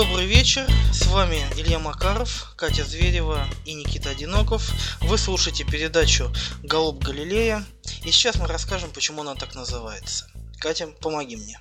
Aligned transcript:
Добрый 0.00 0.24
вечер, 0.24 0.62
с 0.94 1.12
вами 1.12 1.40
Илья 1.58 1.78
Макаров, 1.78 2.54
Катя 2.56 2.84
Зверева 2.84 3.40
и 3.66 3.74
Никита 3.74 4.08
Одиноков. 4.08 4.70
Вы 5.02 5.18
слушаете 5.18 5.66
передачу 5.70 6.28
«Голуб 6.62 7.04
Галилея», 7.04 7.60
и 8.06 8.10
сейчас 8.10 8.40
мы 8.40 8.46
расскажем, 8.46 8.88
почему 8.94 9.20
она 9.20 9.34
так 9.34 9.54
называется. 9.54 10.24
Катя, 10.58 10.88
помоги 11.02 11.36
мне. 11.36 11.58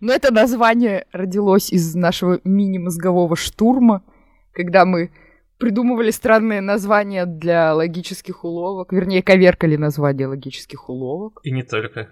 Ну, 0.00 0.12
это 0.12 0.34
название 0.34 1.06
родилось 1.12 1.70
из 1.70 1.94
нашего 1.94 2.40
мини-мозгового 2.42 3.36
штурма, 3.36 4.02
когда 4.50 4.84
мы 4.84 5.12
придумывали 5.58 6.10
странные 6.10 6.60
названия 6.60 7.26
для 7.26 7.74
логических 7.74 8.42
уловок, 8.42 8.92
вернее, 8.92 9.22
коверкали 9.22 9.76
названия 9.76 10.26
логических 10.26 10.88
уловок. 10.88 11.38
И 11.44 11.52
не 11.52 11.62
только. 11.62 12.08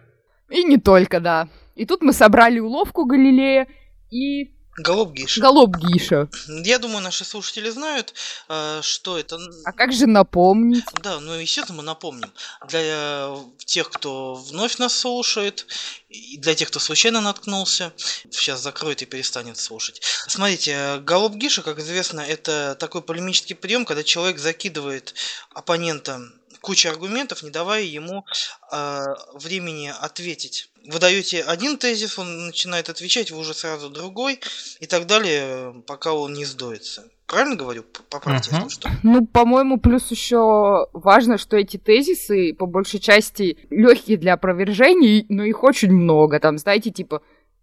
И 0.49 0.63
не 0.63 0.77
только, 0.77 1.19
да. 1.19 1.49
И 1.75 1.87
тут 1.87 2.03
мы 2.03 2.13
собрали 2.13 2.61
уловку 2.61 3.05
Галилея 3.05 3.67
и 4.13 4.56
Голуб 4.79 5.13
Гиша. 5.13 5.41
Голуб 5.41 5.77
Гиша. 5.77 6.29
Я 6.49 6.79
думаю, 6.79 7.03
наши 7.03 7.25
слушатели 7.25 7.71
знают, 7.71 8.13
э, 8.49 8.81
что 8.83 9.19
это. 9.19 9.39
А 9.65 9.73
как 9.73 9.93
же 9.93 10.07
напомнить? 10.07 10.85
Да, 11.03 11.19
ну, 11.19 11.33
естественно, 11.35 11.79
мы 11.79 11.83
напомним. 11.83 12.31
Для 12.69 12.81
э, 12.83 13.37
тех, 13.65 13.91
кто 13.91 14.35
вновь 14.35 14.79
нас 14.79 14.95
слушает, 14.95 15.67
и 16.11 16.37
для 16.37 16.55
тех, 16.55 16.69
кто 16.69 16.79
случайно 16.79 17.21
наткнулся, 17.21 17.93
сейчас 18.31 18.61
закроет 18.61 19.01
и 19.01 19.07
перестанет 19.07 19.57
слушать. 19.57 20.03
Смотрите, 20.29 20.99
голуб 21.01 21.35
Гиша, 21.35 21.63
как 21.63 21.79
известно, 21.79 22.21
это 22.21 22.77
такой 22.79 23.01
полемический 23.01 23.57
прием, 23.57 23.87
когда 23.87 24.03
человек 24.03 24.39
закидывает 24.39 25.15
оппонента 25.55 26.21
куча 26.61 26.91
аргументов, 26.91 27.43
не 27.43 27.51
давая 27.51 27.83
ему 27.83 28.27
э, 28.73 29.05
времени 29.35 29.93
ответить. 30.01 30.69
Вы 30.87 30.99
даете 30.99 31.43
один 31.43 31.77
тезис, 31.79 32.19
он 32.19 32.47
начинает 32.47 32.89
отвечать, 32.89 33.31
вы 33.31 33.39
уже 33.39 33.55
сразу 33.55 33.91
другой, 33.91 34.41
и 34.81 34.87
так 34.87 35.07
далее, 35.07 35.75
пока 35.87 36.13
он 36.13 36.33
не 36.35 36.45
сдуется. 36.45 37.05
Правильно 37.27 37.57
говорю? 37.57 37.85
Поправьте, 38.09 38.53
uh-huh. 38.53 38.71
что. 38.71 38.89
Ну, 39.03 39.27
по-моему, 39.27 39.81
плюс 39.81 40.11
еще 40.13 40.87
важно, 40.93 41.39
что 41.39 41.57
эти 41.57 41.77
тезисы, 41.77 42.55
по 42.55 42.67
большей 42.67 43.01
части, 43.01 43.59
легкие 43.69 44.17
для 44.17 44.35
опровержений, 44.35 45.27
но 45.29 45.43
их 45.43 45.65
очень 45.65 45.91
много. 45.91 46.39
Там, 46.39 46.57
знаете, 46.57 46.91
типа 46.91 47.23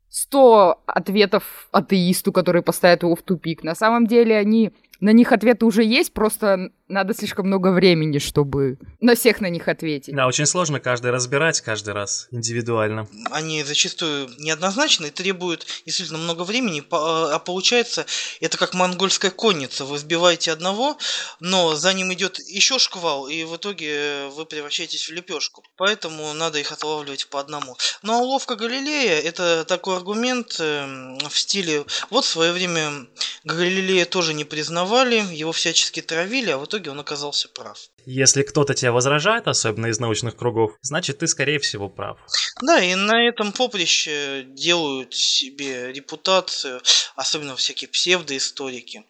100 0.10 0.84
ответов 0.86 1.70
атеисту, 1.72 2.34
который 2.34 2.62
поставит 2.62 3.04
его 3.04 3.16
в 3.16 3.22
тупик. 3.22 3.64
На 3.64 3.74
самом 3.74 4.06
деле 4.06 4.38
они 4.38 4.74
на 5.00 5.12
них 5.12 5.32
ответы 5.32 5.66
уже 5.66 5.84
есть, 5.84 6.14
просто 6.14 6.72
надо 6.94 7.14
слишком 7.14 7.48
много 7.48 7.72
времени, 7.72 8.20
чтобы 8.20 8.78
на 9.02 9.16
всех 9.16 9.42
на 9.42 9.50
них 9.50 9.68
ответить. 9.68 10.16
Да, 10.16 10.28
очень 10.28 10.46
сложно 10.46 10.80
каждый 10.80 11.12
разбирать 11.12 11.60
каждый 11.62 11.94
раз 11.94 12.28
индивидуально. 12.32 13.08
Они 13.32 13.64
зачастую 13.64 14.30
неоднозначны 14.40 15.08
и 15.08 15.10
требуют 15.10 15.66
действительно 15.86 16.20
много 16.20 16.44
времени, 16.44 16.84
а 16.92 17.40
получается 17.40 18.06
это 18.40 18.58
как 18.58 18.74
монгольская 18.74 19.32
конница. 19.32 19.84
Вы 19.84 19.98
сбиваете 19.98 20.52
одного, 20.52 20.98
но 21.42 21.76
за 21.76 21.94
ним 21.94 22.14
идет 22.14 22.40
еще 22.40 22.80
шквал, 22.80 23.28
и 23.28 23.44
в 23.44 23.58
итоге 23.58 24.28
вы 24.36 24.46
превращаетесь 24.46 25.10
в 25.10 25.12
лепешку. 25.12 25.64
Поэтому 25.76 26.34
надо 26.34 26.60
их 26.60 26.72
отлавливать 26.72 27.28
по 27.28 27.42
одному. 27.42 27.76
Ну 28.04 28.14
а 28.14 28.18
уловка 28.20 28.56
Галилея 28.56 29.20
это 29.20 29.66
такой 29.66 29.98
аргумент 29.98 30.58
эм, 30.60 31.18
в 31.18 31.38
стиле 31.38 31.84
вот 32.10 32.24
в 32.24 32.28
свое 32.28 32.54
время 32.54 33.08
Галилея 33.44 34.06
тоже 34.06 34.34
не 34.34 34.46
признавал 34.46 34.94
критиковали, 34.94 35.36
его 35.36 35.52
всячески 35.52 36.02
травили, 36.02 36.52
а 36.52 36.58
в 36.58 36.66
итоге 36.66 36.83
он 36.92 37.00
оказался 37.00 37.50
прав. 37.50 37.90
Если 38.06 38.44
кто-то 38.44 38.74
тебя 38.74 38.92
возражает, 38.92 39.48
особенно 39.48 39.88
из 39.88 40.00
научных 40.00 40.36
кругов, 40.36 40.74
значит 40.82 41.20
ты, 41.20 41.28
скорее 41.28 41.60
всего, 41.60 41.90
прав. 41.90 42.18
Да, 42.62 42.84
и 42.84 42.96
на 42.96 43.28
этом 43.28 43.52
поприще 43.52 44.44
делают 44.44 45.14
себе 45.14 45.92
репутацию, 45.92 46.82
особенно 47.16 47.56
всякие 47.56 47.88
псевдоисторики, 47.88 49.06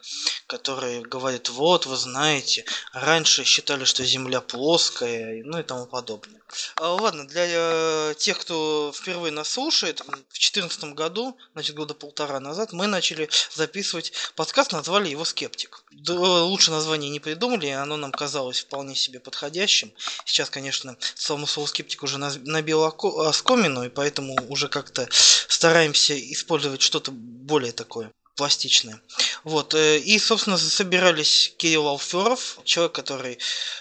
которые 0.47 1.01
говорят, 1.01 1.49
вот, 1.49 1.85
вы 1.85 1.95
знаете, 1.95 2.65
раньше 2.93 3.43
считали, 3.43 3.85
что 3.85 4.03
Земля 4.03 4.41
плоская, 4.41 5.43
ну 5.43 5.59
и 5.59 5.63
тому 5.63 5.85
подобное. 5.85 6.43
А, 6.75 6.93
ладно, 6.93 7.27
для 7.27 7.45
э, 7.47 8.13
тех, 8.17 8.37
кто 8.37 8.91
впервые 8.93 9.31
нас 9.31 9.49
слушает, 9.49 10.01
в 10.01 10.05
2014 10.05 10.83
году, 10.93 11.37
значит, 11.53 11.75
года 11.75 11.93
полтора 11.93 12.39
назад, 12.39 12.73
мы 12.73 12.87
начали 12.87 13.29
записывать 13.53 14.13
подкаст, 14.35 14.71
назвали 14.71 15.09
его 15.09 15.25
«Скептик». 15.25 15.83
Да, 15.91 16.13
лучше 16.13 16.71
название 16.71 17.09
не 17.09 17.19
придумали, 17.19 17.67
оно 17.67 17.97
нам 17.97 18.11
казалось 18.11 18.59
вполне 18.59 18.82
себе 18.95 19.19
подходящим. 19.19 19.91
Сейчас, 20.25 20.49
конечно, 20.49 20.97
слово 21.15 21.45
«скептик» 21.65 22.03
уже 22.03 22.17
набил 22.17 22.83
оскомину, 22.83 23.83
и 23.83 23.89
поэтому 23.89 24.35
уже 24.49 24.67
как-то 24.67 25.07
стараемся 25.11 26.13
использовать 26.33 26.81
что-то 26.81 27.11
более 27.11 27.71
такое 27.71 28.11
пластичное. 28.35 29.01
Вот. 29.43 29.73
Э, 29.73 29.99
и, 29.99 30.17
собственно, 30.19 30.57
собирались 30.57 31.53
Кирилл 31.57 31.87
Алферов, 31.87 32.59
человек, 32.63 32.93
который 32.93 33.37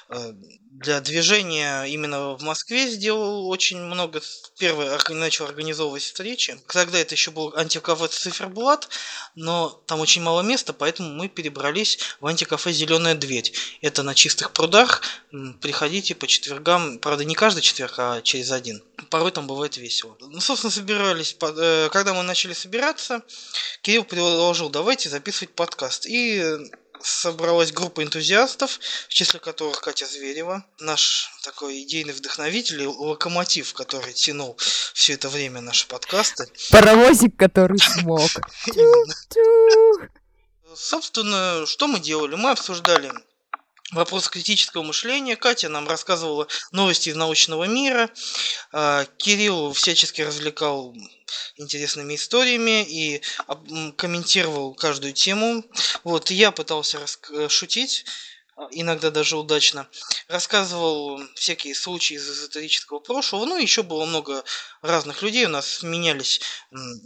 э, 0.09 0.35
для 0.83 1.01
движения 1.01 1.85
именно 1.85 2.35
в 2.35 2.43
Москве 2.43 2.89
сделал 2.89 3.49
очень 3.49 3.81
много. 3.81 4.21
Первый 4.59 4.89
начал 5.11 5.47
организовывать 5.47 6.03
встречи. 6.03 6.59
Тогда 6.67 6.99
это 6.99 7.15
еще 7.15 7.31
был 7.31 7.53
антикафе 7.57 8.09
Циферблат, 8.09 8.89
но 9.35 9.69
там 9.87 10.01
очень 10.01 10.23
мало 10.23 10.43
места, 10.43 10.73
поэтому 10.73 11.11
мы 11.11 11.29
перебрались 11.29 11.99
в 12.21 12.27
антикафе 12.27 12.73
Зеленая 12.73 13.15
дверь. 13.15 13.53
Это 13.81 14.03
на 14.03 14.15
чистых 14.15 14.53
прудах. 14.53 15.03
Приходите 15.61 16.15
по 16.15 16.27
четвергам, 16.27 16.99
правда 16.99 17.25
не 17.25 17.35
каждый 17.35 17.63
четверг, 17.63 17.95
а 17.99 18.21
через 18.23 18.51
один. 18.51 18.83
Порой 19.11 19.31
там 19.31 19.47
бывает 19.47 19.77
весело. 19.77 20.17
Ну, 20.21 20.41
собственно, 20.41 20.71
собирались. 20.71 21.37
Э, 21.41 21.89
когда 21.91 22.15
мы 22.15 22.23
начали 22.23 22.53
собираться, 22.53 23.23
Кирилл 23.83 24.05
предложил, 24.05 24.71
давайте 24.71 25.09
записывать 25.09 25.55
подкаст. 25.55 26.07
И 26.07 26.43
собралась 27.03 27.73
группа 27.73 28.03
энтузиастов, 28.03 28.79
в 29.09 29.15
числе 29.15 29.41
которых 29.41 29.81
Катя 29.81 30.07
Зверева, 30.07 30.65
наш 30.79 31.31
такой 31.43 31.83
идейный 31.83 32.13
вдохновитель, 32.13 32.87
локомотив, 32.87 33.73
который 33.75 34.13
тянул 34.13 34.57
все 34.95 35.15
это 35.15 35.29
время 35.29 35.61
наши 35.61 35.87
подкасты. 35.87 36.47
Паровозик, 36.71 37.37
который 37.37 37.79
смог. 37.79 38.31
Собственно, 40.75 41.67
что 41.67 41.87
мы 41.87 42.01
делали? 42.01 42.35
Мы 42.35 42.51
обсуждали 42.51 43.13
вопрос 43.93 44.29
критического 44.29 44.83
мышления. 44.83 45.37
Катя 45.37 45.69
нам 45.69 45.87
рассказывала 45.89 46.49
новости 46.73 47.11
из 47.11 47.17
научного 47.17 47.65
мира. 47.65 48.11
А, 48.73 49.05
Кирилл 49.19 49.73
всячески 49.73 50.23
развлекал 50.23 50.95
интересными 51.57 52.15
историями 52.15 52.85
и 52.85 53.23
комментировал 53.97 54.75
каждую 54.75 55.13
тему. 55.13 55.65
Вот, 56.05 56.31
я 56.31 56.51
пытался 56.51 56.99
шутить, 57.49 58.05
а, 58.07 58.32
иногда 58.71 59.11
даже 59.11 59.37
удачно, 59.37 59.89
рассказывал 60.29 61.21
всякие 61.35 61.75
случаи 61.75 62.15
из 62.15 62.29
эзотерического 62.29 63.01
прошлого, 63.01 63.47
ну, 63.47 63.59
еще 63.59 63.83
было 63.83 64.05
много 64.05 64.45
разных 64.83 65.23
людей, 65.23 65.47
у 65.47 65.51
нас 65.51 65.83
менялись 65.83 66.41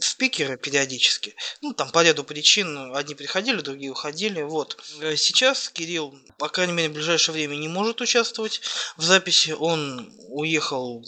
спикеры 0.01 0.57
периодически, 0.57 1.35
ну, 1.61 1.73
там 1.73 1.91
по 1.91 2.03
ряду 2.03 2.25
причин, 2.25 2.95
одни 2.95 3.15
приходили, 3.15 3.61
другие 3.61 3.91
уходили, 3.91 4.43
вот. 4.43 4.83
Э, 5.01 5.17
сейчас 5.17 5.69
Кирилл, 5.69 6.19
по 6.39 6.49
крайней 6.49 6.73
мере, 6.73 6.89
в 6.89 6.95
ближайшее 6.95 7.35
время 7.35 7.57
не 7.57 7.69
может 7.69 8.01
участвовать 8.01 8.61
в 8.97 9.03
записи, 9.03 9.53
он 9.53 10.13
уехал 10.29 11.05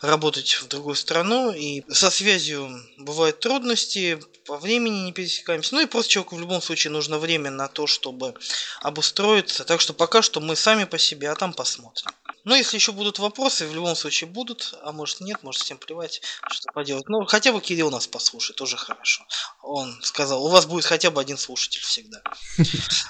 работать 0.00 0.54
в 0.54 0.68
другую 0.68 0.94
страну, 0.94 1.52
и 1.52 1.82
со 1.92 2.10
связью 2.10 2.70
бывают 2.98 3.40
трудности, 3.40 4.20
по 4.46 4.58
времени 4.58 5.00
не 5.00 5.12
пересекаемся. 5.12 5.74
Ну 5.74 5.80
и 5.80 5.86
просто 5.86 6.12
человеку 6.12 6.36
в 6.36 6.40
любом 6.40 6.60
случае 6.60 6.92
нужно 6.92 7.18
время 7.18 7.50
на 7.50 7.68
то, 7.68 7.86
чтобы 7.86 8.34
обустроиться. 8.80 9.63
Так 9.64 9.80
что 9.80 9.92
пока 9.92 10.22
что 10.22 10.40
мы 10.40 10.56
сами 10.56 10.84
по 10.84 10.98
себе, 10.98 11.30
а 11.30 11.34
там 11.34 11.52
посмотрим. 11.52 12.10
Но 12.44 12.54
если 12.54 12.76
еще 12.76 12.92
будут 12.92 13.18
вопросы, 13.18 13.66
в 13.66 13.74
любом 13.74 13.96
случае 13.96 14.28
будут, 14.28 14.74
а 14.82 14.92
может 14.92 15.20
нет, 15.20 15.42
может 15.42 15.62
всем 15.62 15.78
плевать, 15.78 16.20
что 16.50 16.70
поделать. 16.72 17.08
Ну, 17.08 17.24
хотя 17.24 17.52
бы 17.52 17.60
Кирилл 17.60 17.90
нас 17.90 18.06
послушает, 18.06 18.56
тоже 18.56 18.76
хорошо. 18.76 19.24
Он 19.62 19.98
сказал, 20.02 20.44
у 20.44 20.50
вас 20.50 20.66
будет 20.66 20.84
хотя 20.84 21.10
бы 21.10 21.20
один 21.20 21.38
слушатель 21.38 21.80
всегда. 21.80 22.22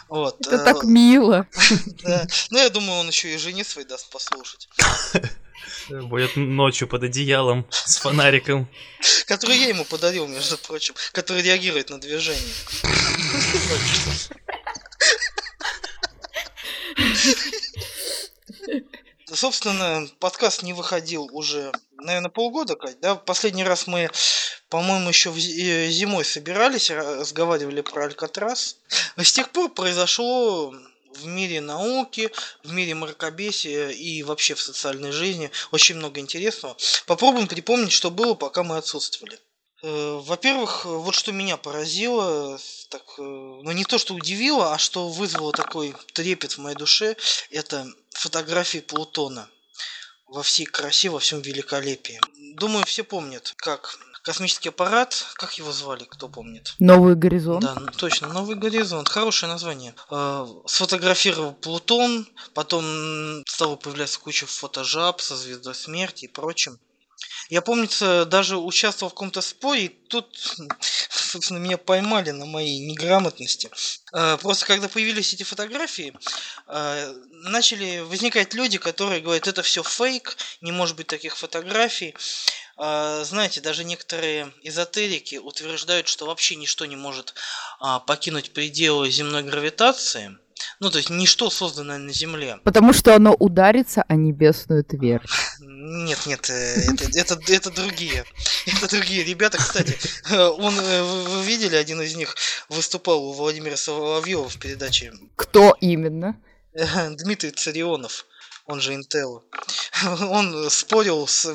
Вот. 0.08 0.40
Это 0.46 0.58
так 0.62 0.84
э, 0.84 0.86
мило. 0.86 1.46
Ну, 2.50 2.58
я 2.58 2.70
думаю, 2.70 3.00
он 3.00 3.08
еще 3.08 3.34
и 3.34 3.38
жене 3.38 3.64
своей 3.64 3.88
даст 3.88 4.08
послушать. 4.10 4.68
Будет 5.88 6.36
ночью 6.36 6.88
под 6.88 7.02
одеялом 7.04 7.66
с 7.70 7.96
фонариком. 7.96 8.68
Который 9.26 9.56
я 9.58 9.68
ему 9.68 9.84
подарил, 9.84 10.26
между 10.26 10.58
прочим. 10.58 10.94
Который 11.12 11.42
реагирует 11.42 11.90
на 11.90 11.98
движение. 11.98 12.54
Собственно, 19.32 20.06
подкаст 20.20 20.62
не 20.62 20.72
выходил 20.72 21.28
уже, 21.32 21.72
наверное, 21.92 22.30
полгода, 22.30 22.76
Кать, 22.76 23.00
да? 23.00 23.14
Последний 23.14 23.64
раз 23.64 23.86
мы, 23.86 24.10
по-моему, 24.68 25.08
еще 25.08 25.30
э, 25.30 25.88
зимой 25.90 26.24
собирались, 26.24 26.90
разговаривали 26.90 27.80
про 27.80 28.04
Алькатрас. 28.04 28.76
С 29.16 29.32
тех 29.32 29.50
пор 29.50 29.70
произошло 29.72 30.74
в 31.16 31.26
мире 31.26 31.60
науки, 31.60 32.30
в 32.62 32.72
мире 32.72 32.94
мракобесия 32.94 33.88
и 33.88 34.22
вообще 34.22 34.54
в 34.54 34.60
социальной 34.60 35.12
жизни 35.12 35.50
очень 35.72 35.96
много 35.96 36.20
интересного. 36.20 36.76
Попробуем 37.06 37.46
припомнить, 37.46 37.92
что 37.92 38.10
было, 38.10 38.34
пока 38.34 38.62
мы 38.62 38.76
отсутствовали. 38.76 39.38
Э, 39.86 40.18
во-первых, 40.24 40.86
вот 40.86 41.14
что 41.14 41.30
меня 41.30 41.58
поразило, 41.58 42.58
так, 42.88 43.02
э, 43.18 43.22
ну 43.22 43.70
не 43.72 43.84
то, 43.84 43.98
что 43.98 44.14
удивило, 44.14 44.72
а 44.72 44.78
что 44.78 45.10
вызвало 45.10 45.52
такой 45.52 45.94
трепет 46.14 46.52
в 46.52 46.58
моей 46.58 46.74
душе, 46.74 47.16
это 47.50 47.86
фотографии 48.10 48.78
Плутона 48.78 49.46
во 50.26 50.42
всей 50.42 50.64
красе, 50.64 51.10
во 51.10 51.18
всем 51.18 51.42
великолепии. 51.42 52.18
Думаю, 52.54 52.86
все 52.86 53.04
помнят, 53.04 53.52
как 53.56 53.98
космический 54.22 54.70
аппарат, 54.70 55.26
как 55.34 55.58
его 55.58 55.70
звали, 55.70 56.04
кто 56.04 56.30
помнит? 56.30 56.74
Новый 56.78 57.14
горизонт. 57.14 57.60
Да, 57.60 57.74
точно, 57.98 58.28
Новый 58.28 58.56
горизонт. 58.56 59.10
Хорошее 59.10 59.52
название. 59.52 59.94
Э, 60.10 60.46
сфотографировал 60.64 61.52
Плутон, 61.52 62.26
потом 62.54 63.44
стало 63.46 63.76
появляться 63.76 64.18
куча 64.18 64.46
фотожаб 64.46 65.20
со 65.20 65.36
звездой 65.36 65.74
смерти 65.74 66.24
и 66.24 66.28
прочим. 66.28 66.78
Я, 67.50 67.60
помнится, 67.60 68.24
даже 68.24 68.56
участвовал 68.56 69.10
в 69.10 69.14
каком-то 69.14 69.40
споре, 69.40 69.84
и 69.84 69.88
тут, 69.88 70.58
собственно, 71.10 71.58
меня 71.58 71.78
поймали 71.78 72.30
на 72.30 72.46
моей 72.46 72.78
неграмотности. 72.86 73.70
Э, 74.12 74.36
просто 74.40 74.66
когда 74.66 74.88
появились 74.88 75.32
эти 75.34 75.42
фотографии, 75.42 76.14
э, 76.68 77.14
начали 77.30 78.00
возникать 78.00 78.54
люди, 78.54 78.78
которые 78.78 79.20
говорят, 79.20 79.46
это 79.46 79.62
все 79.62 79.82
фейк, 79.82 80.36
не 80.60 80.72
может 80.72 80.96
быть 80.96 81.06
таких 81.06 81.36
фотографий. 81.36 82.14
Э, 82.78 83.24
знаете, 83.24 83.60
даже 83.60 83.84
некоторые 83.84 84.52
эзотерики 84.62 85.36
утверждают, 85.36 86.08
что 86.08 86.26
вообще 86.26 86.56
ничто 86.56 86.86
не 86.86 86.96
может 86.96 87.34
а, 87.80 88.00
покинуть 88.00 88.52
пределы 88.52 89.10
земной 89.10 89.42
гравитации– 89.42 90.36
ну, 90.80 90.90
то 90.90 90.98
есть 90.98 91.10
ничто 91.10 91.50
созданное 91.50 91.98
на 91.98 92.12
Земле. 92.12 92.58
Потому 92.64 92.92
что 92.92 93.14
оно 93.14 93.34
ударится 93.34 94.04
о 94.08 94.14
небесную 94.14 94.84
твердь. 94.84 95.28
Нет, 95.86 96.24
нет, 96.24 96.48
э, 96.48 96.76
это, 96.94 97.34
это, 97.34 97.52
это 97.52 97.70
другие. 97.70 98.24
Это 98.64 98.88
другие 98.88 99.22
ребята, 99.22 99.58
кстати. 99.58 99.98
Э, 100.30 100.46
он, 100.46 100.72
э, 100.78 101.02
вы 101.02 101.44
видели, 101.44 101.76
один 101.76 102.00
из 102.00 102.16
них 102.16 102.34
выступал 102.70 103.22
у 103.22 103.32
Владимира 103.34 103.76
Соловьева 103.76 104.48
в 104.48 104.58
передаче. 104.58 105.12
Кто 105.36 105.76
именно? 105.82 106.40
Дмитрий 106.72 107.50
Царионов 107.50 108.24
он 108.66 108.80
же 108.80 108.94
Intel, 108.94 109.42
он 110.30 110.70
спорил 110.70 111.26
с... 111.26 111.52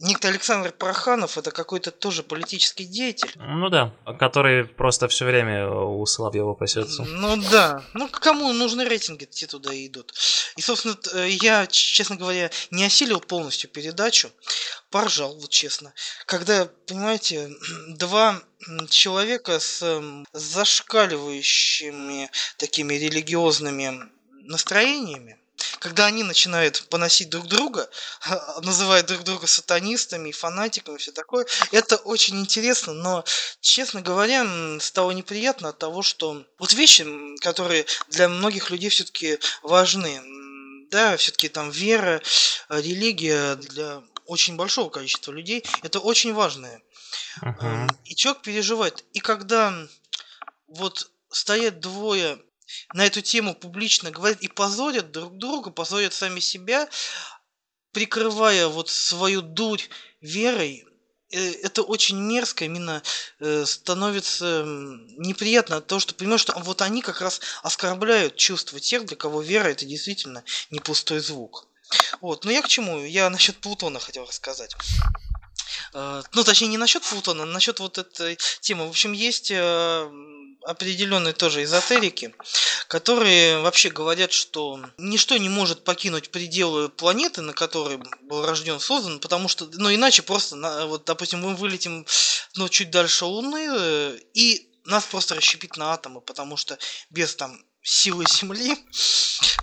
Некто 0.00 0.28
Александр 0.28 0.72
Проханов, 0.72 1.38
это 1.38 1.50
какой-то 1.50 1.90
тоже 1.90 2.22
политический 2.22 2.84
деятель. 2.84 3.32
Ну 3.36 3.68
да, 3.70 3.94
который 4.18 4.64
просто 4.64 5.08
все 5.08 5.24
время 5.24 5.68
у 5.68 6.04
Соловьева 6.06 6.54
пасется. 6.54 7.04
Ну 7.04 7.36
да, 7.50 7.82
ну 7.94 8.08
кому 8.08 8.52
нужны 8.52 8.84
рейтинги, 8.84 9.24
те 9.24 9.46
туда 9.46 9.72
и 9.72 9.86
идут. 9.86 10.12
И, 10.56 10.60
собственно, 10.62 10.96
я, 11.26 11.66
честно 11.66 12.16
говоря, 12.16 12.50
не 12.70 12.84
осилил 12.84 13.20
полностью 13.20 13.70
передачу, 13.70 14.30
поржал, 14.90 15.38
вот 15.38 15.50
честно. 15.50 15.94
Когда, 16.26 16.68
понимаете, 16.86 17.50
два 17.88 18.42
человека 18.88 19.58
с 19.58 20.02
зашкаливающими 20.32 22.30
такими 22.58 22.94
религиозными 22.94 24.10
настроениями, 24.42 25.39
когда 25.80 26.06
они 26.06 26.22
начинают 26.22 26.86
поносить 26.90 27.30
друг 27.30 27.48
друга, 27.48 27.90
называют 28.62 29.06
друг 29.06 29.24
друга 29.24 29.46
сатанистами, 29.46 30.30
фанатиками, 30.30 30.98
все 30.98 31.10
такое, 31.10 31.46
это 31.72 31.96
очень 31.96 32.38
интересно, 32.38 32.92
но, 32.92 33.24
честно 33.60 34.02
говоря, 34.02 34.46
стало 34.78 35.10
неприятно 35.10 35.70
от 35.70 35.78
того, 35.78 36.02
что 36.02 36.44
вот 36.58 36.72
вещи, 36.74 37.04
которые 37.40 37.86
для 38.08 38.28
многих 38.28 38.70
людей 38.70 38.90
все-таки 38.90 39.38
важны, 39.62 40.20
да, 40.90 41.16
все-таки 41.16 41.48
там 41.48 41.70
вера, 41.70 42.20
религия 42.68 43.56
для 43.56 44.02
очень 44.26 44.56
большого 44.56 44.90
количества 44.90 45.32
людей, 45.32 45.64
это 45.82 45.98
очень 45.98 46.34
важное. 46.34 46.82
Uh-huh. 47.42 47.88
И 48.04 48.14
человек 48.14 48.42
переживает. 48.42 49.04
И 49.12 49.20
когда 49.20 49.74
вот 50.68 51.10
стоят 51.30 51.80
двое 51.80 52.38
на 52.94 53.06
эту 53.06 53.20
тему 53.22 53.54
публично 53.54 54.10
говорят 54.10 54.40
и 54.40 54.48
позорят 54.48 55.10
друг 55.10 55.36
друга, 55.38 55.70
позорят 55.70 56.14
сами 56.14 56.40
себя, 56.40 56.88
прикрывая 57.92 58.68
вот 58.68 58.88
свою 58.88 59.42
дурь 59.42 59.82
верой, 60.20 60.84
э, 61.30 61.52
это 61.62 61.82
очень 61.82 62.18
мерзко, 62.18 62.64
именно 62.64 63.02
э, 63.40 63.64
становится 63.66 64.64
неприятно 64.66 65.76
от 65.76 65.86
того, 65.86 66.00
что 66.00 66.14
понимаешь, 66.14 66.42
что 66.42 66.58
вот 66.60 66.82
они 66.82 67.02
как 67.02 67.20
раз 67.20 67.40
оскорбляют 67.62 68.36
чувства 68.36 68.80
тех, 68.80 69.04
для 69.04 69.16
кого 69.16 69.42
вера 69.42 69.68
это 69.68 69.84
действительно 69.84 70.44
не 70.70 70.80
пустой 70.80 71.20
звук. 71.20 71.66
Вот, 72.20 72.44
но 72.44 72.52
я 72.52 72.62
к 72.62 72.68
чему? 72.68 73.04
Я 73.04 73.30
насчет 73.30 73.56
Плутона 73.56 73.98
хотел 73.98 74.24
рассказать. 74.24 74.76
Э, 75.92 76.22
ну, 76.32 76.44
точнее, 76.44 76.68
не 76.68 76.78
насчет 76.78 77.02
Плутона, 77.02 77.42
а 77.42 77.46
насчет 77.46 77.80
вот 77.80 77.98
этой 77.98 78.38
темы. 78.60 78.86
В 78.86 78.90
общем, 78.90 79.12
есть 79.12 79.50
определенные 80.64 81.32
тоже 81.32 81.62
эзотерики, 81.62 82.34
которые 82.88 83.60
вообще 83.60 83.90
говорят, 83.90 84.32
что 84.32 84.80
ничто 84.98 85.36
не 85.36 85.48
может 85.48 85.84
покинуть 85.84 86.30
пределы 86.30 86.88
планеты, 86.88 87.42
на 87.42 87.52
которой 87.52 87.98
был 88.22 88.44
рожден, 88.44 88.80
создан, 88.80 89.20
потому 89.20 89.48
что, 89.48 89.68
ну, 89.72 89.94
иначе 89.94 90.22
просто, 90.22 90.56
вот, 90.86 91.04
допустим, 91.04 91.40
мы 91.40 91.54
вылетим, 91.54 92.06
ну, 92.56 92.68
чуть 92.68 92.90
дальше 92.90 93.24
Луны, 93.24 94.18
и 94.34 94.68
нас 94.84 95.04
просто 95.04 95.34
расщепит 95.34 95.76
на 95.76 95.92
атомы, 95.92 96.20
потому 96.20 96.56
что 96.56 96.78
без 97.10 97.34
там 97.36 97.58
силы 97.82 98.24
Земли, 98.28 98.76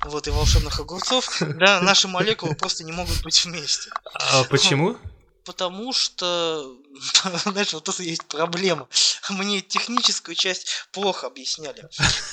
вот, 0.05 0.27
и 0.27 0.31
волшебных 0.31 0.79
огурцов, 0.79 1.37
да, 1.39 1.81
наши 1.81 2.07
молекулы 2.07 2.55
просто 2.55 2.83
не 2.83 2.91
могут 2.91 3.21
быть 3.23 3.45
вместе. 3.45 3.91
А 4.13 4.43
почему? 4.45 4.97
Потому 5.45 5.93
что 5.93 6.75
знаешь, 7.45 7.73
вот 7.73 7.83
тут 7.83 7.99
есть 7.99 8.25
проблема. 8.25 8.87
Мне 9.29 9.61
техническую 9.61 10.35
часть 10.35 10.87
плохо 10.91 11.27
объясняли. 11.27 11.87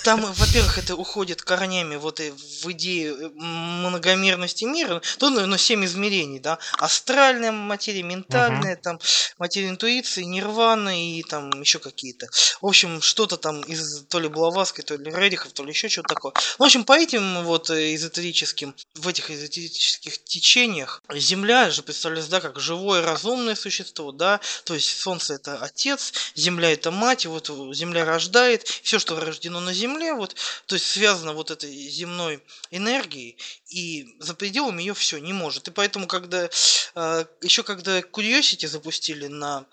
Там, 0.05 0.21
во-первых, 0.21 0.79
это 0.79 0.97
уходит 0.97 1.43
корнями 1.43 1.97
вот 1.97 2.21
и 2.21 2.31
в 2.31 2.71
идею 2.73 3.17
э, 3.17 3.29
многомерности 3.35 4.65
мира. 4.65 5.03
То, 5.19 5.31
ну, 5.31 5.47
ну, 5.47 5.57
семь 5.57 5.85
измерений, 5.85 6.41
да. 6.41 6.59
Астральная 6.79 7.53
материя, 7.53 8.03
ментальная, 8.03 8.77
uh-huh. 8.77 8.83
там, 8.83 9.01
материя 9.39 9.69
интуиции, 9.69 10.23
нирвана 10.23 11.01
и 11.01 11.23
там 11.23 11.51
еще 11.61 11.79
какие-то. 11.79 12.29
В 12.61 12.67
общем, 12.67 13.01
что-то 13.01 13.37
там 13.37 13.61
из 13.63 14.05
то 14.09 14.19
ли 14.19 14.29
Блаватской, 14.29 14.85
то 14.85 14.97
ли 14.97 15.11
Редихов, 15.11 15.53
то 15.53 15.65
ли 15.65 15.71
еще 15.71 15.89
что-то 15.89 16.15
такое. 16.15 16.33
В 16.59 16.63
общем, 16.63 16.85
по 16.85 16.93
этим 16.93 17.43
вот 17.45 17.71
э, 17.71 17.95
эзотерическим, 17.95 18.75
в 18.95 19.09
этих 19.09 19.31
эзотерических 19.31 20.23
течениях 20.25 21.03
Земля 21.13 21.71
же 21.71 21.83
представляется, 21.83 22.31
да, 22.31 22.41
как 22.41 22.61
живое 22.61 23.03
разумное 23.03 23.55
существо, 23.55 24.13
да, 24.13 24.41
то 24.65 24.75
есть 24.75 25.01
Солнце 25.01 25.34
это 25.34 25.58
отец, 25.58 26.13
Земля 26.34 26.73
это 26.73 26.91
мать, 26.91 27.27
вот 27.27 27.51
Земля 27.75 28.05
рождает, 28.05 28.67
все, 28.67 28.99
что 28.99 29.19
рождено 29.19 29.61
на 29.61 29.73
Земле, 29.73 30.15
вот, 30.15 30.37
то 30.67 30.75
есть 30.77 30.87
связано 30.87 31.32
вот 31.32 31.51
этой 31.51 31.73
земной 31.89 32.43
энергией, 32.70 33.37
и 33.69 34.17
за 34.20 34.34
пределами 34.34 34.82
ее 34.82 34.94
все 34.94 35.19
не 35.19 35.32
может. 35.32 35.69
И 35.69 35.70
поэтому, 35.70 36.06
когда 36.06 36.49
э, 36.94 37.25
еще 37.43 37.63
когда 37.63 38.01
Curiosity 38.01 38.69
запустили 38.69 39.27
на 39.27 39.67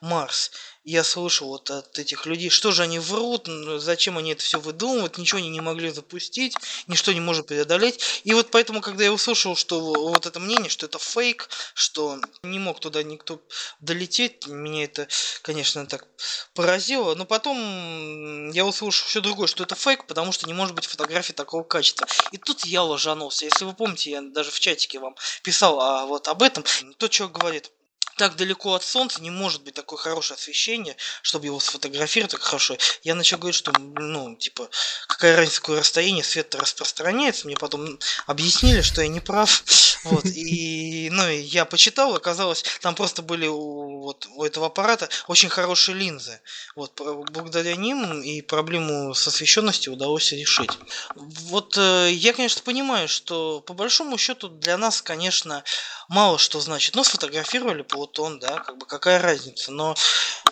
Марс, 0.00 0.50
я 0.86 1.02
слышал 1.02 1.48
вот 1.48 1.68
от 1.68 1.98
этих 1.98 2.26
людей, 2.26 2.48
что 2.48 2.70
же 2.70 2.84
они 2.84 3.00
врут, 3.00 3.48
зачем 3.78 4.18
они 4.18 4.32
это 4.32 4.42
все 4.44 4.60
выдумывают, 4.60 5.18
ничего 5.18 5.38
они 5.38 5.48
не 5.48 5.60
могли 5.60 5.90
запустить, 5.90 6.54
ничто 6.86 7.12
не 7.12 7.18
может 7.18 7.48
преодолеть. 7.48 8.22
И 8.22 8.32
вот 8.32 8.52
поэтому, 8.52 8.80
когда 8.80 9.02
я 9.02 9.12
услышал, 9.12 9.56
что 9.56 9.80
вот 9.80 10.26
это 10.26 10.38
мнение, 10.38 10.68
что 10.68 10.86
это 10.86 11.00
фейк, 11.00 11.48
что 11.74 12.20
не 12.44 12.60
мог 12.60 12.78
туда 12.78 13.02
никто 13.02 13.42
долететь, 13.80 14.46
меня 14.46 14.84
это, 14.84 15.08
конечно, 15.42 15.84
так 15.86 16.06
поразило. 16.54 17.16
Но 17.16 17.24
потом 17.24 18.50
я 18.52 18.64
услышал 18.64 19.08
все 19.08 19.20
другое, 19.20 19.48
что 19.48 19.64
это 19.64 19.74
фейк, 19.74 20.06
потому 20.06 20.30
что 20.30 20.46
не 20.46 20.54
может 20.54 20.76
быть 20.76 20.86
фотографии 20.86 21.32
такого 21.32 21.64
качества. 21.64 22.06
И 22.30 22.38
тут 22.38 22.64
я 22.64 22.84
ложанулся. 22.84 23.44
Если 23.44 23.64
вы 23.64 23.72
помните, 23.72 24.12
я 24.12 24.22
даже 24.22 24.52
в 24.52 24.60
чатике 24.60 25.00
вам 25.00 25.16
писал 25.42 25.80
а, 25.80 26.06
вот 26.06 26.28
об 26.28 26.42
этом. 26.42 26.64
То, 26.98 27.10
что 27.10 27.28
говорит 27.28 27.72
так 28.16 28.36
далеко 28.36 28.74
от 28.74 28.82
солнца 28.82 29.20
не 29.20 29.30
может 29.30 29.62
быть 29.62 29.74
такое 29.74 29.98
хорошее 29.98 30.36
освещение, 30.36 30.96
чтобы 31.22 31.46
его 31.46 31.60
сфотографировать 31.60 32.32
так 32.32 32.40
хорошо. 32.40 32.76
Я 33.02 33.14
начал 33.14 33.38
говорить, 33.38 33.56
что, 33.56 33.72
ну, 33.78 34.34
типа, 34.36 34.68
какая 35.06 35.36
разница, 35.36 35.60
какое 35.60 35.80
расстояние 35.80 36.24
свет 36.24 36.54
распространяется. 36.54 37.46
Мне 37.46 37.56
потом 37.56 37.98
объяснили, 38.26 38.80
что 38.80 39.02
я 39.02 39.08
не 39.08 39.20
прав. 39.20 39.64
Вот, 40.06 40.24
и, 40.24 41.08
ну, 41.10 41.28
я 41.28 41.64
почитал, 41.64 42.14
оказалось, 42.14 42.62
там 42.80 42.94
просто 42.94 43.22
были 43.22 43.48
у, 43.48 44.02
вот, 44.02 44.28
у 44.36 44.44
этого 44.44 44.66
аппарата 44.66 45.08
очень 45.26 45.48
хорошие 45.48 45.96
линзы. 45.96 46.40
Вот, 46.76 47.00
благодаря 47.32 47.74
ним 47.74 48.22
и 48.22 48.40
проблему 48.40 49.14
с 49.14 49.26
освещенностью 49.26 49.92
удалось 49.92 50.30
решить. 50.30 50.70
Вот, 51.16 51.76
э, 51.76 52.10
я, 52.12 52.32
конечно, 52.34 52.62
понимаю, 52.62 53.08
что 53.08 53.60
по 53.62 53.74
большому 53.74 54.16
счету 54.16 54.48
для 54.48 54.78
нас, 54.78 55.02
конечно, 55.02 55.64
мало 56.08 56.38
что 56.38 56.60
значит. 56.60 56.94
Ну, 56.94 57.02
сфотографировали 57.02 57.82
Плутон, 57.96 58.38
да, 58.38 58.58
как 58.58 58.76
бы 58.76 58.84
какая 58.84 59.22
разница. 59.22 59.72
Но 59.72 59.96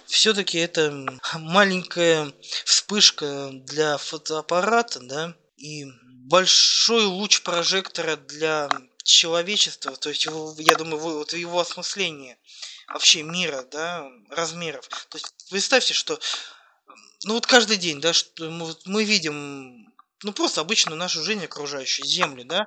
все-таки 0.07 0.57
это 0.57 0.91
маленькая 1.35 2.33
вспышка 2.65 3.51
для 3.53 3.99
фотоаппарата, 3.99 5.01
да, 5.01 5.35
и 5.59 5.85
большой 6.25 7.05
луч 7.05 7.43
прожектора 7.43 8.17
для 8.17 8.71
человечества, 9.03 9.95
то 9.95 10.09
есть, 10.09 10.25
его, 10.25 10.55
я 10.59 10.75
думаю, 10.77 10.99
вот 10.99 11.35
его 11.35 11.61
осмысление 11.61 12.39
вообще 12.89 13.23
мира, 13.23 13.63
да, 13.71 14.09
размеров. 14.31 14.89
То 15.11 15.19
есть 15.19 15.27
представьте, 15.51 15.93
что 15.93 16.19
ну 17.25 17.35
вот 17.35 17.47
каждый 17.47 17.77
день, 17.77 18.01
да, 18.01 18.15
что 18.15 18.51
мы, 18.51 18.75
мы 18.87 19.05
видим, 19.05 19.93
ну 20.23 20.33
просто 20.33 20.63
обычную 20.63 20.97
нашу 20.97 21.23
жизнь 21.23 21.45
окружающую, 21.45 22.07
Землю, 22.07 22.47
да, 22.47 22.67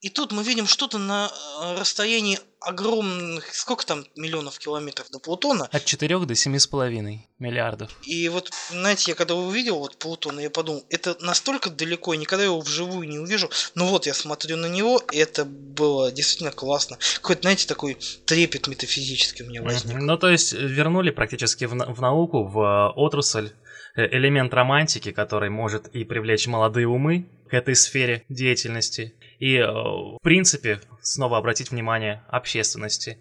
и 0.00 0.08
тут 0.08 0.32
мы 0.32 0.42
видим 0.42 0.66
что-то 0.66 0.96
на 0.96 1.30
э, 1.30 1.78
расстоянии 1.78 2.38
огромных, 2.60 3.54
сколько 3.54 3.84
там 3.84 4.04
миллионов 4.16 4.58
километров 4.58 5.10
до 5.10 5.18
Плутона. 5.18 5.68
От 5.70 5.84
4 5.84 6.18
до 6.20 6.34
7,5 6.34 7.18
миллиардов. 7.38 7.90
И 8.04 8.28
вот, 8.30 8.50
знаете, 8.70 9.10
я 9.10 9.14
когда 9.14 9.34
увидел 9.34 9.78
вот 9.78 9.98
Плутон, 9.98 10.38
я 10.40 10.48
подумал, 10.48 10.84
это 10.88 11.16
настолько 11.20 11.68
далеко, 11.68 12.14
я 12.14 12.20
никогда 12.20 12.44
его 12.44 12.60
вживую 12.60 13.08
не 13.08 13.18
увижу. 13.18 13.50
Но 13.74 13.86
вот 13.86 14.06
я 14.06 14.14
смотрю 14.14 14.56
на 14.56 14.66
него, 14.66 15.02
и 15.12 15.18
это 15.18 15.44
было 15.44 16.10
действительно 16.10 16.52
классно. 16.52 16.98
Какой-то, 17.16 17.42
знаете, 17.42 17.66
такой 17.66 17.98
трепет 18.24 18.68
метафизический 18.68 19.44
у 19.44 19.48
меня 19.48 19.62
возник. 19.62 19.96
Ну, 19.96 20.16
то 20.16 20.30
есть 20.30 20.52
вернули 20.54 21.10
практически 21.10 21.66
в, 21.66 21.72
в 21.72 22.00
науку, 22.00 22.44
в 22.44 22.58
э, 22.58 22.92
отрасль 22.96 23.52
э, 23.96 24.06
элемент 24.16 24.54
романтики, 24.54 25.12
который 25.12 25.50
может 25.50 25.88
и 25.88 26.04
привлечь 26.04 26.46
молодые 26.46 26.88
умы 26.88 27.28
к 27.50 27.54
этой 27.54 27.74
сфере 27.74 28.24
деятельности, 28.28 29.14
и, 29.40 29.56
э, 29.56 29.66
в 29.66 30.18
принципе, 30.22 30.80
снова 31.02 31.38
обратить 31.38 31.70
внимание 31.70 32.22
общественности. 32.28 33.18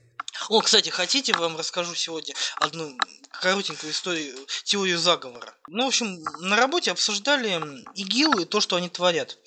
О, 0.50 0.62
кстати, 0.62 0.90
хотите, 0.90 1.34
вам 1.34 1.58
расскажу 1.58 1.96
сегодня 1.96 2.36
одну 2.58 2.96
коротенькую 3.32 3.92
историю, 3.92 4.36
теорию 4.64 5.00
заговора. 5.00 5.54
Ну, 5.68 5.86
в 5.86 5.88
общем, 5.88 6.22
на 6.40 6.56
работе 6.56 6.92
обсуждали 6.92 7.62
ИГИЛ 7.96 8.40
и 8.40 8.46
то, 8.46 8.60
что 8.62 8.76
они 8.76 8.90
творят. 8.90 9.38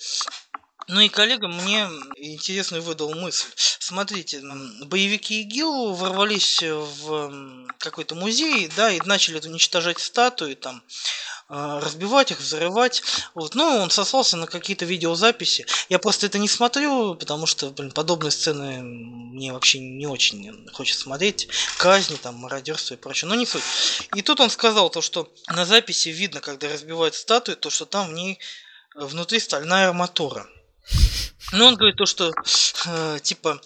Ну 0.87 0.99
и 0.99 1.07
коллега 1.07 1.47
мне 1.47 1.87
интересную 2.17 2.83
выдал 2.83 3.13
мысль. 3.15 3.47
Смотрите, 3.55 4.41
боевики 4.85 5.41
ИГИЛ 5.41 5.93
ворвались 5.93 6.61
в 6.61 7.67
какой-то 7.77 8.15
музей, 8.15 8.69
да, 8.75 8.91
и 8.91 8.99
начали 9.05 9.39
уничтожать 9.39 9.99
статуи 9.99 10.55
там, 10.55 10.83
разбивать 11.49 12.31
их, 12.31 12.39
взрывать. 12.39 13.03
Вот. 13.35 13.55
Ну, 13.55 13.63
он 13.63 13.89
сослался 13.89 14.37
на 14.37 14.47
какие-то 14.47 14.85
видеозаписи. 14.85 15.65
Я 15.89 15.99
просто 15.99 16.25
это 16.25 16.39
не 16.39 16.47
смотрю, 16.47 17.15
потому 17.15 17.45
что, 17.45 17.69
блин, 17.69 17.91
подобные 17.91 18.31
сцены 18.31 18.81
мне 18.81 19.53
вообще 19.53 19.79
не 19.79 20.07
очень 20.07 20.67
хочется 20.73 21.01
смотреть. 21.01 21.47
Казни, 21.77 22.15
там, 22.15 22.35
мародерство 22.35 22.93
и 22.93 22.97
прочее. 22.97 23.29
Но 23.29 23.35
не 23.35 23.45
суть. 23.45 23.63
И 24.15 24.21
тут 24.21 24.39
он 24.39 24.49
сказал 24.49 24.89
то, 24.89 25.01
что 25.01 25.31
на 25.47 25.65
записи 25.65 26.09
видно, 26.09 26.39
когда 26.39 26.69
разбивают 26.69 27.15
статую, 27.15 27.57
то, 27.57 27.69
что 27.69 27.85
там 27.85 28.09
в 28.09 28.13
ней 28.13 28.39
э, 28.95 29.05
внутри 29.05 29.39
стальная 29.39 29.89
арматура. 29.89 30.47
Ну, 31.51 31.65
он 31.65 31.75
говорит 31.75 31.97
то, 31.97 32.05
что 32.05 32.31
э, 32.85 33.19
типа 33.21 33.61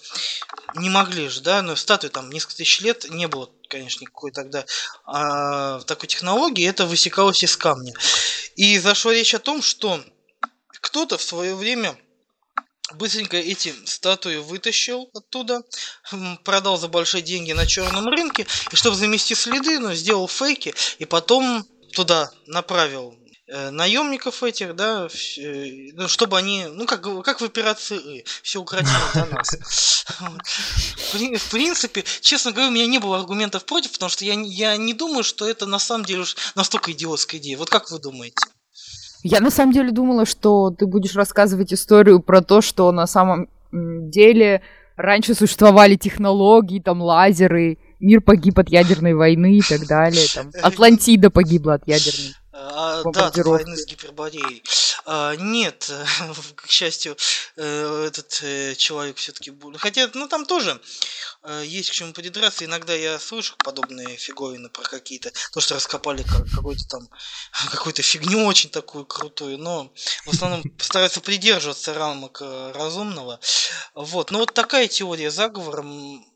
не 0.75 0.89
могли 0.89 1.29
же, 1.29 1.41
да, 1.41 1.61
но 1.61 1.75
статуи 1.75 2.09
там 2.09 2.29
несколько 2.29 2.57
тысяч 2.57 2.81
лет 2.81 3.09
не 3.09 3.27
было 3.27 3.49
конечно, 3.67 4.01
никакой 4.01 4.31
тогда 4.31 4.65
а, 5.05 5.79
такой 5.81 6.07
технологии, 6.07 6.67
это 6.67 6.85
высекалось 6.85 7.43
из 7.43 7.55
камня. 7.55 7.93
И 8.55 8.77
зашла 8.79 9.13
речь 9.13 9.33
о 9.33 9.39
том, 9.39 9.61
что 9.61 10.03
кто-то 10.69 11.17
в 11.17 11.21
свое 11.21 11.55
время 11.55 11.97
быстренько 12.93 13.37
эти 13.37 13.73
статуи 13.85 14.37
вытащил 14.37 15.09
оттуда, 15.13 15.61
продал 16.43 16.77
за 16.77 16.87
большие 16.87 17.21
деньги 17.21 17.51
на 17.51 17.65
черном 17.65 18.07
рынке, 18.07 18.47
и 18.71 18.75
чтобы 18.75 18.95
замести 18.95 19.35
следы, 19.35 19.79
ну, 19.79 19.93
сделал 19.93 20.27
фейки, 20.27 20.73
и 20.99 21.05
потом 21.05 21.65
туда 21.93 22.31
направил 22.45 23.17
наемников 23.47 24.43
этих, 24.43 24.75
да, 24.75 25.07
э, 25.37 25.91
ну, 25.93 26.07
чтобы 26.07 26.37
они, 26.37 26.65
ну, 26.65 26.85
как, 26.85 27.01
как 27.23 27.39
в 27.39 27.45
операции 27.45 28.25
все 28.43 28.59
укротили 28.59 28.91
до 29.13 29.25
нас. 29.25 29.55
В 31.07 31.51
принципе, 31.51 32.03
честно 32.21 32.51
говоря, 32.51 32.69
у 32.69 32.73
меня 32.73 32.87
не 32.87 32.99
было 32.99 33.17
аргументов 33.17 33.65
против, 33.65 33.93
потому 33.93 34.09
что 34.09 34.25
я, 34.25 34.33
я 34.33 34.75
не 34.77 34.93
думаю, 34.93 35.23
что 35.23 35.47
это 35.47 35.65
на 35.65 35.79
самом 35.79 36.05
деле 36.05 36.21
уж 36.21 36.35
настолько 36.55 36.91
идиотская 36.91 37.39
идея. 37.39 37.57
Вот 37.57 37.69
как 37.69 37.89
вы 37.89 37.99
думаете? 37.99 38.35
Я 39.23 39.39
на 39.39 39.49
самом 39.49 39.73
деле 39.73 39.91
думала, 39.91 40.25
что 40.25 40.71
ты 40.71 40.85
будешь 40.85 41.15
рассказывать 41.15 41.73
историю 41.73 42.21
про 42.21 42.41
то, 42.41 42.61
что 42.61 42.91
на 42.91 43.07
самом 43.07 43.49
деле 43.71 44.61
раньше 44.95 45.33
существовали 45.33 45.95
технологии, 45.95 46.79
там 46.79 47.01
лазеры, 47.01 47.77
мир 47.99 48.21
погиб 48.21 48.59
от 48.59 48.69
ядерной 48.69 49.13
войны 49.13 49.57
и 49.57 49.61
так 49.61 49.87
далее. 49.87 50.25
Там, 50.33 50.51
Атлантида 50.61 51.29
погибла 51.29 51.75
от 51.75 51.87
ядерной. 51.87 52.33
А, 52.59 53.03
да, 53.11 53.27
от 53.27 53.37
войны 53.37 53.77
с 53.77 53.85
гипербореей. 53.85 54.63
А, 55.05 55.35
нет, 55.35 55.91
к 56.55 56.67
счастью, 56.67 57.15
э, 57.55 58.05
этот 58.07 58.39
э, 58.41 58.73
человек 58.75 59.17
все-таки 59.17 59.51
был. 59.51 59.77
Хотя, 59.77 60.09
ну 60.15 60.27
там 60.27 60.43
тоже 60.43 60.81
э, 61.43 61.63
есть 61.65 61.91
к 61.91 61.93
чему 61.93 62.13
придраться. 62.13 62.65
Иногда 62.65 62.95
я 62.95 63.19
слышу 63.19 63.55
подобные 63.63 64.17
фиговины 64.17 64.69
про 64.69 64.81
какие-то, 64.81 65.31
то, 65.53 65.61
что 65.61 65.75
раскопали 65.75 66.25
какую-то 66.55 66.83
там, 66.89 67.07
какую-то 67.71 68.01
фигню 68.01 68.45
очень 68.45 68.71
такую 68.71 69.05
крутую, 69.05 69.59
но 69.59 69.93
в 70.25 70.33
основном 70.33 70.63
стараются 70.79 71.21
придерживаться 71.21 71.93
рамок 71.93 72.41
разумного. 72.73 73.39
Вот, 73.93 74.31
но 74.31 74.39
вот 74.39 74.55
такая 74.55 74.87
теория 74.87 75.29
заговора. 75.29 75.85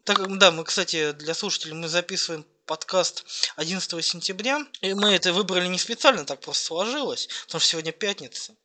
Так, 0.03 0.37
да, 0.37 0.51
мы, 0.51 0.65
кстати, 0.65 1.13
для 1.13 1.33
слушателей 1.33 1.73
мы 1.73 1.87
записываем 1.87 2.45
подкаст 2.71 3.25
11 3.57 4.05
сентября. 4.05 4.65
И 4.79 4.93
мы 4.93 5.13
это 5.13 5.33
выбрали 5.33 5.67
не 5.67 5.77
специально, 5.77 6.23
так 6.23 6.39
просто 6.39 6.63
сложилось, 6.67 7.27
потому 7.45 7.59
что 7.59 7.71
сегодня 7.71 7.91
пятница. 7.91 8.55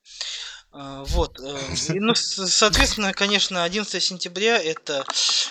А, 0.71 1.03
вот. 1.07 1.41
Э, 1.41 1.59
и, 1.89 1.99
ну, 1.99 2.15
соответственно, 2.15 3.13
конечно, 3.13 3.65
11 3.65 4.01
сентября 4.01 4.63
это 4.63 5.05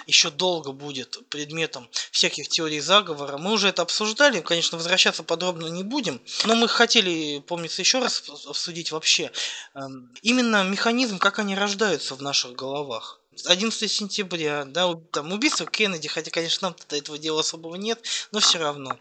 еще 0.07 0.29
долго 0.29 0.71
будет 0.71 1.27
предметом 1.27 1.89
всяких 2.11 2.47
теорий 2.47 2.79
заговора. 2.79 3.37
Мы 3.37 3.51
уже 3.51 3.67
это 3.67 3.81
обсуждали, 3.81 4.39
конечно, 4.39 4.77
возвращаться 4.77 5.23
подробно 5.23 5.67
не 5.67 5.83
будем, 5.83 6.21
но 6.45 6.55
мы 6.55 6.69
хотели, 6.69 7.39
помнится, 7.39 7.81
еще 7.81 7.99
раз 7.99 8.23
обсудить 8.47 8.93
вообще 8.93 9.31
эм, 9.73 10.13
именно 10.21 10.63
механизм, 10.63 11.19
как 11.19 11.39
они 11.39 11.55
рождаются 11.55 12.15
в 12.15 12.21
наших 12.21 12.53
головах. 12.53 13.19
11 13.45 13.91
сентября, 13.91 14.65
да, 14.65 14.93
там 15.11 15.31
убийство 15.31 15.65
Кеннеди, 15.65 16.07
хотя, 16.07 16.31
конечно, 16.31 16.69
нам 16.69 16.75
до 16.89 16.95
этого 16.95 17.17
дела 17.17 17.41
особого 17.41 17.75
нет, 17.75 18.01
но 18.31 18.39
все 18.39 18.59
равно. 18.59 18.97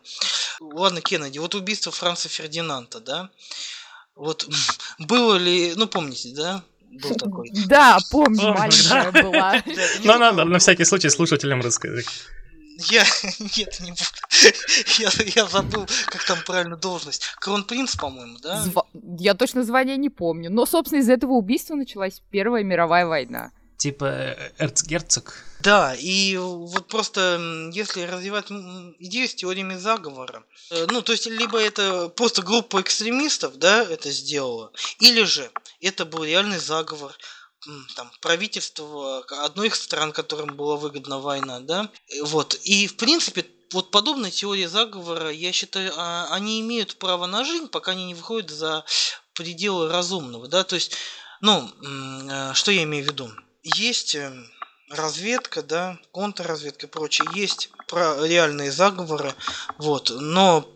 Ладно, 0.60 1.00
Кеннеди, 1.00 1.38
вот 1.38 1.54
убийство 1.54 1.92
Франца 1.92 2.28
Фердинанда, 2.28 3.00
да, 3.00 3.30
вот 4.16 4.48
было 4.98 5.36
ли, 5.36 5.74
ну 5.76 5.86
помните, 5.86 6.32
да, 6.34 6.62
был 7.02 7.14
такой. 7.16 7.50
Да, 7.66 7.98
помню, 8.10 8.52
маленькая 8.52 9.10
была. 9.10 9.62
Ну, 10.02 10.18
надо 10.18 10.44
на 10.44 10.58
всякий 10.58 10.84
случай 10.84 11.10
слушателям 11.10 11.60
рассказать. 11.60 12.06
Я 12.90 13.04
нет, 13.56 13.80
не 13.80 13.90
буду. 13.90 14.02
Я, 14.98 15.10
я 15.36 15.46
забыл, 15.46 15.86
как 16.06 16.24
там 16.24 16.38
правильно 16.44 16.76
должность. 16.76 17.22
Кронпринц, 17.40 17.96
по-моему, 17.96 18.38
да? 18.42 18.60
Зва... 18.62 18.86
Я 19.18 19.34
точно 19.34 19.62
звание 19.62 19.96
не 19.96 20.10
помню. 20.10 20.50
Но, 20.50 20.66
собственно, 20.66 21.00
из 21.00 21.08
этого 21.08 21.32
убийства 21.32 21.76
началась 21.76 22.20
Первая 22.30 22.64
мировая 22.64 23.06
война. 23.06 23.52
Типа 23.76 24.04
э, 24.04 24.52
эрцгерцог. 24.58 25.44
Да, 25.60 25.94
и 25.94 26.36
вот 26.36 26.88
просто 26.88 27.40
если 27.72 28.02
развивать 28.02 28.50
идею 28.50 29.28
с 29.28 29.34
теориями 29.34 29.76
заговора, 29.76 30.44
э, 30.70 30.86
ну, 30.90 31.00
то 31.00 31.12
есть, 31.12 31.24
либо 31.26 31.58
это 31.58 32.08
просто 32.10 32.42
группа 32.42 32.82
экстремистов, 32.82 33.56
да, 33.56 33.82
это 33.82 34.10
сделала, 34.10 34.72
или 35.00 35.22
же 35.22 35.50
это 35.80 36.04
был 36.04 36.22
реальный 36.22 36.58
заговор, 36.58 37.16
там, 37.96 38.10
правительство 38.20 39.24
одной 39.44 39.68
из 39.68 39.76
стран, 39.76 40.12
которым 40.12 40.54
была 40.54 40.76
выгодна 40.76 41.18
война, 41.18 41.60
да, 41.60 41.88
вот, 42.20 42.60
и, 42.64 42.86
в 42.86 42.96
принципе, 42.96 43.46
вот 43.72 43.90
подобные 43.90 44.30
теории 44.30 44.66
заговора, 44.66 45.30
я 45.30 45.50
считаю, 45.52 45.92
а, 45.96 46.28
они 46.30 46.60
имеют 46.60 46.96
право 46.96 47.24
на 47.24 47.42
жизнь, 47.42 47.68
пока 47.68 47.92
они 47.92 48.04
не 48.04 48.14
выходят 48.14 48.50
за 48.50 48.84
пределы 49.32 49.88
разумного, 49.88 50.46
да, 50.46 50.62
то 50.62 50.74
есть, 50.74 50.92
ну, 51.40 51.70
э, 51.82 52.52
что 52.54 52.70
я 52.70 52.82
имею 52.82 53.04
в 53.04 53.08
виду? 53.08 53.30
Есть 53.64 54.14
эм, 54.14 54.48
разведка, 54.90 55.62
да, 55.62 55.98
контрразведка 56.12 56.86
и 56.86 56.90
прочее, 56.90 57.28
есть 57.34 57.70
про 57.88 58.26
реальные 58.26 58.70
заговоры, 58.70 59.34
вот, 59.78 60.10
но 60.14 60.68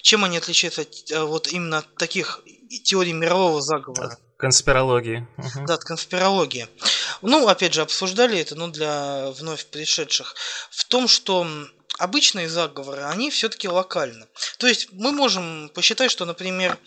чем 0.00 0.24
они 0.24 0.38
отличаются 0.38 0.82
от 0.82 1.10
э, 1.10 1.22
вот 1.22 1.48
именно 1.48 1.78
от 1.78 1.94
таких 1.96 2.40
теорий 2.82 3.12
мирового 3.12 3.60
заговора? 3.62 4.18
Конспирологии. 4.36 5.26
Угу. 5.38 5.66
Да, 5.66 5.74
от 5.74 5.84
конспирологии. 5.84 6.68
Ну, 7.22 7.46
опять 7.46 7.72
же, 7.74 7.82
обсуждали 7.82 8.38
это, 8.38 8.56
но 8.56 8.68
для 8.68 9.30
вновь 9.30 9.66
пришедших. 9.66 10.34
В 10.70 10.84
том, 10.84 11.06
что 11.08 11.46
обычные 11.98 12.48
заговоры, 12.48 13.02
они 13.04 13.30
все-таки 13.30 13.68
локальны. 13.68 14.26
То 14.58 14.66
есть 14.66 14.88
мы 14.92 15.12
можем 15.12 15.70
посчитать, 15.74 16.10
что, 16.10 16.24
например, 16.24 16.78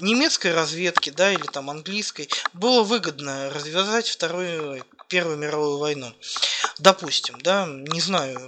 немецкой 0.00 0.54
разведке, 0.54 1.10
да, 1.10 1.32
или 1.32 1.44
там 1.44 1.70
английской, 1.70 2.28
было 2.52 2.82
выгодно 2.82 3.50
развязать 3.50 4.08
вторую, 4.08 4.84
Первую 5.08 5.36
мировую 5.36 5.76
войну. 5.76 6.10
Допустим, 6.78 7.38
да, 7.42 7.66
не 7.66 8.00
знаю, 8.00 8.38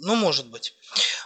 но 0.00 0.16
может 0.16 0.46
быть. 0.46 0.74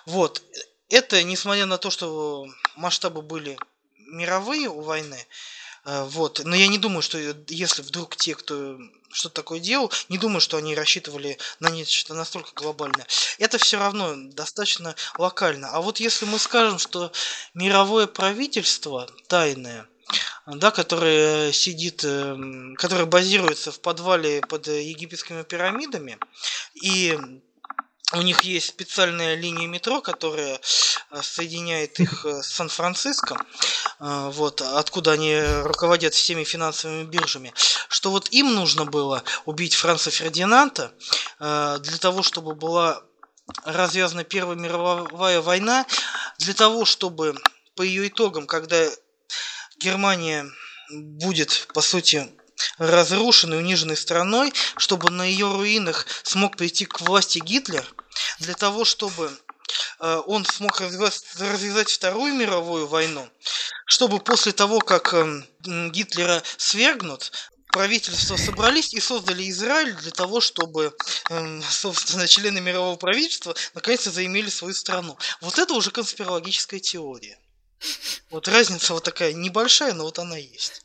Вот. 0.04 0.42
Это, 0.90 1.22
несмотря 1.22 1.64
на 1.64 1.78
то, 1.78 1.88
что 1.90 2.46
масштабы 2.76 3.22
были 3.22 3.56
мировые 3.96 4.68
у 4.68 4.82
войны, 4.82 5.26
Э, 5.84 6.04
вот. 6.04 6.40
Но 6.44 6.56
я 6.56 6.66
не 6.66 6.78
думаю, 6.78 7.02
что 7.02 7.18
если 7.48 7.82
вдруг 7.82 8.16
те, 8.16 8.34
кто 8.34 8.78
что-то 9.14 9.36
такое 9.36 9.60
делал, 9.60 9.92
не 10.08 10.18
думаю, 10.18 10.40
что 10.40 10.56
они 10.56 10.74
рассчитывали 10.74 11.38
на 11.60 11.70
нечто 11.70 12.14
настолько 12.14 12.50
глобальное. 12.54 13.06
Это 13.38 13.58
все 13.58 13.78
равно 13.78 14.14
достаточно 14.16 14.94
локально. 15.16 15.70
А 15.70 15.80
вот 15.80 16.00
если 16.00 16.26
мы 16.26 16.38
скажем, 16.38 16.78
что 16.78 17.12
мировое 17.54 18.06
правительство 18.06 19.08
тайное, 19.28 19.88
да, 20.46 20.70
которое 20.70 21.52
сидит, 21.52 22.04
эм, 22.04 22.74
которое 22.76 23.06
базируется 23.06 23.72
в 23.72 23.80
подвале 23.80 24.42
под 24.42 24.66
египетскими 24.66 25.42
пирамидами, 25.42 26.18
и 26.74 27.18
у 28.14 28.22
них 28.22 28.42
есть 28.42 28.68
специальная 28.68 29.34
линия 29.34 29.66
метро, 29.66 30.00
которая 30.00 30.60
э, 31.10 31.22
соединяет 31.22 31.98
их 32.00 32.24
э, 32.24 32.42
с 32.42 32.48
Сан-Франциско, 32.48 33.36
э, 34.00 34.30
вот, 34.32 34.60
откуда 34.60 35.12
они 35.12 35.40
руководят 35.62 36.14
всеми 36.14 36.44
финансовыми 36.44 37.04
биржами, 37.04 37.52
что 37.88 38.10
вот 38.10 38.28
им 38.30 38.54
нужно 38.54 38.84
было 38.84 39.22
убить 39.44 39.74
Франца 39.74 40.10
Фердинанда 40.10 40.92
для 41.38 41.98
того, 41.98 42.22
чтобы 42.22 42.54
была 42.54 43.02
развязана 43.64 44.24
Первая 44.24 44.56
мировая 44.56 45.40
война, 45.40 45.86
для 46.38 46.54
того, 46.54 46.84
чтобы 46.84 47.36
по 47.76 47.82
ее 47.82 48.08
итогам, 48.08 48.46
когда 48.46 48.88
Германия 49.78 50.46
будет, 50.90 51.68
по 51.74 51.80
сути, 51.80 52.30
разрушенной, 52.78 53.58
униженной 53.58 53.96
страной, 53.96 54.52
чтобы 54.76 55.10
на 55.10 55.22
ее 55.24 55.52
руинах 55.52 56.06
смог 56.22 56.56
прийти 56.56 56.84
к 56.84 57.00
власти 57.00 57.38
Гитлер, 57.38 57.84
для 58.38 58.54
того, 58.54 58.84
чтобы 58.84 59.30
э, 60.00 60.22
он 60.26 60.44
смог 60.44 60.80
развязать, 60.80 61.24
развязать 61.38 61.90
Вторую 61.90 62.34
мировую 62.34 62.86
войну, 62.86 63.28
чтобы 63.86 64.20
после 64.20 64.52
того, 64.52 64.80
как 64.80 65.14
э, 65.14 65.42
Гитлера 65.90 66.42
свергнут, 66.56 67.32
правительства 67.74 68.36
собрались 68.36 68.94
и 68.94 69.00
создали 69.00 69.50
Израиль 69.50 69.94
для 69.94 70.12
того, 70.12 70.40
чтобы, 70.40 70.94
э, 71.30 71.60
собственно, 71.68 72.26
члены 72.28 72.60
мирового 72.60 72.96
правительства 72.96 73.54
наконец-то 73.74 74.10
заимели 74.10 74.48
свою 74.48 74.74
страну. 74.74 75.18
Вот 75.40 75.58
это 75.58 75.74
уже 75.74 75.90
конспирологическая 75.90 76.80
теория. 76.80 77.38
Вот 78.30 78.48
разница 78.48 78.94
вот 78.94 79.04
такая 79.04 79.32
небольшая, 79.32 79.92
но 79.92 80.04
вот 80.04 80.18
она 80.18 80.36
есть. 80.36 80.82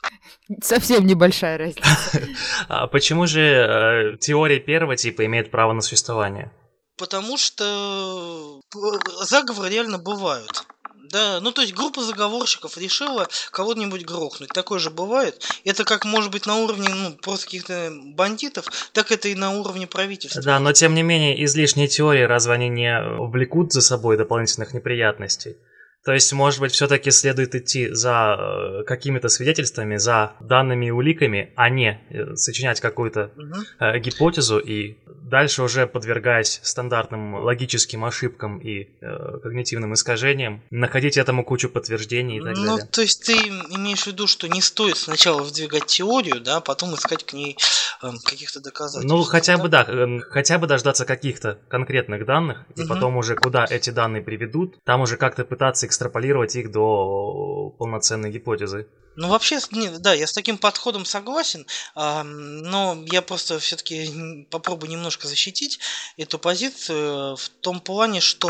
Совсем 0.62 1.06
небольшая 1.06 1.58
разница. 1.58 1.88
А 2.68 2.88
почему 2.88 3.28
же 3.28 3.42
э, 3.42 4.18
теория 4.20 4.60
первого 4.60 4.98
типа 4.98 5.26
имеет 5.26 5.52
право 5.52 5.74
на 5.74 5.82
существование? 5.82 6.52
Потому 7.00 7.38
что 7.38 8.62
э, 8.76 9.26
заговоры 9.26 9.70
реально 9.70 9.98
бывают. 9.98 10.66
Да, 11.12 11.40
ну 11.40 11.52
то 11.52 11.62
есть 11.62 11.74
группа 11.74 12.04
заговорщиков 12.04 12.78
решила 12.78 13.28
кого-нибудь 13.52 14.06
грохнуть. 14.06 14.50
Такое 14.50 14.78
же 14.80 14.92
бывает. 14.92 15.42
Это 15.64 15.84
как 15.84 16.06
может 16.06 16.30
быть 16.30 16.46
на 16.46 16.58
уровне 16.58 16.90
ну, 16.90 17.14
просто 17.14 17.46
каких-то 17.46 17.92
бандитов, 18.14 18.66
так 18.94 19.12
это 19.12 19.30
и 19.30 19.36
на 19.36 19.52
уровне 19.52 19.88
правительства. 19.88 20.42
Да, 20.44 20.60
но 20.60 20.72
тем 20.74 20.94
не 20.94 21.02
менее 21.02 21.44
излишние 21.46 21.88
теории 21.88 22.24
разве 22.24 22.54
они 22.54 22.70
не 22.70 23.02
влекут 23.02 23.74
за 23.74 23.82
собой 23.82 24.18
дополнительных 24.18 24.74
неприятностей? 24.74 25.58
То 26.06 26.14
есть, 26.14 26.32
может 26.34 26.60
быть, 26.60 26.72
все-таки 26.72 27.12
следует 27.12 27.56
идти 27.56 27.90
за 27.92 28.36
э, 28.38 28.84
какими-то 28.86 29.28
свидетельствами, 29.30 29.98
за 29.98 30.34
данными 30.40 30.88
и 30.88 30.92
уликами, 30.92 31.52
а 31.56 31.70
не 31.70 32.02
э, 32.10 32.36
сочинять 32.36 32.80
какую-то 32.80 33.32
угу. 33.36 34.00
гипотезу 34.00 34.60
и 34.60 34.98
дальше 35.30 35.64
уже 35.64 35.88
подвергаясь 35.88 36.60
стандартным 36.64 37.36
логическим 37.36 38.04
ошибкам 38.04 38.60
и 38.60 38.90
э, 39.02 39.40
когнитивным 39.44 39.94
искажениям, 39.94 40.64
находить 40.72 41.18
этому 41.18 41.46
кучу 41.46 41.70
подтверждений 41.70 42.38
и 42.38 42.42
так 42.42 42.56
ну, 42.56 42.66
далее. 42.66 42.84
Ну, 42.84 42.92
то 42.92 43.02
есть 43.02 43.26
ты 43.26 43.34
имеешь 43.34 44.04
в 44.04 44.08
виду, 44.08 44.28
что 44.28 44.48
не 44.48 44.62
стоит 44.62 44.98
сначала 44.98 45.42
выдвигать 45.42 45.86
теорию, 45.86 46.42
да, 46.42 46.58
а 46.58 46.62
потом 46.62 46.96
искать 46.96 47.26
к 47.26 47.34
ней 47.34 47.58
э, 48.02 48.08
каких-то 48.26 48.60
доказательств. 48.60 49.10
Ну, 49.10 49.24
хотя 49.24 49.58
бы 49.58 49.70
да, 49.70 49.86
э, 49.88 50.20
хотя 50.30 50.58
бы 50.58 50.68
дождаться 50.68 51.06
каких-то 51.06 51.60
конкретных 51.70 52.26
данных, 52.26 52.66
и 52.76 52.82
угу. 52.82 52.90
потом 52.90 53.18
уже 53.18 53.36
куда 53.36 53.66
эти 53.70 53.92
данные 53.92 54.22
приведут, 54.22 54.84
там 54.84 55.02
уже 55.02 55.18
как-то 55.18 55.46
пытаться 55.46 55.88
экстраполировать 55.90 56.56
их 56.56 56.72
до 56.72 57.74
полноценной 57.78 58.32
гипотезы. 58.32 58.88
Ну, 59.16 59.28
вообще, 59.28 59.60
да, 60.00 60.14
я 60.14 60.26
с 60.28 60.32
таким 60.32 60.58
подходом 60.58 61.04
согласен, 61.04 61.68
но 61.94 63.04
я 63.12 63.22
просто 63.22 63.60
все-таки 63.60 64.46
попробую 64.50 64.90
немножко 64.90 65.28
защитить 65.28 65.80
эту 66.16 66.40
позицию 66.40 67.36
в 67.36 67.50
том 67.60 67.82
плане, 67.82 68.22
что 68.22 68.50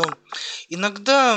иногда, 0.68 1.36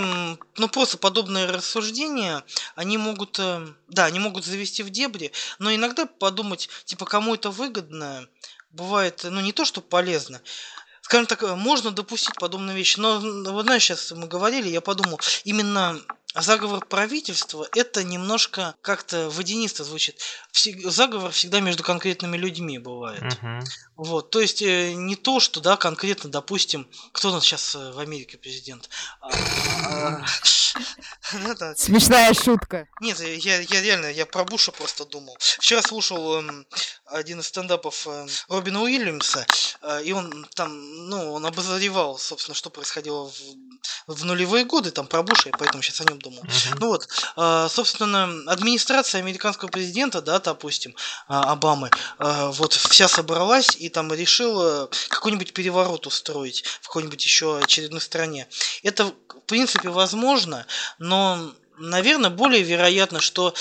ну, 0.57 0.67
просто 0.67 0.99
подобные 0.99 1.47
рассуждения, 1.47 2.43
они 2.75 2.99
могут, 2.99 3.39
э, 3.39 3.67
да, 3.87 4.05
они 4.05 4.19
могут 4.19 4.45
завести 4.45 4.83
в 4.83 4.91
дебри, 4.91 5.31
но 5.57 5.73
иногда 5.73 6.05
подумать, 6.05 6.69
типа, 6.85 7.05
кому 7.05 7.33
это 7.33 7.49
выгодно, 7.49 8.27
бывает, 8.69 9.21
ну, 9.23 9.41
не 9.41 9.51
то, 9.51 9.65
что 9.65 9.81
полезно, 9.81 10.41
скажем 11.13 11.27
так, 11.27 11.43
можно 11.57 11.91
допустить 11.91 12.39
подобные 12.39 12.75
вещи. 12.75 12.99
Но, 12.99 13.19
вот 13.19 13.65
знаешь, 13.65 13.83
сейчас 13.83 14.11
мы 14.13 14.25
говорили, 14.25 14.67
я 14.69 14.81
подумал, 14.81 15.19
именно 15.43 15.99
заговор 16.35 16.85
правительства 16.85 17.67
это 17.75 18.03
немножко 18.03 18.75
как-то 18.81 19.29
водянисто 19.29 19.83
звучит. 19.83 20.19
Заговор 20.83 21.31
всегда 21.31 21.59
между 21.59 21.83
конкретными 21.83 22.37
людьми 22.37 22.79
бывает. 22.79 23.21
Uh-huh. 23.21 23.63
Вот, 23.95 24.31
то 24.31 24.41
есть 24.41 24.61
э, 24.61 24.93
не 24.93 25.15
то, 25.15 25.39
что, 25.39 25.61
да, 25.61 25.77
конкретно, 25.77 26.29
допустим, 26.29 26.87
кто 27.11 27.29
у 27.29 27.31
нас 27.31 27.43
сейчас 27.43 27.75
э, 27.75 27.91
в 27.91 27.99
Америке 27.99 28.37
президент? 28.37 28.89
А, 29.21 29.29
а, 29.85 30.25
Смешная 31.75 32.33
шутка. 32.33 32.87
Нет, 33.01 33.19
я, 33.19 33.59
я 33.59 33.81
реально, 33.81 34.07
я 34.07 34.25
про 34.25 34.43
Буша 34.43 34.71
просто 34.71 35.05
думал. 35.05 35.37
Вчера 35.39 35.81
слушал 35.83 36.39
эм, 36.39 36.65
один 37.05 37.39
из 37.39 37.47
стендапов 37.47 38.07
э, 38.07 38.27
Робина 38.49 38.81
Уильямса, 38.81 39.45
э, 39.81 40.03
и 40.03 40.11
он 40.11 40.47
там, 40.55 40.71
ну, 41.09 41.33
он 41.33 41.45
обозревал, 41.45 42.17
собственно, 42.17 42.55
что 42.55 42.71
происходило 42.71 43.29
в, 43.29 44.15
в 44.15 44.25
нулевые 44.25 44.65
годы, 44.65 44.89
там, 44.91 45.05
про 45.05 45.21
Буша, 45.21 45.49
я 45.49 45.57
поэтому 45.57 45.83
сейчас 45.83 46.01
о 46.01 46.05
нем 46.05 46.19
думал. 46.23 46.41
Uh-huh. 46.43 46.77
Ну 46.79 46.87
вот, 46.87 47.07
э, 47.37 47.67
собственно, 47.69 48.51
администрация 48.51 49.19
американского 49.21 49.69
президента, 49.69 50.21
да, 50.21 50.39
допустим, 50.39 50.91
э, 50.91 50.95
Обамы, 51.27 51.91
э, 52.19 52.51
вот 52.53 52.73
вся 52.73 53.07
собралась 53.07 53.75
и 53.75 53.89
там 53.89 54.11
решила 54.13 54.89
какой-нибудь 55.09 55.53
переворот 55.53 56.07
устроить 56.07 56.63
в 56.81 56.87
какой-нибудь 56.87 57.23
еще 57.23 57.59
очередной 57.59 58.01
стране. 58.01 58.47
Это, 58.81 59.05
в 59.05 59.39
принципе, 59.45 59.89
возможно, 59.89 60.65
но, 60.97 61.53
наверное, 61.77 62.29
более 62.29 62.63
вероятно, 62.63 63.19
что 63.19 63.53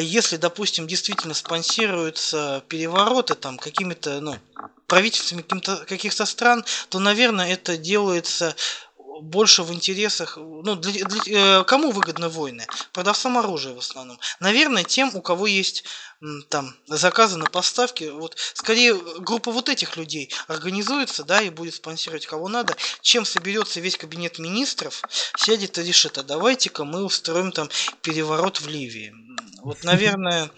если, 0.00 0.38
допустим, 0.38 0.86
действительно 0.86 1.34
спонсируются 1.34 2.64
перевороты 2.66 3.34
там 3.34 3.58
какими-то, 3.58 4.20
ну, 4.22 4.38
правительствами 4.86 5.42
каких-то 5.84 6.24
стран, 6.24 6.64
то, 6.88 6.98
наверное, 6.98 7.52
это 7.52 7.76
делается 7.76 8.56
больше 9.20 9.62
в 9.62 9.72
интересах, 9.72 10.36
ну, 10.36 10.76
для, 10.76 11.04
для, 11.04 11.60
э, 11.60 11.64
кому 11.64 11.90
выгодны 11.90 12.28
войны? 12.28 12.66
Продавцам 12.92 13.38
оружия 13.38 13.74
в 13.74 13.78
основном. 13.78 14.18
Наверное, 14.40 14.84
тем, 14.84 15.10
у 15.14 15.22
кого 15.22 15.46
есть 15.46 15.84
там 16.48 16.74
заказы 16.86 17.36
на 17.36 17.44
поставки, 17.44 18.04
вот 18.04 18.36
скорее 18.54 18.94
группа 19.18 19.50
вот 19.52 19.68
этих 19.68 19.96
людей 19.96 20.32
организуется, 20.48 21.24
да, 21.24 21.42
и 21.42 21.50
будет 21.50 21.74
спонсировать 21.74 22.26
кого 22.26 22.48
надо, 22.48 22.74
чем 23.02 23.24
соберется 23.24 23.80
весь 23.80 23.98
кабинет 23.98 24.38
министров, 24.38 25.02
сядет 25.36 25.78
и 25.78 25.82
решит, 25.82 26.16
а 26.18 26.22
давайте-ка 26.22 26.84
мы 26.84 27.04
устроим 27.04 27.52
там 27.52 27.68
переворот 28.02 28.60
в 28.60 28.68
Ливии. 28.68 29.14
Вот, 29.62 29.84
наверное, 29.84 30.50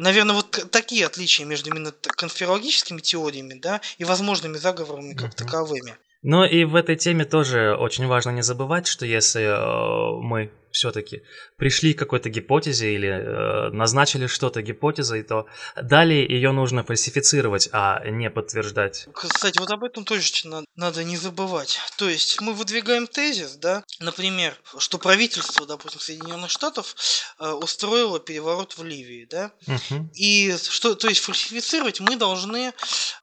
Наверное, 0.00 0.34
вот 0.34 0.70
такие 0.70 1.04
отличия 1.04 1.44
между 1.44 1.68
именно 1.70 1.92
конспирологическими 1.92 3.00
теориями, 3.00 3.54
да, 3.54 3.80
и 3.98 4.04
возможными 4.04 4.56
заговорами 4.56 5.12
как 5.12 5.34
таковыми. 5.34 5.96
Но 6.22 6.44
и 6.44 6.64
в 6.64 6.76
этой 6.76 6.96
теме 6.96 7.24
тоже 7.24 7.76
очень 7.76 8.06
важно 8.06 8.30
не 8.30 8.42
забывать, 8.42 8.86
что 8.86 9.04
если 9.04 9.42
э, 9.42 10.20
мы 10.22 10.52
все-таки 10.72 11.22
пришли 11.56 11.94
к 11.94 11.98
какой-то 11.98 12.28
гипотезе 12.28 12.94
или 12.94 13.08
э, 13.08 13.70
назначили 13.70 14.26
что-то 14.26 14.62
гипотезой, 14.62 15.22
то 15.22 15.46
далее 15.80 16.26
ее 16.26 16.52
нужно 16.52 16.82
фальсифицировать, 16.82 17.68
а 17.72 18.02
не 18.08 18.30
подтверждать. 18.30 19.06
Кстати, 19.12 19.58
вот 19.58 19.70
об 19.70 19.84
этом 19.84 20.04
точно 20.04 20.64
надо 20.74 21.04
не 21.04 21.16
забывать. 21.16 21.78
То 21.96 22.08
есть 22.08 22.40
мы 22.40 22.54
выдвигаем 22.54 23.06
тезис, 23.06 23.56
да, 23.56 23.84
например, 24.00 24.56
что 24.78 24.98
правительство, 24.98 25.66
допустим, 25.66 26.00
Соединенных 26.00 26.50
Штатов 26.50 26.96
э, 27.38 27.50
устроило 27.50 28.18
переворот 28.18 28.76
в 28.76 28.84
Ливии, 28.84 29.26
да, 29.30 29.52
угу. 29.66 30.10
и 30.14 30.56
что, 30.56 30.94
то 30.94 31.08
есть 31.08 31.20
фальсифицировать 31.20 32.00
мы 32.00 32.16
должны 32.16 32.72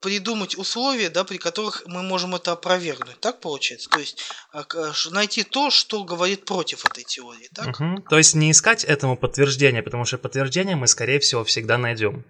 придумать 0.01 0.57
условия, 0.57 1.09
да, 1.09 1.23
при 1.23 1.37
которых 1.37 1.83
мы 1.87 2.03
можем 2.03 2.35
это 2.35 2.51
опровергнуть. 2.51 3.19
Так 3.19 3.39
получается? 3.41 3.89
То 3.89 3.99
есть 3.99 4.23
э, 4.53 4.63
найти 5.11 5.43
то, 5.43 5.69
что 5.69 6.03
говорит 6.03 6.45
против 6.45 6.85
этой 6.85 7.03
теории 7.03 7.38
теории, 7.39 7.49
так? 7.53 7.79
Угу. 7.79 8.01
То 8.09 8.17
есть 8.17 8.35
не 8.35 8.51
искать 8.51 8.83
этому 8.83 9.17
подтверждения, 9.17 9.81
потому 9.81 10.05
что 10.05 10.17
подтверждение 10.17 10.75
мы, 10.75 10.87
скорее 10.87 11.19
всего, 11.19 11.43
всегда 11.43 11.77
найдем. 11.77 12.25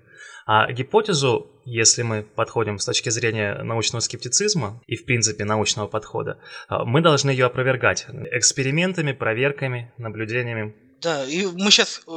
А 0.45 0.72
гипотезу, 0.72 1.52
если 1.65 2.02
мы 2.02 2.24
подходим 2.24 2.80
с 2.80 2.86
точки 2.86 3.10
зрения 3.10 3.62
научного 3.62 4.02
скептицизма 4.02 4.82
и, 4.88 4.95
в 4.95 5.06
принципе, 5.06 5.45
научного 5.45 5.88
подхода, 5.88 6.39
а, 6.67 6.86
мы 6.86 7.02
должны 7.02 7.30
ее 7.30 7.45
опровергать 7.45 8.08
экспериментами, 8.32 9.12
проверками, 9.12 9.91
наблюдениями 9.98 10.76
Да, 11.02 11.24
и 11.26 11.45
мы 11.45 11.69
сейчас 11.69 12.02
э, 12.08 12.12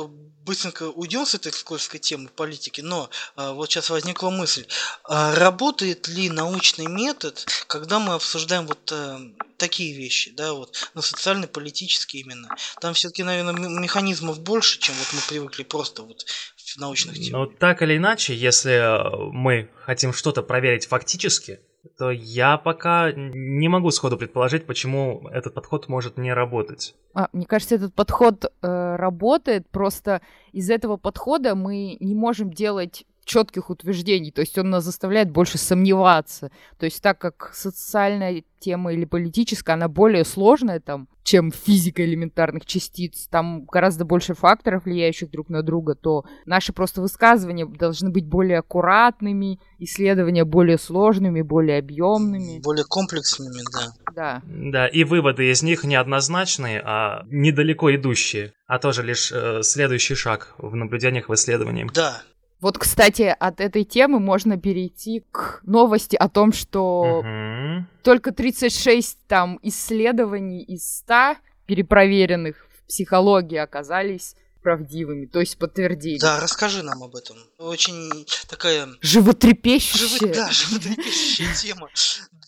быстренько 0.44 0.84
уйдем 0.84 1.26
с 1.26 1.34
этой 1.34 1.52
скользкой 1.52 2.00
темы 2.00 2.28
политики, 2.28 2.80
но 2.80 3.10
а, 3.36 3.52
вот 3.52 3.70
сейчас 3.70 3.90
возникла 3.90 4.30
мысль, 4.30 4.66
а 5.04 5.34
работает 5.34 6.08
ли 6.08 6.30
научный 6.30 6.86
метод, 6.86 7.44
когда 7.66 7.98
мы 7.98 8.14
обсуждаем 8.14 8.66
вот 8.66 8.90
а, 8.92 9.20
такие 9.62 9.96
вещи, 9.96 10.32
да, 10.34 10.54
вот, 10.54 10.90
ну, 10.94 11.02
социально-политические 11.02 12.24
именно. 12.24 12.48
Там 12.80 12.94
все-таки, 12.94 13.22
наверное, 13.22 13.54
механизмов 13.68 14.40
больше, 14.40 14.80
чем 14.80 14.96
вот 14.96 15.06
мы 15.12 15.20
привыкли 15.28 15.62
просто 15.62 16.02
вот 16.02 16.26
в 16.56 16.76
научных 16.78 17.14
темах. 17.14 17.48
Ну, 17.48 17.56
так 17.58 17.80
или 17.82 17.96
иначе, 17.96 18.34
если 18.34 18.72
э, 18.72 19.30
мы 19.32 19.70
хотим 19.84 20.12
что-то 20.12 20.42
проверить 20.42 20.86
фактически, 20.86 21.60
то 21.96 22.10
я 22.10 22.58
пока 22.58 23.12
не 23.12 23.68
могу 23.68 23.92
сходу 23.92 24.16
предположить, 24.16 24.66
почему 24.66 25.28
этот 25.32 25.54
подход 25.54 25.88
может 25.88 26.18
не 26.18 26.32
работать. 26.32 26.96
А, 27.14 27.28
мне 27.32 27.46
кажется, 27.46 27.76
этот 27.76 27.94
подход 27.94 28.44
э, 28.44 28.96
работает, 28.96 29.68
просто 29.70 30.22
из 30.50 30.70
этого 30.70 30.96
подхода 30.96 31.54
мы 31.54 31.96
не 32.00 32.16
можем 32.16 32.52
делать 32.52 33.04
четких 33.24 33.70
утверждений, 33.70 34.30
то 34.30 34.40
есть 34.40 34.58
он 34.58 34.70
нас 34.70 34.84
заставляет 34.84 35.30
больше 35.30 35.58
сомневаться. 35.58 36.50
То 36.78 36.86
есть 36.86 37.02
так 37.02 37.18
как 37.18 37.50
социальная 37.54 38.42
тема 38.58 38.92
или 38.92 39.04
политическая, 39.04 39.72
она 39.72 39.88
более 39.88 40.24
сложная 40.24 40.80
там, 40.80 41.08
чем 41.24 41.50
физика 41.52 42.04
элементарных 42.04 42.64
частиц, 42.66 43.28
там 43.28 43.64
гораздо 43.64 44.04
больше 44.04 44.34
факторов, 44.34 44.84
влияющих 44.84 45.30
друг 45.30 45.48
на 45.48 45.62
друга, 45.62 45.94
то 45.94 46.24
наши 46.46 46.72
просто 46.72 47.00
высказывания 47.00 47.66
должны 47.66 48.10
быть 48.10 48.26
более 48.26 48.58
аккуратными, 48.58 49.60
исследования 49.78 50.44
более 50.44 50.78
сложными, 50.78 51.42
более 51.42 51.78
объемными. 51.78 52.60
Более 52.62 52.84
комплексными, 52.88 53.62
да. 53.72 54.12
Да. 54.14 54.42
Да, 54.46 54.86
и 54.86 55.04
выводы 55.04 55.50
из 55.50 55.62
них 55.62 55.84
неоднозначные, 55.84 56.82
а 56.84 57.24
недалеко 57.26 57.94
идущие, 57.94 58.52
а 58.66 58.78
тоже 58.78 59.02
лишь 59.02 59.32
э, 59.32 59.62
следующий 59.62 60.14
шаг 60.14 60.54
в 60.58 60.74
наблюдениях 60.74 61.28
в 61.28 61.34
исследовании. 61.34 61.86
Да, 61.94 62.22
вот, 62.62 62.78
кстати, 62.78 63.34
от 63.38 63.60
этой 63.60 63.84
темы 63.84 64.20
можно 64.20 64.56
перейти 64.58 65.24
к 65.30 65.60
новости 65.64 66.16
о 66.16 66.28
том, 66.30 66.52
что 66.52 67.20
Мгм. 67.22 67.88
только 68.02 68.32
36 68.32 69.18
там 69.26 69.58
исследований 69.62 70.62
из 70.62 70.98
100 70.98 71.36
перепроверенных 71.66 72.56
в 72.78 72.86
психологии 72.86 73.58
оказались 73.58 74.34
правдивыми, 74.62 75.26
то 75.26 75.40
есть 75.40 75.58
подтвердили. 75.58 76.20
да, 76.20 76.38
расскажи 76.38 76.84
нам 76.84 77.02
об 77.02 77.16
этом. 77.16 77.36
Очень 77.58 78.08
такая 78.48 78.88
Животрепещущая. 79.00 80.18
живо- 80.28 80.34
да, 80.34 80.50
животрепещущая 80.52 81.52
тема. 81.54 81.88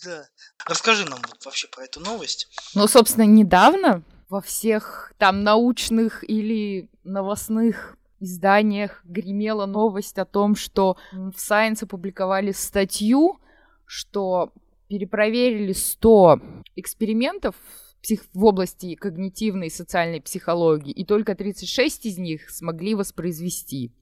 Да. 0.05 0.25
Расскажи 0.65 1.05
нам 1.07 1.19
вот 1.29 1.45
вообще 1.45 1.67
про 1.69 1.85
эту 1.85 1.99
новость. 2.01 2.49
Ну, 2.75 2.87
собственно, 2.87 3.25
недавно 3.25 4.03
во 4.29 4.41
всех 4.41 5.13
там 5.19 5.43
научных 5.43 6.23
или 6.29 6.89
новостных 7.03 7.97
изданиях 8.25 9.03
гремела 9.05 9.67
новость 9.67 10.19
о 10.19 10.25
том, 10.25 10.57
что 10.57 10.97
в 11.13 11.35
Science 11.37 11.85
опубликовали 11.85 12.53
статью, 12.53 13.39
что 13.87 14.53
перепроверили 14.89 15.73
100 15.73 16.41
экспериментов 16.77 17.55
в 17.57 18.03
псих- 18.03 18.29
в 18.33 18.45
области 18.45 18.95
когнитивной 18.95 19.69
и 19.69 19.71
социальной 19.71 20.21
психологии, 20.21 20.93
и 20.93 21.05
только 21.05 21.35
36 21.35 22.07
из 22.07 22.19
них 22.19 22.51
смогли 22.51 22.95
воспроизвести. 22.95 23.93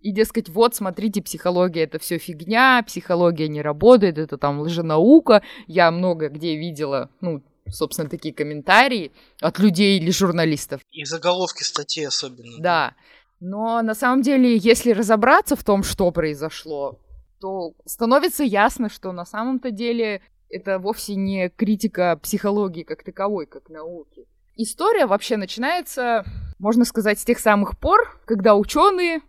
И, 0.00 0.12
дескать, 0.12 0.48
вот, 0.48 0.74
смотрите, 0.74 1.22
психология 1.22 1.82
это 1.82 1.98
все 2.00 2.18
фигня, 2.18 2.82
психология 2.84 3.48
не 3.48 3.62
работает, 3.62 4.18
это 4.18 4.36
там 4.36 4.60
лженаука. 4.60 5.42
Я 5.68 5.92
много 5.92 6.28
где 6.28 6.56
видела, 6.56 7.08
ну, 7.20 7.42
собственно, 7.68 8.08
такие 8.08 8.34
комментарии 8.34 9.12
от 9.40 9.60
людей 9.60 10.00
или 10.00 10.10
журналистов. 10.10 10.80
И 10.90 11.04
заголовки 11.04 11.62
статей 11.62 12.06
особенно. 12.06 12.58
Да. 12.58 12.94
Но 13.44 13.82
на 13.82 13.96
самом 13.96 14.22
деле, 14.22 14.56
если 14.56 14.92
разобраться 14.92 15.56
в 15.56 15.64
том, 15.64 15.82
что 15.82 16.12
произошло, 16.12 17.00
то 17.40 17.74
становится 17.84 18.44
ясно, 18.44 18.88
что 18.88 19.10
на 19.10 19.24
самом-то 19.24 19.72
деле 19.72 20.22
это 20.48 20.78
вовсе 20.78 21.16
не 21.16 21.48
критика 21.48 22.16
психологии 22.22 22.84
как 22.84 23.02
таковой, 23.02 23.46
как 23.46 23.68
науки. 23.68 24.26
История 24.54 25.06
вообще 25.06 25.36
начинается, 25.36 26.24
можно 26.60 26.84
сказать, 26.84 27.18
с 27.18 27.24
тех 27.24 27.40
самых 27.40 27.76
пор, 27.80 28.20
когда 28.26 28.54
ученые 28.54 29.22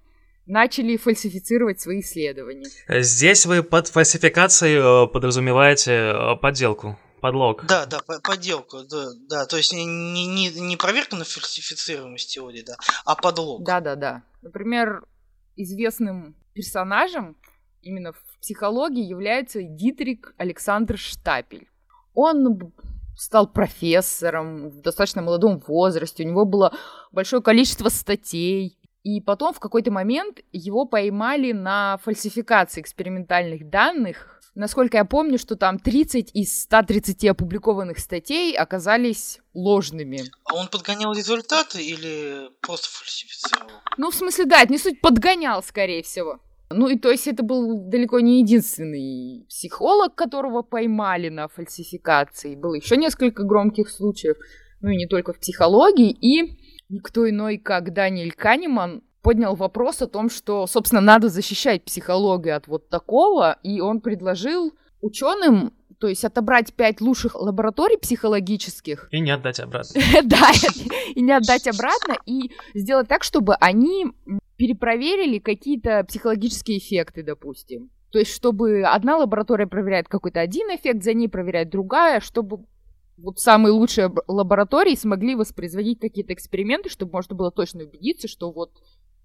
начали 0.46 0.96
фальсифицировать 0.96 1.82
свои 1.82 2.02
исследования. 2.02 2.70
Здесь 2.88 3.48
вы 3.48 3.64
под 3.64 3.88
фальсификацией 3.88 5.06
э, 5.06 5.08
подразумеваете 5.08 5.92
э, 5.92 6.36
подделку, 6.40 7.00
подлог. 7.24 7.66
Да, 7.66 7.86
да, 7.86 8.00
по- 8.06 8.20
подделку, 8.20 8.84
да, 8.84 9.06
да, 9.30 9.46
то 9.46 9.56
есть 9.56 9.72
не, 9.74 9.86
не, 9.86 10.50
не- 10.50 10.76
проверка 10.76 11.16
на 11.16 11.24
фальсифицируемость 11.24 12.34
теории, 12.34 12.64
да, 12.64 12.76
а 13.06 13.16
подлог. 13.16 13.64
Да-да-да. 13.64 14.24
Например, 14.42 15.06
известным 15.56 16.36
персонажем 16.54 17.38
именно 17.82 18.12
в 18.12 18.40
психологии 18.42 19.06
является 19.06 19.64
Дитрик 19.64 20.34
Александр 20.38 20.98
Штапель. 20.98 21.70
Он 22.14 22.74
стал 23.16 23.48
профессором 23.48 24.70
в 24.70 24.82
достаточно 24.82 25.22
молодом 25.22 25.64
возрасте, 25.66 26.26
у 26.26 26.28
него 26.28 26.44
было 26.44 26.74
большое 27.14 27.42
количество 27.42 27.88
статей, 27.88 28.78
и 29.04 29.22
потом 29.22 29.54
в 29.54 29.62
какой-то 29.62 29.92
момент 29.92 30.40
его 30.52 30.86
поймали 30.86 31.54
на 31.54 31.98
фальсификации 32.04 32.82
экспериментальных 32.82 33.70
данных. 33.70 34.33
Насколько 34.56 34.98
я 34.98 35.06
помню, 35.06 35.40
что 35.40 35.56
там 35.56 35.80
30 35.80 36.32
из 36.36 36.62
130 36.62 37.26
опубликованных 37.26 37.98
статей 37.98 38.56
оказались 38.56 39.40
ложными. 39.56 40.22
А 40.46 40.56
он 40.56 40.68
подгонял 40.68 41.14
результаты 41.14 41.84
или 41.84 42.50
просто 42.62 42.88
фальсифицировал? 42.90 43.72
Ну, 43.98 44.12
в 44.12 44.16
смысле, 44.16 44.46
да, 44.46 44.62
это 44.62 44.72
не 44.72 44.78
суть 44.78 45.02
подгонял, 45.02 45.64
скорее 45.64 46.04
всего. 46.04 46.40
Ну, 46.70 46.88
и 46.88 47.00
то 47.00 47.10
есть 47.10 47.28
это 47.28 47.44
был 47.44 47.90
далеко 47.90 48.20
не 48.20 48.42
единственный 48.42 49.46
психолог, 49.50 50.14
которого 50.16 50.62
поймали 50.62 51.30
на 51.30 51.48
фальсификации. 51.48 52.56
Было 52.56 52.76
еще 52.76 52.96
несколько 52.96 53.44
громких 53.44 53.90
случаев, 53.90 54.38
ну 54.82 54.90
и 54.90 54.98
не 54.98 55.08
только 55.08 55.34
в 55.34 55.40
психологии. 55.40 56.12
И 56.12 56.58
никто 56.90 57.28
иной, 57.28 57.58
как 57.58 57.94
Даниэль 57.94 58.34
Канеман, 58.34 59.02
поднял 59.24 59.56
вопрос 59.56 60.02
о 60.02 60.08
том, 60.08 60.30
что, 60.30 60.68
собственно, 60.68 61.02
надо 61.02 61.30
защищать 61.30 61.84
психологию 61.84 62.56
от 62.56 62.68
вот 62.68 62.90
такого, 62.90 63.58
и 63.64 63.80
он 63.80 64.02
предложил 64.02 64.74
ученым, 65.02 65.74
то 65.98 66.08
есть 66.08 66.26
отобрать 66.26 66.74
пять 66.74 67.02
лучших 67.02 67.36
лабораторий 67.36 67.98
психологических, 67.98 69.08
И 69.12 69.22
не 69.22 69.32
отдать 69.32 69.60
обратно. 69.60 70.02
да, 70.26 70.52
и 71.16 71.22
не 71.22 71.32
отдать 71.32 71.68
обратно, 71.68 72.18
и 72.26 72.52
сделать 72.74 73.08
так, 73.08 73.24
чтобы 73.24 73.56
они 73.56 74.08
перепроверили 74.58 75.40
какие-то 75.40 76.04
психологические 76.04 76.78
эффекты, 76.78 77.24
допустим. 77.24 77.90
То 78.12 78.20
есть, 78.20 78.32
чтобы 78.32 78.84
одна 78.84 79.18
лаборатория 79.18 79.66
проверяет 79.66 80.08
какой-то 80.08 80.40
один 80.42 80.68
эффект, 80.68 81.04
за 81.04 81.14
ней 81.14 81.28
проверяет 81.28 81.70
другая, 81.70 82.20
чтобы 82.20 82.66
вот 83.18 83.40
самые 83.40 83.72
лучшие 83.72 84.12
лаборатории 84.28 84.96
смогли 84.96 85.36
воспроизводить 85.36 86.00
какие-то 86.00 86.34
эксперименты, 86.34 86.90
чтобы 86.90 87.14
можно 87.14 87.36
было 87.36 87.52
точно 87.52 87.84
убедиться, 87.84 88.28
что 88.28 88.52
вот 88.52 88.72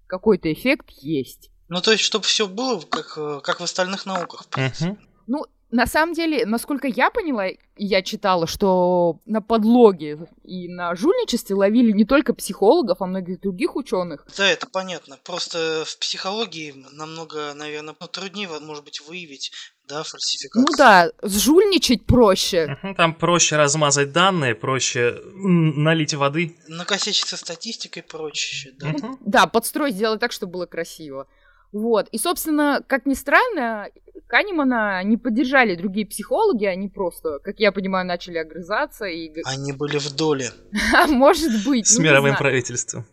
какой-то 0.09 0.51
эффект 0.51 0.89
есть. 1.01 1.51
Ну, 1.69 1.81
то 1.81 1.91
есть, 1.91 2.03
чтобы 2.03 2.25
все 2.25 2.47
было 2.47 2.81
как, 2.81 3.13
э, 3.17 3.39
как 3.43 3.59
в 3.59 3.63
остальных 3.63 4.05
науках. 4.05 4.43
в 4.43 4.47
принципе. 4.47 4.91
Мгм. 4.91 4.99
Ну, 5.27 5.45
на 5.71 5.85
самом 5.85 6.15
деле, 6.15 6.47
насколько 6.47 6.87
я 6.87 7.11
поняла, 7.11 7.47
и 7.47 7.57
я 7.77 8.01
читала, 8.01 8.47
что 8.47 9.19
на 9.25 9.39
подлоге 9.39 10.27
и 10.43 10.67
на 10.67 10.95
жульничестве 10.95 11.55
ловили 11.55 11.91
не 11.91 12.05
только 12.05 12.33
психологов, 12.33 13.01
а 13.01 13.05
многих 13.05 13.39
других 13.41 13.75
ученых. 13.75 14.25
Да, 14.35 14.49
это 14.49 14.65
понятно. 14.67 15.19
Просто 15.23 15.83
в 15.85 15.99
психологии 15.99 16.73
намного, 16.91 17.53
наверное, 17.53 17.93
труднее, 17.93 18.49
может 18.59 18.83
быть, 18.83 19.01
выявить, 19.01 19.51
да, 19.89 20.03
фальсификацию. 20.03 20.65
Ну 20.69 20.77
да, 20.77 21.11
сжульничать 21.23 22.05
проще. 22.05 22.77
Там 22.95 23.13
проще 23.13 23.57
размазать 23.57 24.11
данные, 24.11 24.55
проще 24.55 25.19
налить 25.33 26.13
воды. 26.13 26.55
Накосячить 26.67 27.27
со 27.27 27.37
статистикой 27.37 28.03
и 28.03 28.05
прочее, 28.05 28.73
да. 28.77 28.87
Мгм. 28.87 29.17
Да, 29.25 29.47
подстроить, 29.47 29.95
сделать 29.95 30.19
так, 30.19 30.31
чтобы 30.31 30.53
было 30.53 30.65
красиво. 30.65 31.27
Вот. 31.71 32.07
И, 32.11 32.17
собственно, 32.17 32.83
как 32.87 33.05
ни 33.05 33.13
странно, 33.13 33.89
Канемана 34.27 35.03
не 35.03 35.17
поддержали 35.17 35.75
другие 35.75 36.05
психологи, 36.05 36.65
они 36.65 36.87
просто, 36.87 37.39
как 37.39 37.59
я 37.59 37.71
понимаю, 37.71 38.05
начали 38.05 38.37
огрызаться 38.37 39.05
и... 39.05 39.31
Они 39.45 39.73
были 39.73 39.97
в 39.97 40.15
доле. 40.15 40.51
Может 41.07 41.65
быть, 41.65 41.87
С 41.87 41.97
ну, 41.97 42.03
не 42.03 42.09
мировым 42.09 42.35
правительством. 42.35 43.05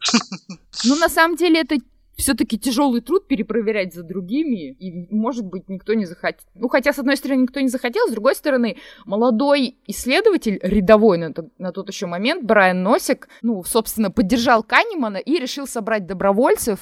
Ну, 0.85 0.97
на 0.97 1.09
самом 1.09 1.37
деле, 1.37 1.61
это 1.61 1.77
все-таки 2.16 2.59
тяжелый 2.59 3.00
труд 3.02 3.29
перепроверять 3.29 3.94
за 3.94 4.02
другими, 4.02 4.72
и, 4.72 5.14
может 5.14 5.44
быть, 5.44 5.68
никто 5.68 5.94
не 5.94 6.07
захотел. 6.07 6.46
Ну, 6.55 6.68
хотя, 6.68 6.92
с 6.92 6.98
одной 6.98 7.16
стороны, 7.16 7.42
никто 7.42 7.61
не 7.61 7.68
захотел, 7.68 8.09
с 8.09 8.11
другой 8.11 8.35
стороны, 8.35 8.76
молодой 9.05 9.76
исследователь, 9.87 10.59
рядовой 10.62 11.18
на, 11.18 11.33
тот- 11.33 11.59
на 11.59 11.72
тот 11.72 11.88
еще 11.88 12.07
момент, 12.07 12.44
Брайан 12.44 12.83
Носик, 12.83 13.29
ну, 13.42 13.62
собственно, 13.64 14.11
поддержал 14.11 14.62
Канемана 14.62 15.18
и 15.18 15.38
решил 15.38 15.66
собрать 15.66 16.07
добровольцев 16.07 16.81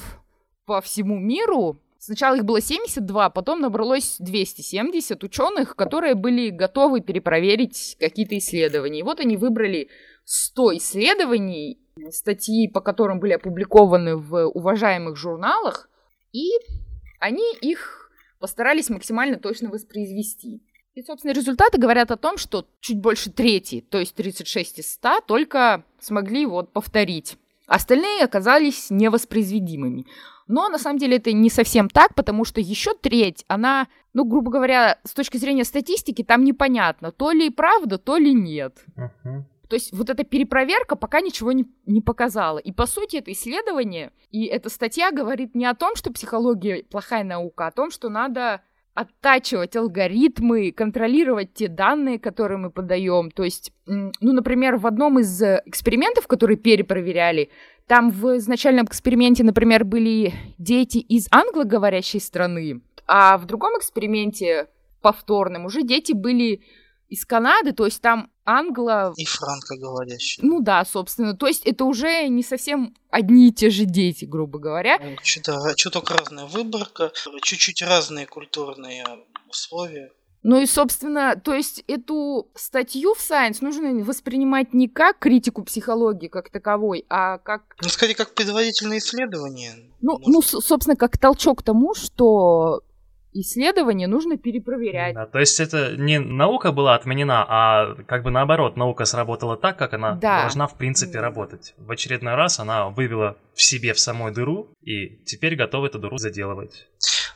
по 0.66 0.80
всему 0.80 1.18
миру. 1.18 1.80
Сначала 1.98 2.36
их 2.36 2.44
было 2.44 2.60
72, 2.60 3.30
потом 3.30 3.60
набралось 3.60 4.16
270 4.18 5.24
ученых, 5.24 5.74
которые 5.74 6.14
были 6.14 6.50
готовы 6.50 7.00
перепроверить 7.00 7.96
какие-то 7.98 8.36
исследования. 8.36 9.00
И 9.00 9.02
вот 9.02 9.20
они 9.20 9.36
выбрали 9.38 9.88
100 10.24 10.76
исследований, 10.76 11.78
статьи, 12.10 12.68
по 12.68 12.80
которым 12.80 13.20
были 13.20 13.32
опубликованы 13.32 14.16
в 14.16 14.46
уважаемых 14.48 15.16
журналах, 15.16 15.88
и 16.32 16.50
они 17.20 17.54
их 17.60 18.10
постарались 18.38 18.90
максимально 18.90 19.38
точно 19.38 19.70
воспроизвести. 19.70 20.62
И, 20.94 21.02
собственно, 21.02 21.32
результаты 21.32 21.78
говорят 21.78 22.10
о 22.10 22.16
том, 22.16 22.36
что 22.36 22.66
чуть 22.80 23.00
больше 23.00 23.30
трети, 23.30 23.80
то 23.80 23.98
есть 23.98 24.14
36 24.14 24.78
из 24.78 24.92
100, 24.92 25.22
только 25.26 25.84
смогли 25.98 26.46
вот 26.46 26.72
повторить. 26.72 27.36
Остальные 27.66 28.24
оказались 28.24 28.90
невоспроизведимыми. 28.90 30.06
Но 30.46 30.68
на 30.68 30.78
самом 30.78 30.98
деле 30.98 31.16
это 31.16 31.32
не 31.32 31.48
совсем 31.48 31.88
так, 31.88 32.14
потому 32.14 32.44
что 32.44 32.60
еще 32.60 32.94
треть, 32.94 33.44
она, 33.48 33.88
ну, 34.12 34.24
грубо 34.24 34.50
говоря, 34.50 34.98
с 35.04 35.14
точки 35.14 35.38
зрения 35.38 35.64
статистики, 35.64 36.22
там 36.22 36.44
непонятно, 36.44 37.10
то 37.10 37.32
ли 37.32 37.48
правда, 37.48 37.96
то 37.96 38.18
ли 38.18 38.34
нет. 38.34 38.84
Uh-huh. 38.96 39.44
То 39.74 39.76
есть 39.76 39.92
вот 39.92 40.08
эта 40.08 40.22
перепроверка 40.22 40.94
пока 40.94 41.20
ничего 41.20 41.50
не, 41.50 41.64
не 41.84 42.00
показала. 42.00 42.58
И 42.58 42.70
по 42.70 42.86
сути 42.86 43.16
это 43.16 43.32
исследование, 43.32 44.12
и 44.30 44.44
эта 44.44 44.70
статья 44.70 45.10
говорит 45.10 45.56
не 45.56 45.66
о 45.66 45.74
том, 45.74 45.96
что 45.96 46.12
психология 46.12 46.84
плохая 46.84 47.24
наука, 47.24 47.64
а 47.64 47.66
о 47.66 47.72
том, 47.72 47.90
что 47.90 48.08
надо 48.08 48.60
оттачивать 48.94 49.74
алгоритмы, 49.74 50.70
контролировать 50.70 51.54
те 51.54 51.66
данные, 51.66 52.20
которые 52.20 52.58
мы 52.58 52.70
подаем. 52.70 53.32
То 53.32 53.42
есть, 53.42 53.72
ну, 53.86 54.12
например, 54.20 54.76
в 54.76 54.86
одном 54.86 55.18
из 55.18 55.42
э, 55.42 55.60
экспериментов, 55.66 56.28
которые 56.28 56.56
перепроверяли, 56.56 57.50
там 57.88 58.12
в 58.12 58.36
изначальном 58.36 58.86
эксперименте, 58.86 59.42
например, 59.42 59.84
были 59.84 60.34
дети 60.56 60.98
из 60.98 61.26
англоговорящей 61.32 62.20
страны, 62.20 62.80
а 63.08 63.38
в 63.38 63.46
другом 63.46 63.76
эксперименте 63.76 64.68
повторном 65.02 65.64
уже 65.64 65.82
дети 65.82 66.12
были 66.12 66.62
из 67.08 67.24
Канады, 67.24 67.72
то 67.72 67.84
есть 67.84 68.00
там 68.00 68.30
англо... 68.44 69.12
И 69.16 69.24
франкоговорящие. 69.24 70.46
Ну 70.46 70.60
да, 70.60 70.84
собственно. 70.84 71.36
То 71.36 71.46
есть 71.46 71.64
это 71.66 71.84
уже 71.84 72.28
не 72.28 72.42
совсем 72.42 72.94
одни 73.10 73.48
и 73.48 73.52
те 73.52 73.70
же 73.70 73.84
дети, 73.84 74.24
грубо 74.24 74.58
говоря. 74.58 74.98
Ну, 74.98 75.16
Что-то, 75.22 75.74
чуток 75.76 76.10
разная 76.10 76.46
выборка, 76.46 77.12
чуть-чуть 77.42 77.82
разные 77.82 78.26
культурные 78.26 79.04
условия. 79.48 80.10
Ну 80.44 80.60
и, 80.60 80.66
собственно, 80.66 81.40
то 81.42 81.54
есть 81.54 81.82
эту 81.86 82.50
статью 82.54 83.14
в 83.14 83.18
Science 83.18 83.58
нужно 83.62 84.04
воспринимать 84.04 84.74
не 84.74 84.88
как 84.88 85.18
критику 85.18 85.64
психологии 85.64 86.28
как 86.28 86.50
таковой, 86.50 87.06
а 87.08 87.38
как... 87.38 87.62
Ну, 87.80 87.88
скорее, 87.88 88.14
как 88.14 88.34
предварительное 88.34 88.98
исследование. 88.98 89.90
Ну, 90.02 90.20
ну, 90.26 90.42
собственно, 90.42 90.96
как 90.96 91.16
толчок 91.16 91.60
к 91.60 91.62
тому, 91.62 91.94
что 91.94 92.82
исследования 93.34 94.06
нужно 94.06 94.38
перепроверять. 94.38 95.14
Да, 95.14 95.26
то 95.26 95.38
есть 95.38 95.60
это 95.60 95.96
не 95.96 96.18
наука 96.18 96.72
была 96.72 96.94
отменена, 96.94 97.44
а 97.48 97.94
как 98.06 98.22
бы 98.22 98.30
наоборот, 98.30 98.76
наука 98.76 99.04
сработала 99.04 99.56
так, 99.56 99.76
как 99.76 99.92
она 99.92 100.12
да. 100.12 100.42
должна 100.42 100.66
в 100.66 100.76
принципе 100.76 101.20
работать. 101.20 101.74
В 101.76 101.90
очередной 101.90 102.34
раз 102.34 102.60
она 102.60 102.88
вывела 102.88 103.36
в 103.54 103.62
себе 103.62 103.92
в 103.92 104.00
самой 104.00 104.32
дыру 104.32 104.68
и 104.82 105.18
теперь 105.24 105.56
готова 105.56 105.86
эту 105.86 105.98
дыру 105.98 106.18
заделывать. 106.18 106.86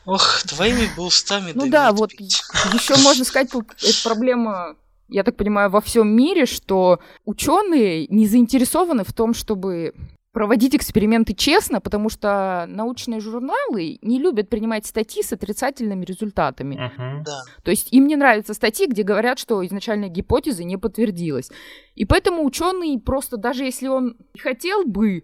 Ох, 0.05 0.41
твоими 0.43 0.87
бы 0.95 1.03
устами 1.03 1.51
Ну 1.53 1.69
да, 1.69 1.91
вот 1.91 2.11
еще 2.13 2.95
можно 3.03 3.25
сказать, 3.25 3.49
это 3.53 4.03
проблема 4.03 4.75
я 5.09 5.23
так 5.23 5.35
понимаю, 5.35 5.69
во 5.69 5.81
всем 5.81 6.15
мире, 6.15 6.45
что 6.45 6.99
ученые 7.25 8.05
не 8.07 8.27
заинтересованы 8.27 9.03
в 9.03 9.11
том, 9.11 9.33
чтобы 9.33 9.93
проводить 10.31 10.75
эксперименты 10.75 11.33
честно, 11.33 11.81
потому 11.81 12.09
что 12.09 12.65
научные 12.67 13.19
журналы 13.19 13.97
не 14.01 14.19
любят 14.19 14.49
принимать 14.49 14.85
статьи 14.85 15.23
с 15.23 15.33
отрицательными 15.33 16.05
результатами. 16.05 16.75
Uh-huh. 16.75 17.23
Да. 17.23 17.41
То 17.63 17.71
есть 17.71 17.91
им 17.91 18.07
не 18.07 18.15
нравятся 18.15 18.53
статьи, 18.53 18.87
где 18.87 19.03
говорят, 19.03 19.39
что 19.39 19.65
изначальная 19.65 20.09
гипотеза 20.09 20.63
не 20.63 20.77
подтвердилась. 20.77 21.49
И 21.95 22.05
поэтому 22.05 22.43
ученый 22.43 22.99
просто, 22.99 23.37
даже 23.37 23.63
если 23.63 23.87
он 23.87 24.17
хотел 24.37 24.85
бы 24.85 25.23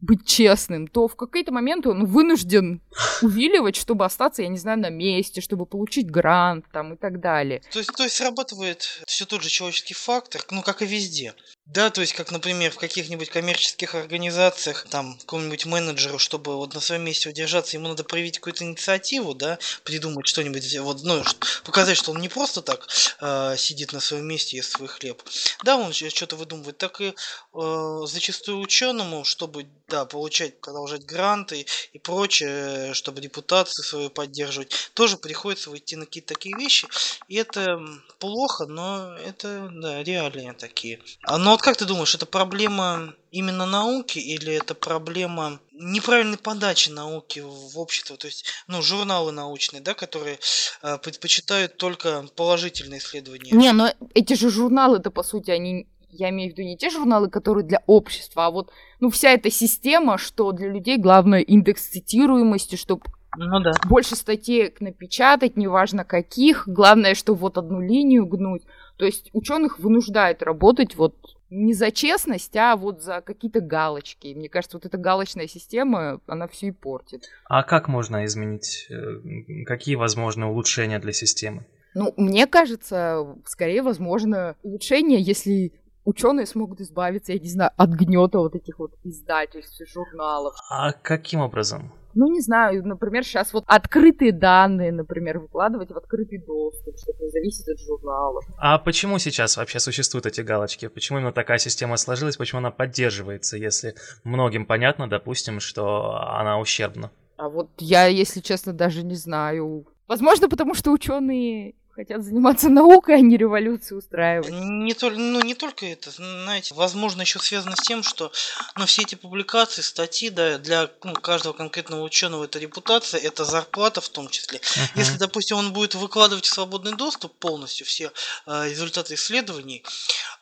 быть 0.00 0.26
честным, 0.26 0.86
то 0.86 1.08
в 1.08 1.16
какой-то 1.16 1.52
момент 1.52 1.86
он 1.86 2.06
вынужден 2.06 2.80
увиливать, 3.22 3.76
чтобы 3.76 4.04
остаться, 4.04 4.42
я 4.42 4.48
не 4.48 4.58
знаю, 4.58 4.78
на 4.78 4.90
месте, 4.90 5.40
чтобы 5.40 5.66
получить 5.66 6.10
грант 6.10 6.64
там 6.72 6.94
и 6.94 6.96
так 6.96 7.20
далее. 7.20 7.62
То 7.70 7.78
есть, 7.78 7.92
то 7.92 8.02
есть 8.02 8.16
срабатывает 8.16 9.02
все 9.06 9.26
тот 9.26 9.42
же 9.42 9.50
человеческий 9.50 9.94
фактор, 9.94 10.42
ну 10.50 10.62
как 10.62 10.82
и 10.82 10.86
везде. 10.86 11.34
Да, 11.72 11.88
то 11.90 12.00
есть, 12.00 12.14
как, 12.14 12.32
например, 12.32 12.72
в 12.72 12.78
каких-нибудь 12.78 13.30
коммерческих 13.30 13.94
организациях, 13.94 14.86
там, 14.90 15.16
какому-нибудь 15.18 15.66
менеджеру, 15.66 16.18
чтобы 16.18 16.56
вот 16.56 16.74
на 16.74 16.80
своем 16.80 17.02
месте 17.02 17.28
удержаться, 17.28 17.76
ему 17.76 17.86
надо 17.86 18.02
проявить 18.02 18.38
какую-то 18.38 18.64
инициативу, 18.64 19.34
да, 19.34 19.56
придумать 19.84 20.26
что-нибудь, 20.26 20.78
вот, 20.80 21.04
ну, 21.04 21.22
показать, 21.62 21.96
что 21.96 22.10
он 22.10 22.20
не 22.20 22.28
просто 22.28 22.60
так 22.62 22.88
э, 23.20 23.54
сидит 23.56 23.92
на 23.92 24.00
своем 24.00 24.26
месте 24.26 24.56
ест 24.56 24.72
свой 24.72 24.88
хлеб. 24.88 25.22
Да, 25.62 25.76
он 25.76 25.92
что-то 25.92 26.34
выдумывает, 26.34 26.76
так 26.76 27.00
и 27.00 27.14
э, 27.54 28.00
зачастую 28.04 28.58
ученому, 28.58 29.24
чтобы, 29.24 29.68
да, 29.86 30.06
получать, 30.06 30.60
продолжать 30.60 31.04
гранты 31.04 31.66
и 31.92 31.98
прочее, 32.00 32.94
чтобы 32.94 33.20
репутацию 33.20 33.84
свою 33.84 34.10
поддерживать, 34.10 34.90
тоже 34.94 35.16
приходится 35.16 35.70
выйти 35.70 35.94
на 35.94 36.06
какие-то 36.06 36.34
такие 36.34 36.56
вещи, 36.56 36.88
и 37.28 37.36
это 37.36 37.78
плохо, 38.18 38.66
но 38.66 39.14
это, 39.18 39.70
да, 39.72 40.02
реалии 40.02 40.52
такие. 40.58 41.00
Оно 41.22 41.59
вот 41.60 41.64
как 41.64 41.76
ты 41.76 41.84
думаешь, 41.84 42.14
это 42.14 42.24
проблема 42.24 43.14
именно 43.30 43.66
науки 43.66 44.18
или 44.18 44.54
это 44.54 44.74
проблема 44.74 45.60
неправильной 45.72 46.38
подачи 46.38 46.88
науки 46.88 47.40
в 47.44 47.78
общество? 47.78 48.16
То 48.16 48.28
есть, 48.28 48.46
ну, 48.66 48.80
журналы 48.80 49.30
научные, 49.30 49.82
да, 49.82 49.92
которые 49.92 50.38
э, 50.82 50.96
предпочитают 50.98 51.76
только 51.76 52.24
положительные 52.34 52.98
исследования. 52.98 53.50
Не, 53.52 53.72
но 53.72 53.92
эти 54.14 54.32
же 54.32 54.48
журналы-то, 54.48 55.10
по 55.10 55.22
сути, 55.22 55.50
они 55.50 55.86
я 56.08 56.30
имею 56.30 56.50
в 56.50 56.56
виду 56.56 56.66
не 56.66 56.78
те 56.78 56.88
журналы, 56.88 57.28
которые 57.28 57.64
для 57.64 57.82
общества, 57.86 58.46
а 58.46 58.50
вот, 58.50 58.70
ну, 58.98 59.10
вся 59.10 59.30
эта 59.30 59.50
система, 59.50 60.16
что 60.16 60.52
для 60.52 60.68
людей 60.68 60.96
главное 60.96 61.40
индекс 61.40 61.88
цитируемости, 61.88 62.76
чтобы 62.76 63.02
ну, 63.36 63.60
да. 63.60 63.72
больше 63.86 64.16
статей 64.16 64.74
напечатать, 64.80 65.56
неважно 65.56 66.04
каких, 66.04 66.66
главное, 66.66 67.14
что 67.14 67.34
вот 67.34 67.58
одну 67.58 67.80
линию 67.80 68.26
гнуть. 68.26 68.62
То 68.96 69.04
есть 69.04 69.30
ученых 69.32 69.78
вынуждает 69.78 70.42
работать 70.42 70.96
вот 70.96 71.14
не 71.50 71.74
за 71.74 71.90
честность, 71.90 72.56
а 72.56 72.76
вот 72.76 73.02
за 73.02 73.20
какие-то 73.20 73.60
галочки. 73.60 74.32
Мне 74.34 74.48
кажется, 74.48 74.76
вот 74.76 74.86
эта 74.86 74.96
галочная 74.96 75.48
система, 75.48 76.20
она 76.26 76.46
все 76.46 76.68
и 76.68 76.72
портит. 76.72 77.24
А 77.44 77.62
как 77.62 77.88
можно 77.88 78.24
изменить? 78.24 78.86
Э, 78.88 79.64
какие 79.64 79.96
возможны 79.96 80.46
улучшения 80.46 80.98
для 80.98 81.12
системы? 81.12 81.66
Ну, 81.94 82.14
мне 82.16 82.46
кажется, 82.46 83.36
скорее 83.46 83.82
возможно 83.82 84.56
улучшение, 84.62 85.20
если 85.20 85.72
ученые 86.04 86.46
смогут 86.46 86.80
избавиться, 86.80 87.32
я 87.32 87.38
не 87.38 87.48
знаю, 87.48 87.72
от 87.76 87.90
гнета 87.90 88.38
вот 88.38 88.54
этих 88.54 88.78
вот 88.78 88.92
издательств, 89.02 89.82
журналов. 89.92 90.54
А 90.70 90.92
каким 90.92 91.40
образом? 91.40 91.92
Ну, 92.14 92.30
не 92.30 92.40
знаю, 92.40 92.86
например, 92.86 93.24
сейчас 93.24 93.52
вот 93.52 93.64
открытые 93.66 94.32
данные, 94.32 94.92
например, 94.92 95.38
выкладывать 95.38 95.90
в 95.90 95.96
открытый 95.96 96.38
доступ, 96.38 96.96
чтобы 96.98 97.24
не 97.24 97.30
зависеть 97.30 97.68
от 97.68 97.80
журналов. 97.80 98.44
А 98.58 98.78
почему 98.78 99.18
сейчас 99.18 99.56
вообще 99.56 99.78
существуют 99.78 100.26
эти 100.26 100.40
галочки? 100.40 100.88
Почему 100.88 101.18
именно 101.18 101.32
такая 101.32 101.58
система 101.58 101.96
сложилась? 101.96 102.36
Почему 102.36 102.58
она 102.58 102.70
поддерживается, 102.70 103.56
если 103.56 103.94
многим 104.24 104.66
понятно, 104.66 105.08
допустим, 105.08 105.60
что 105.60 106.16
она 106.20 106.58
ущербна? 106.58 107.10
А 107.36 107.48
вот 107.48 107.70
я, 107.78 108.06
если 108.06 108.40
честно, 108.40 108.72
даже 108.72 109.02
не 109.02 109.14
знаю. 109.14 109.86
Возможно, 110.06 110.48
потому 110.48 110.74
что 110.74 110.90
ученые 110.92 111.74
хотят 112.00 112.24
заниматься 112.24 112.70
наукой, 112.70 113.16
а 113.16 113.20
не 113.20 113.36
революцию 113.36 113.98
устраивать. 113.98 114.50
Не, 114.50 114.94
только, 114.94 115.18
ну, 115.18 115.40
не 115.42 115.54
только 115.54 115.84
это, 115.84 116.10
знаете, 116.10 116.74
возможно, 116.74 117.20
еще 117.20 117.38
связано 117.38 117.76
с 117.76 117.82
тем, 117.82 118.02
что 118.02 118.32
ну, 118.76 118.86
все 118.86 119.02
эти 119.02 119.16
публикации, 119.16 119.82
статьи, 119.82 120.30
да, 120.30 120.56
для 120.56 120.90
ну, 121.04 121.12
каждого 121.12 121.52
конкретного 121.52 122.02
ученого 122.02 122.44
это 122.44 122.58
репутация, 122.58 123.20
это 123.20 123.44
зарплата 123.44 124.00
в 124.00 124.08
том 124.08 124.28
числе. 124.28 124.60
Uh-huh. 124.60 124.90
Если, 124.94 125.18
допустим, 125.18 125.58
он 125.58 125.72
будет 125.74 125.94
выкладывать 125.94 126.46
в 126.46 126.52
свободный 126.52 126.96
доступ 126.96 127.34
полностью 127.34 127.84
все 127.86 128.12
э, 128.46 128.70
результаты 128.70 129.14
исследований, 129.14 129.84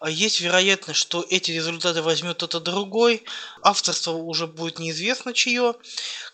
э, 0.01 0.11
есть 0.11 0.41
вероятность, 0.41 1.01
что 1.01 1.27
эти 1.29 1.51
результаты 1.51 2.03
возьмет 2.03 2.37
кто-то 2.37 2.61
другой, 2.61 3.25
авторство 3.63 4.13
уже 4.13 4.47
будет 4.47 4.79
неизвестно 4.79 5.33
чье, 5.33 5.75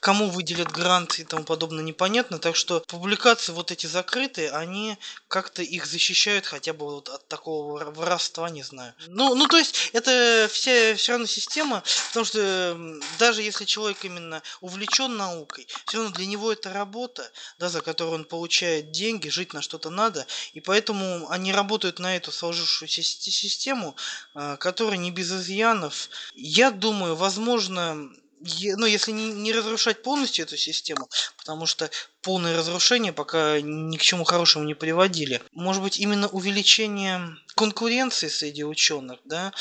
кому 0.01 0.29
выделят 0.29 0.71
грант 0.71 1.19
и 1.19 1.25
тому 1.25 1.45
подобное 1.45 1.83
непонятно, 1.83 2.39
так 2.39 2.57
что 2.57 2.81
публикации 2.89 3.53
вот 3.53 3.71
эти 3.71 3.87
закрытые, 3.87 4.51
они 4.51 4.99
как-то 5.29 5.63
их 5.63 5.87
защищают 5.87 6.47
хотя 6.47 6.73
бы 6.73 6.87
вот 6.87 7.09
от 7.09 7.29
такого 7.29 7.91
воровства, 7.91 8.51
не 8.51 8.63
знаю. 8.63 8.95
Ну, 9.09 9.35
ну 9.35 9.47
то 9.47 9.57
есть 9.57 9.91
это 9.93 10.49
вся 10.53 10.95
все 10.97 11.13
равно 11.13 11.27
система, 11.27 11.83
потому 12.09 12.25
что 12.25 12.79
даже 13.19 13.43
если 13.43 13.65
человек 13.65 14.05
именно 14.05 14.43
увлечен 14.61 15.17
наукой, 15.17 15.67
все 15.87 15.99
равно 15.99 16.13
для 16.15 16.27
него 16.27 16.53
это 16.53 16.73
работа, 16.73 17.31
да, 17.59 17.69
за 17.69 17.81
которую 17.81 18.15
он 18.15 18.25
получает 18.25 18.93
деньги, 18.93 19.29
жить 19.29 19.53
на 19.53 19.63
что-то 19.63 19.91
надо, 19.91 20.27
и 20.53 20.61
поэтому 20.61 21.29
они 21.31 21.53
работают 21.53 21.99
на 21.99 22.17
эту 22.17 22.33
сложившуюся 22.33 23.03
систему, 23.03 23.97
а, 24.35 24.57
которая 24.57 24.99
не 24.99 25.11
без 25.11 25.33
изъянов. 25.33 26.09
Я 26.35 26.71
думаю, 26.71 27.17
возможно, 27.17 28.11
ну, 28.41 28.87
если 28.87 29.13
не, 29.13 29.33
не 29.33 29.53
разрушать 29.53 30.03
полностью 30.03 30.45
эту 30.45 30.57
систему, 30.57 31.09
потому 31.37 31.67
что 31.67 31.91
полное 32.23 32.57
разрушение, 32.57 33.13
пока 33.13 33.61
ни 33.61 33.97
к 33.97 34.03
чему 34.03 34.25
хорошему 34.25 34.65
не 34.65 34.75
приводили. 34.75 35.43
Может 35.53 35.83
быть, 35.83 35.99
именно 35.99 36.29
увеличение 36.29 37.37
конкуренции 37.55 38.29
среди 38.29 38.65
ученых, 38.65 39.21
да, 39.25 39.53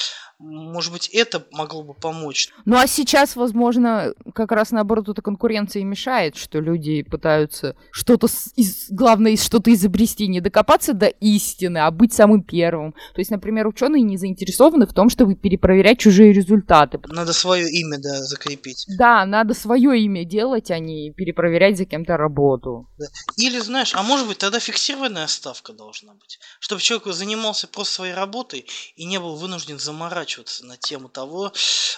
может 0.43 0.91
быть, 0.91 1.07
это 1.07 1.45
могло 1.51 1.83
бы 1.83 1.93
помочь. 1.93 2.49
Ну 2.65 2.75
а 2.75 2.85
сейчас, 2.85 3.35
возможно, 3.35 4.13
как 4.33 4.51
раз 4.51 4.71
наоборот, 4.71 5.07
эта 5.07 5.21
конкуренция 5.21 5.83
мешает, 5.83 6.35
что 6.35 6.59
люди 6.59 7.01
пытаются 7.03 7.75
что-то, 7.91 8.27
из, 8.55 8.87
главное, 8.89 9.37
что-то 9.37 9.73
изобрести, 9.73 10.27
не 10.27 10.41
докопаться 10.41 10.93
до 10.93 11.07
истины, 11.07 11.77
а 11.77 11.91
быть 11.91 12.13
самым 12.13 12.43
первым. 12.43 12.91
То 12.91 13.19
есть, 13.19 13.31
например, 13.31 13.67
ученые 13.67 14.03
не 14.03 14.17
заинтересованы 14.17 14.85
в 14.85 14.93
том, 14.93 15.09
чтобы 15.09 15.35
перепроверять 15.35 15.99
чужие 15.99 16.33
результаты. 16.33 16.99
Надо 17.07 17.31
свое 17.31 17.69
имя, 17.69 17.97
да, 17.99 18.21
закрепить. 18.21 18.85
Да, 18.97 19.25
надо 19.25 19.53
свое 19.53 19.97
имя 20.01 20.25
делать, 20.25 20.71
а 20.71 20.79
не 20.79 21.11
перепроверять 21.11 21.77
за 21.77 21.85
кем-то 21.85 22.17
работу. 22.17 22.89
Да. 22.97 23.05
Или, 23.37 23.59
знаешь, 23.59 23.93
а 23.95 24.03
может 24.03 24.27
быть, 24.27 24.39
тогда 24.39 24.59
фиксированная 24.59 25.27
ставка 25.27 25.71
должна 25.71 26.13
быть, 26.13 26.39
чтобы 26.59 26.81
человек 26.81 27.07
занимался 27.13 27.67
просто 27.67 27.93
своей 27.93 28.13
работой 28.13 28.65
и 28.95 29.05
не 29.05 29.19
был 29.19 29.35
вынужден 29.35 29.79
заморачиваться 29.79 30.32
заморачиваться 30.33 30.65
на 30.65 30.77
тему 30.77 31.09
того, 31.09 31.51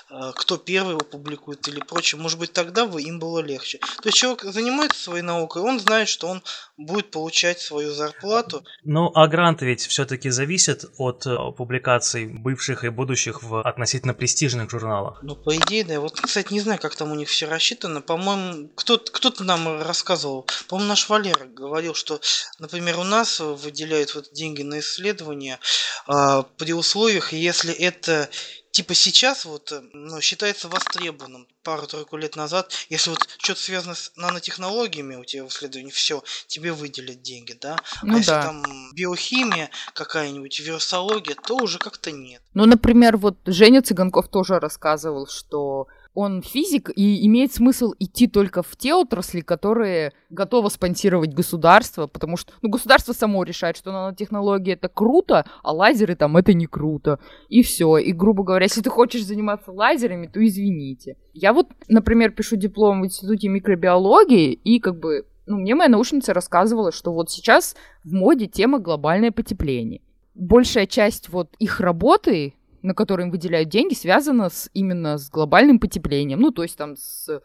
э, 0.09 0.31
кто 0.35 0.57
первый 0.57 0.91
его 0.91 0.99
публикует 0.99 1.67
или 1.67 1.79
прочее. 1.79 2.19
Может 2.19 2.39
быть, 2.39 2.53
тогда 2.53 2.85
бы 2.85 3.01
им 3.01 3.19
было 3.19 3.39
легче. 3.39 3.77
То 3.77 4.09
есть 4.09 4.17
человек 4.17 4.43
занимается 4.43 5.01
своей 5.01 5.21
наукой, 5.21 5.61
он 5.61 5.79
знает, 5.79 6.07
что 6.07 6.27
он 6.27 6.43
будет 6.77 7.11
получать 7.11 7.59
свою 7.59 7.93
зарплату. 7.93 8.63
Ну, 8.83 9.11
а 9.13 9.27
гранты 9.27 9.65
ведь 9.65 9.85
все-таки 9.85 10.29
зависят 10.29 10.85
от 10.97 11.25
э, 11.25 11.35
публикаций 11.57 12.25
бывших 12.25 12.83
и 12.83 12.89
будущих 12.89 13.43
в 13.43 13.61
относительно 13.61 14.13
престижных 14.13 14.69
журналах. 14.69 15.19
Ну, 15.21 15.35
по 15.35 15.55
идее, 15.55 15.83
да. 15.83 15.99
Вот, 15.99 16.19
кстати, 16.19 16.53
не 16.53 16.59
знаю, 16.59 16.79
как 16.79 16.95
там 16.95 17.11
у 17.11 17.15
них 17.15 17.29
все 17.29 17.47
рассчитано. 17.47 18.01
По-моему, 18.01 18.69
кто-то, 18.75 19.11
кто-то 19.11 19.43
нам 19.43 19.81
рассказывал. 19.81 20.45
По-моему, 20.67 20.89
наш 20.89 21.09
Валера 21.09 21.45
говорил, 21.45 21.93
что, 21.93 22.19
например, 22.59 22.99
у 22.99 23.03
нас 23.03 23.39
выделяют 23.39 24.15
вот 24.15 24.33
деньги 24.33 24.63
на 24.63 24.79
исследования 24.79 25.59
а, 26.07 26.43
при 26.57 26.73
условиях, 26.73 27.33
если 27.33 27.73
это 27.73 28.24
типа 28.71 28.93
сейчас 28.93 29.45
вот 29.45 29.71
э, 29.71 29.81
ну, 29.93 30.19
считается 30.21 30.67
востребованным 30.67 31.47
пару-тройку 31.63 32.17
лет 32.17 32.35
назад, 32.35 32.71
если 32.89 33.09
вот 33.11 33.27
что-то 33.37 33.61
связано 33.61 33.95
с 33.95 34.11
нанотехнологиями 34.15 35.15
у 35.15 35.23
тебя 35.23 35.45
в 35.45 35.47
исследовании, 35.47 35.91
все, 35.91 36.23
тебе 36.47 36.73
выделят 36.73 37.21
деньги, 37.21 37.53
да? 37.53 37.77
А 38.01 38.05
ну, 38.05 38.15
а 38.15 38.17
если 38.17 38.31
да. 38.31 38.43
там 38.43 38.63
биохимия 38.93 39.69
какая-нибудь, 39.93 40.59
вирусология, 40.59 41.35
то 41.35 41.55
уже 41.55 41.79
как-то 41.79 42.11
нет. 42.11 42.41
Ну, 42.53 42.65
например, 42.65 43.17
вот 43.17 43.37
Женя 43.45 43.81
Цыганков 43.81 44.27
тоже 44.27 44.59
рассказывал, 44.59 45.27
что 45.27 45.87
он 46.15 46.41
физик, 46.41 46.89
и 46.95 47.25
имеет 47.27 47.53
смысл 47.53 47.93
идти 47.99 48.27
только 48.27 48.63
в 48.63 48.75
те 48.77 48.93
отрасли, 48.93 49.41
которые 49.41 50.13
готовы 50.29 50.69
спонсировать 50.69 51.33
государство, 51.33 52.07
потому 52.07 52.37
что 52.37 52.53
ну, 52.61 52.69
государство 52.69 53.13
само 53.13 53.43
решает, 53.43 53.77
что 53.77 53.91
нанотехнологии 53.91 54.73
это 54.73 54.87
круто, 54.87 55.45
а 55.61 55.73
лазеры 55.73 56.15
там 56.15 56.37
это 56.37 56.53
не 56.53 56.65
круто. 56.65 57.19
И 57.49 57.61
все. 57.61 57.97
И, 57.97 58.13
грубо 58.13 58.43
говоря, 58.43 58.63
если 58.63 58.81
ты 58.81 58.89
хочешь 58.89 59.25
заниматься 59.25 59.71
лазерами, 59.71 60.27
то 60.27 60.43
извините. 60.45 61.17
Я 61.33 61.53
вот, 61.53 61.67
например, 61.89 62.31
пишу 62.31 62.55
диплом 62.55 63.01
в 63.01 63.05
Институте 63.05 63.49
микробиологии, 63.49 64.53
и 64.53 64.79
как 64.79 64.97
бы 64.97 65.25
ну, 65.45 65.57
мне 65.57 65.75
моя 65.75 65.89
научница 65.89 66.33
рассказывала, 66.33 66.91
что 66.91 67.11
вот 67.11 67.29
сейчас 67.29 67.75
в 68.03 68.13
моде 68.13 68.47
тема 68.47 68.79
глобальное 68.79 69.31
потепление. 69.31 70.01
Большая 70.33 70.87
часть 70.87 71.29
вот 71.29 71.53
их 71.59 71.79
работы 71.79 72.55
на 72.85 72.93
которые 72.93 73.25
им 73.25 73.31
выделяют 73.31 73.69
деньги, 73.69 73.93
связано 73.93 74.49
с, 74.49 74.69
именно 74.73 75.17
с 75.17 75.29
глобальным 75.29 75.79
потеплением. 75.79 76.39
Ну, 76.39 76.51
то 76.51 76.63
есть 76.63 76.77
там 76.77 76.95
с 76.95 77.41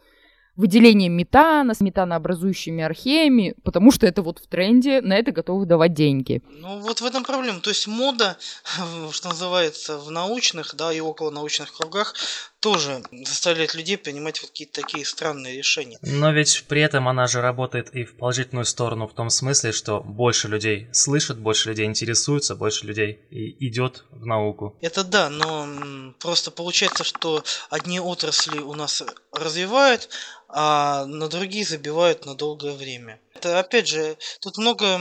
выделением 0.57 1.12
метана, 1.14 1.74
с 1.74 1.81
метанообразующими 1.81 2.85
археями, 2.85 3.55
потому 3.64 3.90
что 3.90 4.07
это 4.07 4.22
вот 4.22 4.38
в 4.40 4.46
тренде, 4.46 5.00
на 5.00 5.16
это 5.16 5.33
готовы 5.33 5.64
давать 5.64 5.94
деньги. 5.94 6.42
Ну 6.50 6.79
вот 6.81 7.00
в 7.00 7.05
этом 7.05 7.24
проблема. 7.24 7.61
То 7.61 7.70
есть 7.70 7.87
мода, 7.87 8.37
что 9.12 9.31
называется, 9.31 9.98
в 9.98 10.11
научных, 10.11 10.74
да, 10.76 10.92
и 10.92 11.00
около 11.00 11.31
научных 11.31 11.72
кругах 11.72 12.14
тоже 12.61 13.03
заставляет 13.11 13.75
людей 13.75 13.96
принимать 13.96 14.40
вот 14.40 14.51
какие-то 14.51 14.83
такие 14.83 15.05
странные 15.05 15.57
решения. 15.57 15.99
Но 16.03 16.31
ведь 16.31 16.64
при 16.68 16.83
этом 16.83 17.09
она 17.09 17.27
же 17.27 17.40
работает 17.40 17.94
и 17.94 18.05
в 18.05 18.16
положительную 18.16 18.66
сторону 18.66 19.09
в 19.09 19.14
том 19.14 19.31
смысле, 19.31 19.73
что 19.73 20.01
больше 20.01 20.49
людей 20.49 20.88
слышат, 20.92 21.38
больше 21.38 21.70
людей 21.70 21.87
интересуются, 21.87 22.55
больше 22.55 22.87
людей 22.87 23.20
и 23.31 23.66
идет 23.66 24.05
в 24.11 24.27
науку. 24.27 24.77
Это 24.81 25.05
да, 25.05 25.31
но 25.31 26.14
просто 26.18 26.51
получается, 26.51 27.03
что 27.05 27.42
одни 27.70 27.99
отрасли 27.99 28.59
у 28.59 28.75
нас 28.75 29.03
развивают, 29.33 30.11
а 30.49 31.07
на 31.07 31.29
другие 31.29 31.64
забивают 31.64 32.27
на 32.27 32.35
долгое 32.35 32.73
время. 32.73 33.20
Это 33.35 33.61
опять 33.61 33.88
же, 33.88 34.19
тут 34.40 34.59
много, 34.59 35.01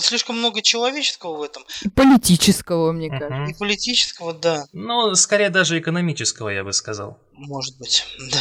слишком 0.00 0.38
много 0.38 0.62
человеческого 0.62 1.36
в 1.38 1.42
этом. 1.42 1.64
И 1.82 1.88
политического, 1.88 2.92
мне 2.92 3.08
uh-huh. 3.08 3.18
кажется. 3.18 3.52
И 3.52 3.58
политического, 3.58 4.32
да. 4.32 4.66
Ну, 4.72 5.14
скорее 5.14 5.50
даже 5.50 5.78
экономического, 5.78 6.50
я 6.50 6.62
бы 6.62 6.72
сказал. 6.72 7.18
Может 7.32 7.76
быть, 7.78 8.04
да 8.30 8.38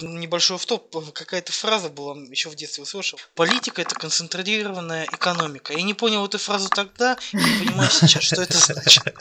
небольшой 0.00 0.56
автоп, 0.56 1.12
какая-то 1.12 1.52
фраза 1.52 1.88
была, 1.88 2.16
еще 2.30 2.48
в 2.48 2.54
детстве 2.54 2.82
услышал. 2.82 3.18
Политика 3.34 3.82
это 3.82 3.94
концентрированная 3.94 5.04
экономика. 5.04 5.72
Я 5.72 5.82
не 5.82 5.94
понял 5.94 6.24
эту 6.24 6.38
фразу 6.38 6.68
тогда, 6.68 7.16
не 7.32 7.66
понимаю 7.66 7.90
сейчас, 7.90 8.22
что 8.22 8.42
это 8.42 8.56
значит. 8.56 9.14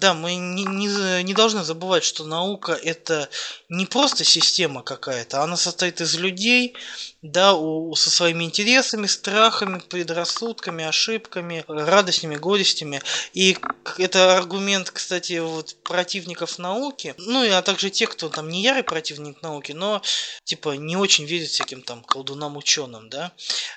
Да, 0.00 0.14
мы 0.14 0.36
не, 0.36 0.64
не, 0.64 1.22
не 1.22 1.34
должны 1.34 1.64
забывать, 1.64 2.04
что 2.04 2.24
наука 2.24 2.72
это 2.72 3.28
не 3.68 3.84
просто 3.84 4.24
система 4.24 4.82
какая-то, 4.82 5.42
она 5.42 5.56
состоит 5.56 6.00
из 6.00 6.14
людей, 6.14 6.74
да, 7.20 7.54
у, 7.54 7.94
со 7.94 8.10
своими 8.10 8.44
интересами, 8.44 9.06
страхами, 9.06 9.80
предрассудками, 9.80 10.84
ошибками, 10.84 11.64
радостями, 11.68 12.36
горестями. 12.36 13.02
И 13.32 13.56
это 13.98 14.36
аргумент, 14.36 14.90
кстати, 14.90 15.38
вот 15.40 15.76
противников 15.82 16.58
науки, 16.58 17.14
ну 17.18 17.44
и 17.44 17.48
а 17.48 17.60
также 17.62 17.90
тех, 17.90 18.10
кто 18.10 18.28
там 18.28 18.48
не 18.48 18.62
ярый 18.62 18.82
противник 18.84 19.42
науки, 19.42 19.72
но 19.72 20.00
типа 20.44 20.70
не 20.70 20.96
очень 20.96 21.24
верит 21.24 21.50
всяким 21.50 21.82
там 21.82 22.02
колдунам 22.02 22.56
ученым, 22.56 23.10
да. 23.10 23.32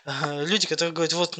Люди, 0.25 0.67
которые 0.67 0.93
говорят, 0.93 1.13
вот 1.13 1.37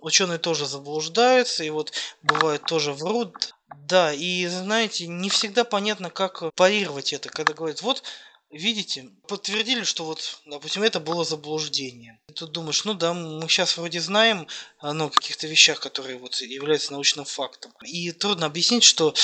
ученые 0.00 0.38
тоже 0.38 0.66
заблуждаются, 0.66 1.64
и 1.64 1.70
вот 1.70 1.92
бывает 2.22 2.64
тоже 2.64 2.92
врут, 2.92 3.54
да, 3.74 4.12
и 4.12 4.46
знаете, 4.46 5.06
не 5.06 5.30
всегда 5.30 5.64
понятно, 5.64 6.10
как 6.10 6.54
парировать 6.54 7.12
это, 7.12 7.28
когда 7.28 7.54
говорят, 7.54 7.82
вот, 7.82 8.02
видите, 8.50 9.10
подтвердили, 9.26 9.82
что 9.82 10.04
вот, 10.04 10.40
допустим, 10.46 10.82
это 10.82 11.00
было 11.00 11.24
заблуждение. 11.24 12.20
И 12.28 12.32
тут 12.32 12.52
думаешь, 12.52 12.84
ну 12.84 12.94
да, 12.94 13.14
мы 13.14 13.48
сейчас 13.48 13.76
вроде 13.76 14.00
знаем 14.00 14.46
ну, 14.82 15.06
о 15.06 15.10
каких-то 15.10 15.46
вещах, 15.46 15.80
которые 15.80 16.18
вот 16.18 16.36
являются 16.36 16.92
научным 16.92 17.24
фактом. 17.24 17.72
И 17.82 18.12
трудно 18.12 18.46
объяснить, 18.46 18.84
что 18.84 19.14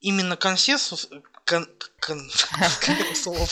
именно 0.00 0.36
консенсус, 0.36 1.08
кон, 1.44 1.68
кон, 2.00 2.30
слово 3.14 3.46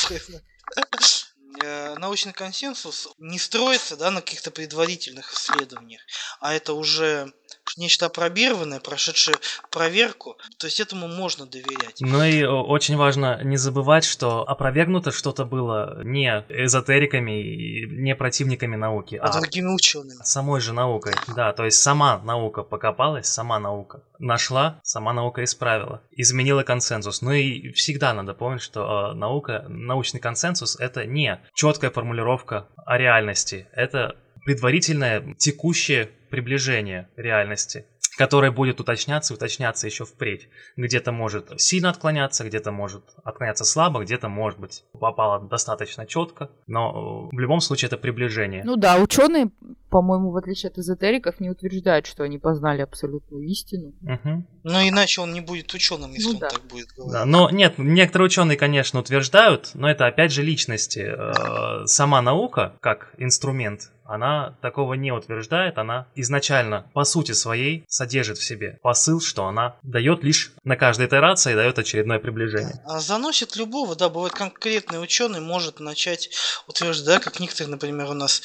э, 1.63 1.95
научный 1.99 2.33
консенсус 2.33 3.09
не 3.19 3.39
строится 3.39 3.97
да, 3.97 4.11
на 4.11 4.21
каких-то 4.21 4.51
предварительных 4.51 5.33
исследованиях, 5.33 6.03
а 6.41 6.55
это 6.55 6.73
уже 6.75 7.33
нечто 7.77 8.07
опробированное, 8.07 8.81
прошедшее 8.81 9.37
проверку, 9.71 10.37
то 10.59 10.67
есть 10.67 10.81
этому 10.81 11.09
можно 11.09 11.47
доверять. 11.47 11.97
Ну 12.01 12.23
и 12.25 12.45
очень 12.45 12.97
важно 12.97 13.43
не 13.43 13.57
забывать, 13.57 14.05
что 14.05 14.49
опровергнуто 14.49 15.13
что-то 15.13 15.45
было 15.45 16.03
не 16.05 16.45
эзотериками 16.49 17.43
и 17.43 17.87
не 17.87 18.15
противниками 18.15 18.77
науки, 18.77 19.17
а, 19.17 19.27
а 19.27 19.41
другими 19.41 19.75
учеными. 19.75 20.23
Самой 20.23 20.61
же 20.61 20.73
наукой, 20.73 21.15
да, 21.35 21.53
то 21.53 21.65
есть 21.65 21.81
сама 21.81 22.19
наука 22.19 22.63
покопалась, 22.63 23.27
сама 23.27 23.59
наука 23.59 24.03
нашла, 24.19 24.81
сама 24.83 25.13
наука 25.13 25.45
исправила, 25.45 26.03
изменила 26.13 26.63
консенсус. 26.63 27.23
Ну 27.23 27.33
и 27.33 27.73
всегда 27.73 28.15
надо 28.15 28.35
помнить, 28.35 28.63
что 28.63 29.11
э, 29.13 29.15
наука, 29.15 29.65
научный 29.69 30.21
консенсус 30.21 30.79
это 30.79 31.05
не 31.05 31.41
четкая 31.55 31.91
формулировка 31.91 32.69
о 32.87 32.97
реальности, 32.97 33.67
это 33.73 34.17
предварительное 34.45 35.35
текущее 35.35 36.11
приближение 36.31 37.09
реальности, 37.17 37.87
которое 38.17 38.51
будет 38.51 38.81
уточняться 38.81 39.33
и 39.33 39.37
уточняться 39.37 39.87
еще 39.87 40.05
впредь. 40.05 40.49
Где-то 40.77 41.13
может 41.13 41.61
сильно 41.61 41.91
отклоняться, 41.91 42.45
где-то 42.45 42.73
может 42.73 43.05
отклоняться 43.25 43.65
слабо, 43.65 44.03
где-то, 44.03 44.29
может 44.29 44.59
быть, 44.59 44.85
попало 44.99 45.41
достаточно 45.41 46.07
четко, 46.07 46.51
но 46.67 47.29
в 47.31 47.39
любом 47.39 47.61
случае 47.61 47.89
это 47.89 47.99
приближение. 47.99 48.63
Ну 48.65 48.77
да, 48.77 48.97
ученые, 48.97 49.51
по-моему, 49.93 50.31
в 50.31 50.37
отличие 50.39 50.71
от 50.71 50.79
эзотериков, 50.79 51.39
не 51.39 51.51
утверждают, 51.51 52.07
что 52.07 52.25
они 52.25 52.39
познали 52.39 52.81
абсолютную 52.81 53.45
истину. 53.45 53.93
Угу. 54.01 54.47
Но 54.65 54.89
иначе 54.89 55.21
он 55.21 55.35
не 55.35 55.43
будет 55.43 55.73
ученым, 55.75 56.13
если 56.13 56.29
ну, 56.29 56.33
он 56.33 56.39
да. 56.39 56.49
так 56.49 56.63
будет 56.63 56.89
говорить. 56.97 57.13
Да, 57.13 57.27
но 57.27 57.51
нет, 57.51 57.75
некоторые 57.77 58.27
ученые, 58.27 58.57
конечно, 58.57 59.01
утверждают, 59.01 59.73
но 59.75 59.91
это 59.91 60.07
опять 60.07 60.33
же 60.33 60.43
личности. 60.43 61.13
Э, 61.15 61.87
сама 61.87 62.23
наука, 62.23 62.75
как 62.81 63.13
инструмент, 63.19 63.91
она 64.05 64.59
такого 64.63 64.95
не 64.95 65.13
утверждает, 65.13 65.79
она 65.79 66.07
изначально 66.15 66.91
по 66.93 67.05
сути 67.05 67.33
своей 67.33 67.85
содержит 67.89 68.39
в 68.39 68.45
себе 68.45 68.79
посыл, 68.83 69.21
что 69.21 69.47
она 69.47 69.77
дает 69.83 70.25
лишь 70.25 70.53
на 70.65 70.77
каждой 70.77 71.07
итерации 71.07 71.55
дает 71.55 71.79
очередное 71.79 72.19
приближение. 72.19 72.83
А 72.85 73.01
заносит 73.01 73.57
любого, 73.57 73.95
да, 73.95 74.09
бывает 74.09 74.35
конкретный 74.35 75.03
ученый 75.03 75.41
может 75.41 75.81
начать 75.81 76.31
утверждать, 76.67 77.23
как 77.23 77.41
некоторые, 77.41 77.71
например, 77.71 78.11
у 78.11 78.15
нас 78.15 78.43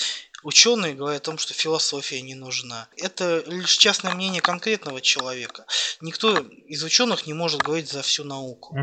ученые 0.47 0.93
говорят 0.93 1.23
о 1.23 1.25
том, 1.25 1.37
что 1.37 1.53
философия 1.53 2.21
не 2.21 2.33
нужна. 2.33 2.87
Это 2.95 3.43
лишь 3.47 3.77
частное 3.77 4.15
мнение 4.15 4.41
конкретного 4.41 5.01
человека. 5.01 5.65
Никто 5.99 6.37
из 6.37 6.83
ученых 6.83 7.27
не 7.27 7.33
может 7.33 7.61
говорить 7.61 7.89
за 7.91 8.01
всю 8.01 8.23
науку. 8.23 8.73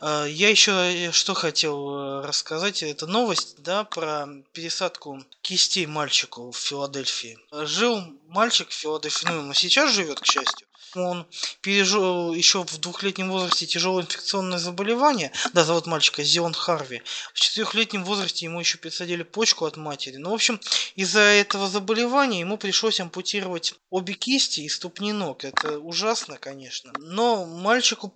А, 0.00 0.24
Я 0.24 0.48
еще 0.48 0.72
э, 0.72 1.12
что 1.12 1.34
хотел 1.34 1.76
э, 1.90 2.26
рассказать, 2.26 2.82
это 2.82 3.06
новость, 3.06 3.56
да, 3.58 3.84
про 3.84 4.26
пересадку 4.54 5.22
кистей 5.42 5.84
мальчику 5.84 6.50
в 6.50 6.56
Филадельфии. 6.56 7.38
Жил 7.52 8.02
мальчик 8.28 8.70
в 8.70 8.74
Филадельфии, 8.74 9.28
ну, 9.28 9.40
он 9.40 9.54
сейчас 9.54 9.92
живет, 9.92 10.20
к 10.20 10.26
счастью. 10.26 10.66
Он 10.96 11.26
пережил 11.60 12.34
еще 12.34 12.64
в 12.64 12.78
двухлетнем 12.78 13.30
возрасте 13.30 13.66
тяжелое 13.66 14.04
инфекционное 14.04 14.58
заболевание. 14.58 15.32
Да, 15.52 15.64
зовут 15.64 15.86
мальчика 15.86 16.22
Зион 16.22 16.52
Харви. 16.52 17.02
В 17.32 17.40
четырехлетнем 17.40 18.04
возрасте 18.04 18.46
ему 18.46 18.60
еще 18.60 18.78
пересадили 18.78 19.22
почку 19.22 19.64
от 19.64 19.76
матери. 19.76 20.16
Ну, 20.16 20.30
в 20.30 20.34
общем, 20.34 20.60
из-за 20.96 21.20
этого 21.20 21.68
заболевания 21.68 22.40
ему 22.40 22.58
пришлось 22.58 23.00
ампутировать 23.00 23.74
обе 23.90 24.14
кисти 24.14 24.60
и 24.60 24.68
ступни 24.68 25.12
ног. 25.12 25.44
Это 25.44 25.78
ужасно, 25.78 26.38
конечно. 26.38 26.92
Но 26.98 27.44
мальчику 27.44 28.14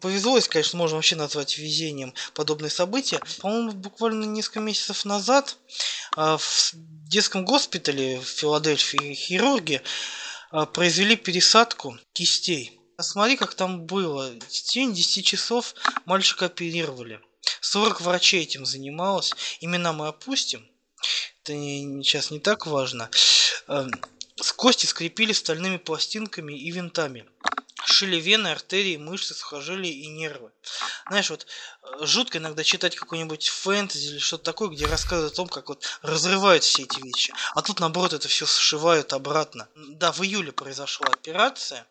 повезло, 0.00 0.36
если, 0.36 0.50
конечно, 0.50 0.78
можно 0.78 0.96
вообще 0.96 1.16
назвать 1.16 1.58
везением 1.58 2.12
подобные 2.34 2.70
события. 2.70 3.20
По-моему, 3.40 3.72
буквально 3.72 4.24
несколько 4.24 4.60
месяцев 4.60 5.04
назад 5.04 5.56
а, 6.16 6.36
в 6.38 6.70
детском 7.08 7.44
госпитале 7.44 8.18
в 8.18 8.24
Филадельфии 8.24 9.14
хирурги 9.14 9.80
произвели 10.72 11.16
пересадку 11.16 11.98
кистей. 12.12 12.78
Посмотри, 12.96 13.36
как 13.36 13.54
там 13.54 13.86
было. 13.86 14.30
В 14.30 14.48
течение 14.48 14.94
10 14.94 15.26
часов 15.26 15.74
мальчика 16.04 16.46
оперировали. 16.46 17.20
40 17.60 18.00
врачей 18.00 18.42
этим 18.42 18.64
занималось. 18.64 19.32
Имена 19.60 19.92
мы 19.92 20.06
опустим. 20.06 20.64
Это 21.42 21.54
не- 21.54 22.02
сейчас 22.04 22.30
не 22.30 22.38
так 22.38 22.66
важно. 22.66 23.10
Эм, 23.68 23.90
С 24.36 24.52
кости 24.52 24.86
скрепили 24.86 25.32
стальными 25.32 25.76
пластинками 25.76 26.52
и 26.58 26.70
винтами. 26.72 27.24
Шили 27.94 28.16
вены, 28.16 28.48
артерии, 28.48 28.96
мышцы, 28.96 29.34
сухожилия 29.34 29.92
и 29.92 30.08
нервы. 30.08 30.50
Знаешь, 31.06 31.30
вот 31.30 31.46
э, 31.82 32.04
жутко 32.06 32.38
иногда 32.38 32.64
читать 32.64 32.96
какой-нибудь 32.96 33.48
фэнтези 33.48 34.08
или 34.08 34.18
что-то 34.18 34.42
такое, 34.44 34.68
где 34.70 34.86
рассказывают 34.86 35.32
о 35.32 35.36
том, 35.36 35.48
как 35.48 35.68
вот 35.68 35.84
разрывают 36.02 36.64
все 36.64 36.82
эти 36.82 36.98
вещи. 36.98 37.34
А 37.54 37.62
тут, 37.62 37.78
наоборот, 37.78 38.12
это 38.12 38.26
все 38.26 38.46
сшивают 38.46 39.12
обратно. 39.12 39.68
Да, 39.76 40.10
в 40.10 40.22
июле 40.22 40.50
произошла 40.50 41.12
операция. 41.12 41.86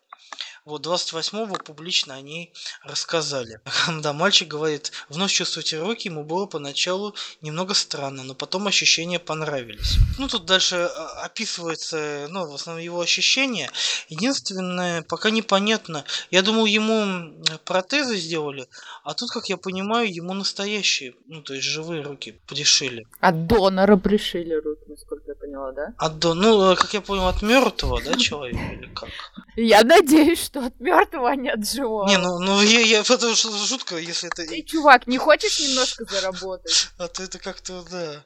Вот 0.65 0.85
28-го 0.87 1.55
публично 1.57 2.15
о 2.15 2.21
ней 2.21 2.53
рассказали. 2.83 3.59
Да, 4.01 4.13
мальчик 4.13 4.47
говорит, 4.47 4.91
вновь 5.09 5.31
чувствовать 5.31 5.73
руки 5.73 6.07
ему 6.07 6.23
было 6.23 6.45
поначалу 6.45 7.15
немного 7.41 7.73
странно, 7.73 8.23
но 8.23 8.33
потом 8.33 8.67
ощущения 8.67 9.19
понравились. 9.19 9.97
Ну, 10.17 10.27
тут 10.29 10.45
дальше 10.45 10.75
а, 10.75 11.23
описывается, 11.25 12.27
ну, 12.29 12.49
в 12.49 12.55
основном 12.55 12.83
его 12.83 13.01
ощущения. 13.01 13.69
Единственное, 14.07 15.01
пока 15.01 15.31
непонятно. 15.31 16.05
Я 16.31 16.41
думал, 16.41 16.65
ему 16.65 17.33
протезы 17.65 18.15
сделали, 18.15 18.67
а 19.03 19.13
тут, 19.13 19.31
как 19.31 19.49
я 19.49 19.57
понимаю, 19.57 20.13
ему 20.13 20.33
настоящие, 20.33 21.13
ну, 21.27 21.41
то 21.41 21.53
есть 21.53 21.67
живые 21.67 22.03
руки 22.03 22.39
пришили. 22.47 23.05
От 23.19 23.47
донора 23.47 23.97
пришили 23.97 24.53
руки, 24.53 24.83
насколько 24.87 25.23
я 25.27 25.35
поняла, 25.35 25.71
да? 25.73 25.93
От, 25.97 26.19
до- 26.19 26.33
ну, 26.33 26.71
э, 26.71 26.75
как 26.75 26.93
я 26.93 27.01
понял, 27.01 27.27
от 27.27 27.41
мертвого, 27.41 28.01
да, 28.01 28.15
человека 28.17 28.73
или 28.73 28.87
как? 28.93 29.09
Я 29.55 29.83
надеюсь, 29.83 30.49
что 30.53 30.67
от 30.67 30.79
мертвого, 30.79 31.29
а 31.29 31.35
не 31.35 31.49
от 31.49 31.67
живого. 31.67 32.07
Не, 32.07 32.17
ну, 32.17 32.39
ну 32.39 32.61
я, 32.61 32.79
я, 32.81 33.03
потому 33.03 33.33
что 33.33 33.49
жутко, 33.51 33.97
если 33.97 34.29
это... 34.29 34.45
Ты, 34.45 34.61
чувак, 34.61 35.07
не 35.07 35.17
хочешь 35.17 35.59
немножко 35.59 36.05
заработать? 36.05 36.89
А 36.97 37.07
то 37.07 37.23
это 37.23 37.39
как-то, 37.39 37.83
да. 37.89 38.23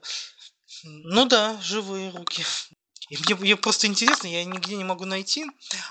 Ну 0.84 1.26
да, 1.26 1.58
живые 1.62 2.12
руки. 2.12 2.44
И 3.10 3.18
мне, 3.18 3.36
мне 3.36 3.56
просто 3.56 3.88
интересно, 3.88 4.28
я 4.28 4.44
нигде 4.44 4.76
не 4.76 4.84
могу 4.84 5.06
найти, 5.06 5.46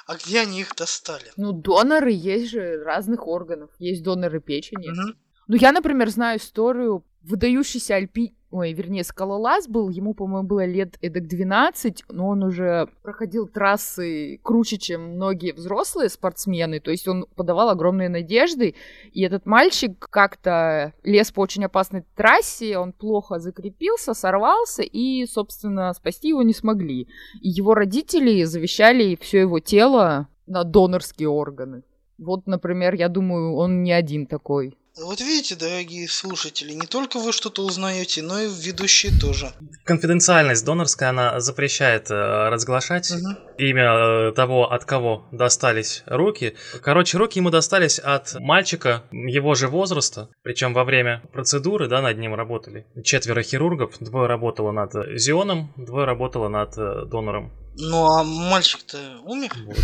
а 0.07 0.17
где 0.17 0.41
они 0.41 0.61
их 0.61 0.77
достали. 0.77 1.33
Ну, 1.37 1.53
доноры 1.53 2.13
есть 2.13 2.51
же 2.51 2.83
разных 2.85 3.27
органов. 3.27 3.71
Есть 3.79 4.03
доноры 4.03 4.41
печени. 4.41 4.89
Мгм. 4.89 5.19
Ну, 5.49 5.57
я, 5.57 5.73
например, 5.73 6.11
знаю 6.11 6.39
историю 6.39 7.07
выдающийся 7.29 7.97
альпи... 7.97 8.35
Ой, 8.51 8.73
вернее, 8.73 9.03
скалолаз 9.03 9.67
был, 9.69 9.91
ему, 9.91 10.15
по-моему, 10.15 10.47
было 10.47 10.65
лет 10.65 10.97
эдак 11.03 11.27
12, 11.27 12.05
но 12.11 12.29
он 12.29 12.45
уже 12.45 12.89
проходил 13.03 13.49
трассы 13.49 14.39
круче, 14.43 14.79
чем 14.79 15.17
многие 15.17 15.53
взрослые 15.53 16.09
спортсмены, 16.09 16.79
то 16.79 16.93
есть 16.93 17.09
он 17.09 17.27
подавал 17.35 17.71
огромные 17.71 18.09
надежды, 18.09 18.77
и 19.13 19.23
этот 19.23 19.47
мальчик 19.47 19.99
как-то 19.99 20.95
лез 21.03 21.33
по 21.33 21.41
очень 21.41 21.65
опасной 21.65 22.05
трассе, 22.15 22.79
он 22.79 22.93
плохо 22.93 23.41
закрепился, 23.41 24.15
сорвался, 24.15 24.83
и, 24.83 25.27
собственно, 25.27 25.93
спасти 25.93 26.29
его 26.29 26.43
не 26.43 26.55
смогли. 26.55 27.09
И 27.41 27.49
его 27.49 27.75
родители 27.75 28.45
завещали 28.45 29.19
все 29.21 29.41
его 29.41 29.59
тело 29.59 30.29
на 30.47 30.63
донорские 30.63 31.29
органы. 31.29 31.83
Вот, 32.17 32.47
например, 32.47 32.95
я 32.95 33.09
думаю, 33.09 33.55
он 33.55 33.83
не 33.83 33.93
один 33.93 34.27
такой. 34.27 34.79
Вот 34.97 35.21
видите, 35.21 35.57
дорогие 35.57 36.09
слушатели, 36.09 36.73
не 36.73 36.87
только 36.87 37.19
вы 37.19 37.33
что-то 37.33 37.65
узнаете, 37.65 38.23
но 38.23 38.41
и 38.41 38.49
ведущие 38.49 39.13
тоже. 39.21 39.53
Конфиденциальность 39.85 40.65
донорская, 40.65 41.11
она 41.11 41.39
запрещает 41.41 42.11
э, 42.11 42.49
разглашать 42.49 43.11
Мгм. 43.11 43.37
Имя 43.59 44.29
э, 44.29 44.33
того, 44.33 44.73
от 44.73 44.85
кого 44.85 45.27
достались 45.33 46.03
руки. 46.07 46.55
Короче, 46.83 47.19
руки 47.19 47.39
ему 47.39 47.51
достались 47.51 47.99
от 47.99 48.35
мальчика 48.41 49.03
его 49.11 49.55
же 49.55 49.69
возраста, 49.69 50.29
причем 50.43 50.75
во 50.75 50.85
время 50.85 51.23
процедуры, 51.33 51.89
да, 51.89 52.03
над 52.03 52.19
ним 52.19 52.35
работали 52.35 52.87
четверо 53.05 53.43
хирургов, 53.43 53.95
двое 54.01 54.27
работало 54.27 54.73
над 54.73 54.93
Зионом, 55.19 55.73
двое 55.77 56.07
работало 56.07 56.49
над 56.49 56.77
э, 56.77 57.05
донором. 57.07 57.53
Ну 57.79 58.07
а 58.07 58.25
мальчик-то 58.25 58.99
умер? 59.25 59.53
Вот. 59.67 59.77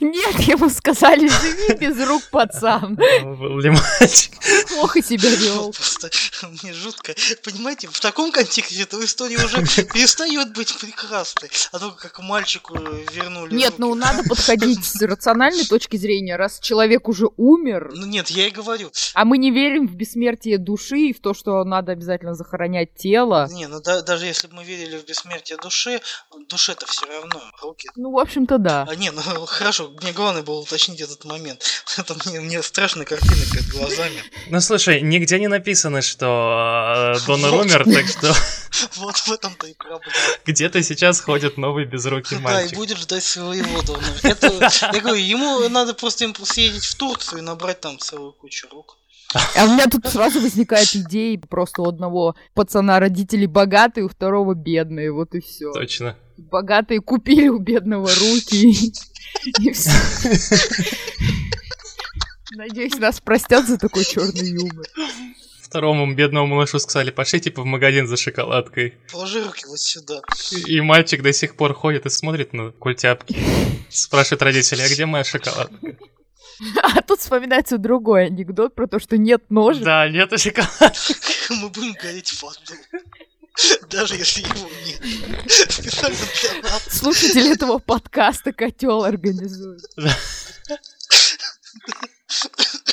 Нет, 0.00 0.40
ему 0.40 0.68
сказали, 0.68 1.28
живи 1.28 1.74
без 1.78 2.04
рук, 2.06 2.22
пацан. 2.30 2.98
Мальчик? 3.22 4.32
Плохо 4.68 5.00
себя 5.00 5.30
вел. 5.30 5.72
Просто 5.72 6.10
мне 6.62 6.72
жутко. 6.72 7.14
Понимаете, 7.44 7.86
в 7.86 8.00
таком 8.00 8.32
контексте 8.32 8.82
эта 8.82 9.02
история 9.04 9.36
уже 9.36 9.58
перестает 9.84 10.52
быть 10.52 10.76
прекрасной. 10.78 11.48
А 11.70 11.78
только 11.78 12.08
как 12.08 12.18
мальчику 12.44 12.74
вернули 13.12 13.54
Нет, 13.54 13.70
руки. 13.70 13.80
ну 13.80 13.94
надо 13.94 14.22
подходить 14.28 14.84
с 14.84 15.00
рациональной 15.00 15.64
точки 15.64 15.96
зрения, 15.96 16.36
раз 16.36 16.60
человек 16.60 17.08
уже 17.08 17.28
умер, 17.36 17.92
Ну 17.94 18.06
нет, 18.06 18.28
я 18.30 18.46
и 18.48 18.50
говорю. 18.50 18.90
а 19.14 19.24
мы 19.24 19.38
не 19.38 19.50
верим 19.50 19.88
в 19.88 19.94
бессмертие 19.94 20.58
души 20.58 20.98
и 20.98 21.12
в 21.14 21.20
то, 21.20 21.32
что 21.34 21.64
надо 21.64 21.92
обязательно 21.92 22.34
захоронять 22.34 22.94
тело. 22.94 23.48
Не, 23.50 23.66
ну 23.66 23.80
да- 23.80 24.02
даже 24.02 24.26
если 24.26 24.46
бы 24.48 24.56
мы 24.56 24.64
верили 24.64 24.98
в 24.98 25.06
бессмертие 25.06 25.56
души, 25.58 26.00
душе-то 26.48 26.86
все 26.86 27.06
равно 27.06 27.40
руки. 27.62 27.88
Ну, 27.96 28.10
в 28.12 28.18
общем-то, 28.18 28.58
да. 28.58 28.86
А 28.88 28.94
не, 28.94 29.10
ну 29.10 29.22
хорошо, 29.46 29.90
мне 30.02 30.12
главное 30.12 30.42
было 30.42 30.60
уточнить 30.60 31.00
этот 31.00 31.24
момент. 31.24 31.62
Это 31.96 32.14
мне, 32.26 32.40
мне 32.40 32.62
страшная 32.62 33.06
картина 33.06 33.40
перед 33.52 33.68
глазами. 33.70 34.22
Ну 34.50 34.60
слушай, 34.60 35.00
нигде 35.00 35.38
не 35.38 35.48
написано, 35.48 36.02
что 36.02 37.14
э, 37.16 37.26
донор 37.26 37.54
умер, 37.54 37.84
так 37.84 38.06
что 38.06 38.34
Вот 38.96 39.16
в 39.16 39.32
этом-то 39.32 39.66
и 39.66 39.74
проблема. 39.74 40.12
где-то 40.46 40.82
сейчас 40.82 41.20
ходит 41.20 41.56
новый 41.56 41.84
безрукий 41.84 42.36
Да, 42.36 42.40
и 42.40 42.42
мальчик. 42.42 42.76
будет 42.76 42.98
ждать 42.98 43.24
своего 43.24 43.82
донора. 43.82 44.04
Это, 44.22 44.46
я 44.92 45.00
говорю, 45.00 45.16
ему 45.16 45.68
надо 45.68 45.94
просто 45.94 46.24
им 46.24 46.34
съездить 46.34 46.84
в 46.84 46.94
Турцию 46.96 47.38
и 47.38 47.42
набрать 47.42 47.80
там 47.80 47.98
целую 47.98 48.32
кучу 48.32 48.68
рук. 48.70 48.98
А 49.56 49.64
у 49.64 49.68
меня 49.68 49.86
тут 49.86 50.06
сразу 50.06 50.40
возникает 50.40 50.94
идея 50.94 51.38
просто 51.38 51.82
у 51.82 51.88
одного 51.88 52.36
пацана 52.54 53.00
родители 53.00 53.46
богатые, 53.46 54.04
у 54.04 54.08
второго 54.08 54.54
бедные, 54.54 55.10
вот 55.12 55.34
и 55.34 55.40
все. 55.40 55.72
Точно. 55.72 56.16
Богатые 56.36 57.00
купили 57.00 57.48
у 57.48 57.58
бедного 57.58 58.08
руки. 58.08 58.92
И 59.60 59.72
все. 59.72 59.90
Надеюсь, 62.52 62.96
нас 62.98 63.20
простят 63.20 63.66
за 63.66 63.78
такой 63.78 64.04
черный 64.04 64.50
юмор. 64.50 64.86
Второму 65.74 66.14
бедному 66.14 66.46
малышу 66.46 66.78
сказали, 66.78 67.10
пошли 67.10 67.40
типа 67.40 67.62
в 67.62 67.64
магазин 67.64 68.06
за 68.06 68.16
шоколадкой. 68.16 68.94
Положи 69.10 69.42
руки 69.42 69.66
вот 69.66 69.80
сюда. 69.80 70.22
И 70.68 70.80
мальчик 70.80 71.20
до 71.20 71.32
сих 71.32 71.56
пор 71.56 71.74
ходит 71.74 72.06
и 72.06 72.10
смотрит 72.10 72.52
на 72.52 72.70
культяпки. 72.70 73.36
Спрашивает 73.88 74.42
родителей, 74.42 74.84
а 74.84 74.88
где 74.88 75.04
моя 75.04 75.24
шоколадка? 75.24 75.74
А 76.80 77.02
тут 77.02 77.18
вспоминается 77.18 77.78
другой 77.78 78.26
анекдот 78.26 78.76
про 78.76 78.86
то, 78.86 79.00
что 79.00 79.18
нет 79.18 79.50
ножа. 79.50 79.80
Да, 79.80 80.08
нет 80.08 80.40
шоколада. 80.40 80.92
Мы 81.50 81.68
будем 81.70 81.94
гореть 82.00 82.32
аду. 82.40 82.78
Даже 83.90 84.14
если 84.14 84.42
его 84.42 84.70
нет. 84.86 85.02
Специально 85.50 86.16
для 86.16 86.70
нас. 86.70 87.02
Этого 87.34 87.80
подкаста 87.80 88.52
котел 88.52 89.02
организует. 89.02 89.82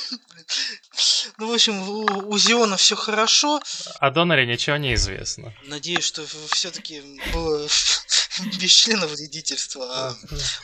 Ну, 1.41 1.47
в 1.49 1.53
общем, 1.53 1.81
у, 1.89 2.05
у 2.31 2.37
Зиона 2.37 2.77
все 2.77 2.95
хорошо. 2.95 3.59
О 3.99 4.11
доноре 4.11 4.45
ничего 4.45 4.77
не 4.77 4.93
известно. 4.93 5.55
Надеюсь, 5.65 6.03
что 6.03 6.23
все-таки 6.51 7.01
было 7.33 7.67
без 8.59 8.69
члена 8.69 9.07
вредительства, 9.07 9.85
а 9.91 10.15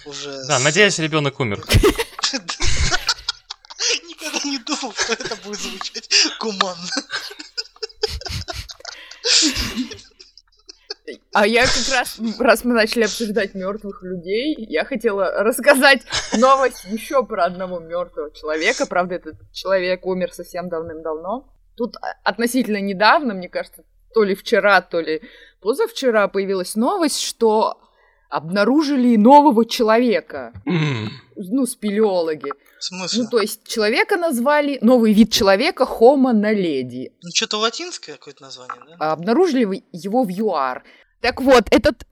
уже... 0.06 0.46
Да, 0.46 0.60
надеюсь, 0.60 1.00
ребенок 1.00 1.40
умер. 1.40 1.66
Никогда 4.04 4.40
не 4.44 4.60
думал, 4.60 4.94
что 4.94 5.14
это 5.14 5.36
будет 5.38 5.60
звучать 5.62 6.08
гуманно. 6.40 6.92
А 11.40 11.46
я 11.46 11.66
как 11.66 11.96
раз, 11.96 12.20
раз 12.40 12.64
мы 12.64 12.74
начали 12.74 13.04
обсуждать 13.04 13.54
мертвых 13.54 14.02
людей, 14.02 14.56
я 14.58 14.84
хотела 14.84 15.44
рассказать 15.44 16.02
новость 16.36 16.84
еще 16.86 17.24
про 17.24 17.46
одного 17.46 17.80
мертвого 17.80 18.34
человека. 18.34 18.88
Правда, 18.88 19.14
этот 19.14 19.36
человек 19.54 20.04
умер 20.08 20.34
совсем 20.34 20.68
давным-давно. 20.68 21.54
Тут 21.76 21.94
относительно 22.24 22.82
недавно, 22.82 23.36
мне 23.36 23.50
кажется, 23.50 23.84
то 24.16 24.24
ли 24.24 24.34
вчера, 24.34 24.82
то 24.82 25.00
ли 25.00 25.22
позавчера 25.62 26.28
появилась 26.28 26.76
новость, 26.76 27.22
что 27.22 27.82
обнаружили 28.32 29.16
нового 29.16 29.64
человека. 29.64 30.54
Ну, 30.66 31.68
спелеологи. 31.68 32.52
В 32.80 32.84
смысле? 32.84 33.24
Ну, 33.24 33.30
то 33.30 33.40
есть 33.40 33.68
человека 33.68 34.18
назвали, 34.18 34.80
новый 34.82 35.14
вид 35.14 35.32
человека 35.32 35.84
Homo 35.84 36.34
naledi. 36.34 37.12
Ну, 37.22 37.30
что-то 37.32 37.58
латинское 37.58 38.16
какое-то 38.16 38.42
название, 38.42 38.84
да? 38.88 38.96
А 38.98 39.12
обнаружили 39.12 39.84
его 39.92 40.24
в 40.24 40.30
ЮАР. 40.30 40.84
Так 41.22 41.42
вот, 41.42 41.66
этот 41.72 42.06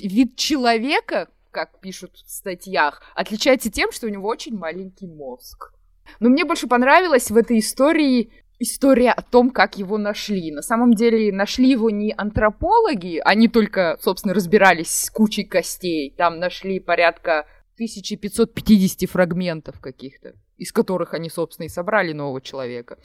вид 0.00 0.36
человека, 0.36 1.28
как 1.50 1.80
пишут 1.80 2.16
в 2.16 2.30
статьях, 2.30 3.02
отличается 3.14 3.70
тем, 3.70 3.92
что 3.92 4.06
у 4.06 4.10
него 4.10 4.28
очень 4.28 4.56
маленький 4.56 5.06
мозг. 5.06 5.72
Но 6.18 6.28
мне 6.28 6.44
больше 6.44 6.66
понравилось 6.66 7.30
в 7.30 7.36
этой 7.36 7.60
истории 7.60 8.30
история 8.60 9.10
о 9.10 9.22
том, 9.22 9.50
как 9.50 9.78
его 9.78 9.98
нашли. 9.98 10.52
На 10.52 10.62
самом 10.62 10.94
деле 10.94 11.32
нашли 11.32 11.70
его 11.70 11.90
не 11.90 12.12
антропологи, 12.16 13.20
они 13.24 13.48
только, 13.48 13.98
собственно, 14.00 14.34
разбирались 14.34 14.90
с 14.90 15.10
кучей 15.10 15.44
костей. 15.44 16.14
Там 16.16 16.38
нашли 16.38 16.78
порядка 16.78 17.46
1550 17.76 19.08
фрагментов 19.08 19.80
каких-то, 19.80 20.34
из 20.58 20.70
которых 20.72 21.14
они, 21.14 21.30
собственно, 21.30 21.66
и 21.66 21.70
собрали 21.70 22.12
нового 22.12 22.42
человека. 22.42 22.98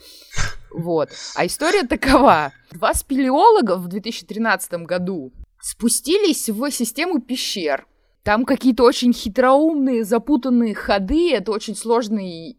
Вот. 0.70 1.08
А 1.34 1.46
история 1.46 1.84
такова. 1.84 2.52
Два 2.70 2.92
спелеолога 2.92 3.76
в 3.76 3.88
2013 3.88 4.84
году 4.84 5.32
спустились 5.66 6.48
в 6.48 6.70
систему 6.70 7.20
пещер. 7.20 7.88
Там 8.22 8.44
какие-то 8.44 8.84
очень 8.84 9.12
хитроумные, 9.12 10.04
запутанные 10.04 10.76
ходы, 10.76 11.32
это 11.32 11.50
очень 11.50 11.74
сложный, 11.74 12.56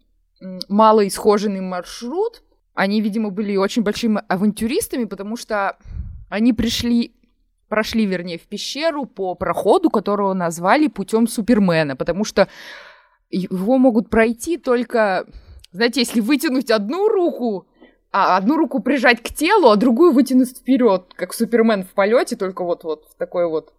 малоисхоженный 0.67 1.61
маршрут. 1.61 2.43
Они, 2.73 2.99
видимо, 2.99 3.29
были 3.29 3.55
очень 3.55 3.83
большими 3.83 4.21
авантюристами, 4.27 5.05
потому 5.05 5.37
что 5.37 5.77
они 6.29 6.51
пришли, 6.51 7.15
прошли, 7.69 8.05
вернее, 8.05 8.37
в 8.37 8.47
пещеру 8.47 9.05
по 9.05 9.35
проходу, 9.35 9.89
которого 9.89 10.33
назвали 10.33 10.87
путем 10.87 11.27
Супермена, 11.27 11.95
потому 11.95 12.25
что 12.25 12.49
его 13.29 13.77
могут 13.77 14.09
пройти 14.09 14.57
только, 14.57 15.25
знаете, 15.71 16.01
если 16.01 16.19
вытянуть 16.19 16.71
одну 16.71 17.07
руку, 17.07 17.67
а 18.17 18.37
одну 18.37 18.57
руку 18.57 18.81
прижать 18.81 19.21
к 19.21 19.29
телу, 19.33 19.69
а 19.69 19.75
другую 19.75 20.11
вытянуть 20.11 20.57
вперед, 20.57 21.13
как 21.15 21.33
Супермен 21.33 21.83
в 21.83 21.89
полете, 21.89 22.35
только 22.35 22.63
вот 22.63 22.83
вот 22.83 23.05
в 23.11 23.15
такой 23.15 23.47
вот 23.47 23.73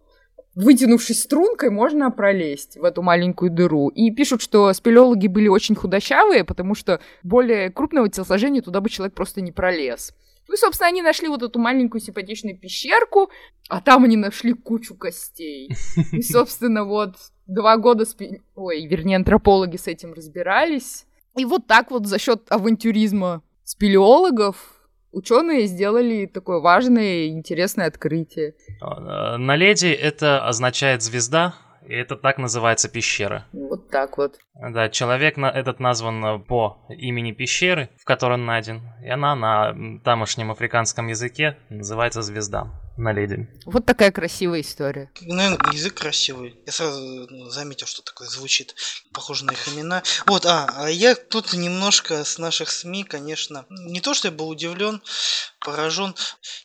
вытянувшись 0.55 1.23
стрункой, 1.23 1.69
можно 1.69 2.11
пролезть 2.11 2.77
в 2.77 2.83
эту 2.83 3.01
маленькую 3.01 3.51
дыру. 3.51 3.89
И 3.89 4.11
пишут, 4.11 4.41
что 4.41 4.71
спелеологи 4.73 5.27
были 5.27 5.47
очень 5.47 5.75
худощавые, 5.75 6.43
потому 6.43 6.75
что 6.75 6.99
более 7.23 7.69
крупного 7.69 8.09
телосложения 8.09 8.61
туда 8.61 8.81
бы 8.81 8.89
человек 8.89 9.13
просто 9.13 9.41
не 9.41 9.51
пролез. 9.51 10.13
Ну 10.47 10.55
и, 10.55 10.57
собственно, 10.57 10.87
они 10.87 11.01
нашли 11.01 11.27
вот 11.27 11.43
эту 11.43 11.59
маленькую 11.59 12.01
симпатичную 12.01 12.57
пещерку, 12.57 13.29
а 13.69 13.81
там 13.81 14.03
они 14.03 14.17
нашли 14.17 14.53
кучу 14.53 14.95
костей. 14.95 15.69
И, 16.11 16.21
собственно, 16.23 16.85
вот 16.85 17.15
два 17.45 17.77
года, 17.77 18.05
спи... 18.05 18.41
ой, 18.55 18.85
вернее, 18.87 19.17
антропологи 19.17 19.77
с 19.77 19.87
этим 19.87 20.13
разбирались. 20.13 21.05
И 21.37 21.45
вот 21.45 21.67
так 21.67 21.91
вот 21.91 22.07
за 22.07 22.17
счет 22.17 22.43
авантюризма 22.49 23.43
спелеологов 23.69 24.55
ученые 25.11 25.67
сделали 25.67 26.25
такое 26.25 26.59
важное 26.59 27.25
и 27.25 27.29
интересное 27.29 27.85
открытие. 27.85 28.55
А, 28.81 29.37
на 29.37 29.55
леди 29.55 29.87
это 29.87 30.43
означает 30.47 31.03
звезда, 31.03 31.53
и 31.87 31.93
это 31.93 32.15
так 32.15 32.39
называется 32.39 32.89
пещера. 32.89 33.45
Вот 33.53 33.89
так 33.91 34.17
вот. 34.17 34.39
Да, 34.55 34.89
человек 34.89 35.37
на 35.37 35.51
этот 35.51 35.79
назван 35.79 36.43
по 36.43 36.79
имени 36.89 37.31
пещеры, 37.31 37.89
в 37.97 38.05
которой 38.05 38.33
он 38.33 38.45
найден. 38.45 38.81
И 39.03 39.09
она 39.09 39.35
на 39.35 39.99
тамошнем 40.03 40.49
африканском 40.49 41.07
языке 41.07 41.55
называется 41.69 42.23
звезда 42.23 42.71
на 42.99 43.13
леди. 43.13 43.47
Вот 43.65 43.85
такая 43.85 44.11
красивая 44.11 44.61
история. 44.61 45.09
Наверное, 45.21 45.71
язык 45.73 45.95
красивый. 45.95 46.55
Я 46.65 46.71
сразу 46.71 47.27
ну, 47.29 47.49
заметил, 47.49 47.87
что 47.87 48.01
такое 48.01 48.27
звучит 48.27 48.75
похоже 49.13 49.45
на 49.45 49.51
их 49.51 49.67
имена. 49.69 50.03
Вот, 50.25 50.45
а, 50.45 50.69
а 50.75 50.89
я 50.89 51.15
тут 51.15 51.53
немножко 51.53 52.23
с 52.23 52.37
наших 52.37 52.69
СМИ, 52.69 53.03
конечно, 53.03 53.65
не 53.69 54.01
то, 54.01 54.13
что 54.13 54.27
я 54.27 54.31
был 54.31 54.49
удивлен, 54.49 55.01
поражен. 55.59 56.15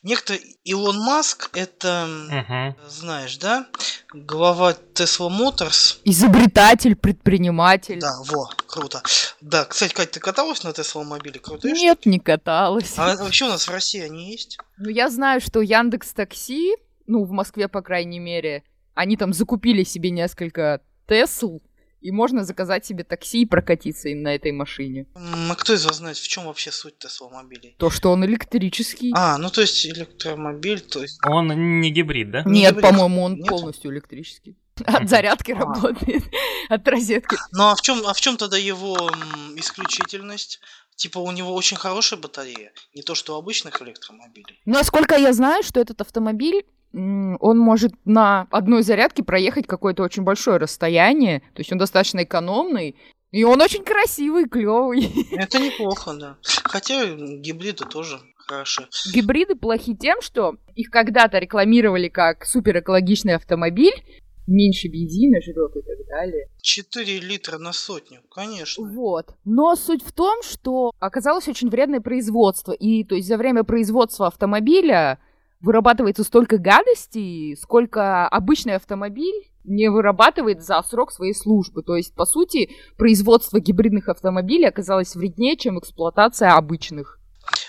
Некто 0.02 0.34
Илон 0.64 0.98
Маск, 0.98 1.50
это, 1.54 2.08
угу. 2.28 2.88
знаешь, 2.88 3.36
да, 3.38 3.66
глава 4.12 4.76
Tesla 4.94 5.28
Motors. 5.28 5.98
Изобретатель, 6.04 6.96
предприниматель. 6.96 8.00
Да, 8.00 8.14
во, 8.26 8.50
круто. 8.66 9.02
Да, 9.40 9.64
кстати, 9.64 9.92
Катя, 9.92 10.12
ты 10.12 10.20
каталась 10.20 10.62
на 10.62 10.68
Tesla 10.68 11.04
мобиле? 11.04 11.40
Крутые 11.40 11.74
Нет, 11.74 11.98
штуки? 11.98 12.08
не 12.08 12.18
каталась. 12.18 12.94
А 12.96 13.16
вообще 13.16 13.46
у 13.46 13.48
нас 13.48 13.66
в 13.66 13.70
России 13.70 14.00
они 14.00 14.30
есть? 14.30 14.58
Ну, 14.76 14.88
я 14.88 15.08
знаю, 15.08 15.40
что 15.40 15.60
Яндекс 15.60 16.12
Такси, 16.24 16.74
ну, 17.06 17.24
в 17.24 17.32
Москве, 17.32 17.68
по 17.68 17.82
крайней 17.82 18.18
мере, 18.18 18.62
они 18.94 19.18
там 19.18 19.34
закупили 19.34 19.84
себе 19.84 20.08
несколько 20.08 20.80
Тесл, 21.06 21.60
и 22.00 22.10
можно 22.10 22.44
заказать 22.44 22.86
себе 22.86 23.04
такси 23.04 23.42
и 23.42 23.46
прокатиться 23.46 24.08
на 24.08 24.34
этой 24.34 24.52
машине. 24.52 25.06
А 25.14 25.54
кто 25.54 25.74
из 25.74 25.84
вас 25.84 25.96
знает, 25.96 26.16
в 26.16 26.26
чем 26.26 26.46
вообще 26.46 26.72
суть 26.72 26.98
Тесла 26.98 27.28
мобилей? 27.28 27.76
То, 27.78 27.90
что 27.90 28.10
он 28.10 28.24
электрический. 28.24 29.12
А, 29.14 29.36
ну 29.36 29.50
то 29.50 29.60
есть 29.60 29.84
электромобиль, 29.86 30.80
то 30.80 31.02
есть... 31.02 31.18
Он 31.26 31.80
не 31.80 31.90
гибрид, 31.90 32.30
да? 32.30 32.42
Нет, 32.46 32.80
по-моему, 32.80 33.22
он 33.22 33.34
Нет? 33.34 33.46
полностью 33.46 33.90
электрический. 33.90 34.56
От 34.86 35.08
зарядки 35.10 35.52
а. 35.52 35.58
работает, 35.58 36.24
от 36.70 36.88
розетки. 36.88 37.36
Ну 37.52 37.64
а 37.64 37.74
в 37.74 37.82
чем, 37.82 38.06
а 38.06 38.14
в 38.14 38.20
чем 38.20 38.38
тогда 38.38 38.56
его 38.56 39.10
исключительность? 39.56 40.60
Типа 40.96 41.18
у 41.18 41.30
него 41.32 41.54
очень 41.54 41.76
хорошая 41.76 42.20
батарея, 42.20 42.72
не 42.94 43.02
то 43.02 43.14
что 43.14 43.34
у 43.34 43.38
обычных 43.38 43.82
электромобилей. 43.82 44.60
Насколько 44.64 45.16
я 45.16 45.32
знаю, 45.32 45.62
что 45.62 45.80
этот 45.80 46.00
автомобиль 46.00 46.64
он 46.92 47.58
может 47.58 47.92
на 48.04 48.46
одной 48.52 48.84
зарядке 48.84 49.24
проехать 49.24 49.66
какое-то 49.66 50.04
очень 50.04 50.22
большое 50.22 50.58
расстояние, 50.58 51.40
то 51.40 51.60
есть 51.60 51.72
он 51.72 51.78
достаточно 51.78 52.22
экономный, 52.22 52.94
и 53.32 53.42
он 53.42 53.60
очень 53.60 53.84
красивый, 53.84 54.48
клевый. 54.48 55.10
Это 55.32 55.58
неплохо, 55.58 56.14
да. 56.14 56.38
Хотя 56.62 57.04
гибриды 57.06 57.84
тоже 57.84 58.20
хороши. 58.46 58.86
Гибриды 59.12 59.56
плохи 59.56 59.96
тем, 59.96 60.22
что 60.22 60.54
их 60.76 60.90
когда-то 60.90 61.38
рекламировали 61.38 62.08
как 62.08 62.44
супер 62.44 62.78
экологичный 62.78 63.34
автомобиль, 63.34 64.04
меньше 64.46 64.88
бензина 64.88 65.40
жрет 65.40 65.76
и 65.76 65.82
так 65.82 66.06
далее. 66.08 66.48
4 66.60 67.20
литра 67.20 67.58
на 67.58 67.72
сотню, 67.72 68.20
конечно. 68.30 68.84
Вот. 68.84 69.34
Но 69.44 69.74
суть 69.76 70.02
в 70.02 70.12
том, 70.12 70.42
что 70.42 70.92
оказалось 70.98 71.48
очень 71.48 71.70
вредное 71.70 72.00
производство. 72.00 72.72
И 72.72 73.04
то 73.04 73.14
есть 73.14 73.28
за 73.28 73.36
время 73.36 73.64
производства 73.64 74.26
автомобиля 74.26 75.18
вырабатывается 75.60 76.24
столько 76.24 76.58
гадостей, 76.58 77.56
сколько 77.56 78.28
обычный 78.28 78.74
автомобиль 78.76 79.48
не 79.64 79.88
вырабатывает 79.90 80.62
за 80.62 80.82
срок 80.82 81.10
своей 81.10 81.34
службы. 81.34 81.82
То 81.82 81.96
есть, 81.96 82.14
по 82.14 82.26
сути, 82.26 82.70
производство 82.98 83.58
гибридных 83.58 84.08
автомобилей 84.08 84.66
оказалось 84.66 85.14
вреднее, 85.14 85.56
чем 85.56 85.78
эксплуатация 85.78 86.52
обычных. 86.52 87.18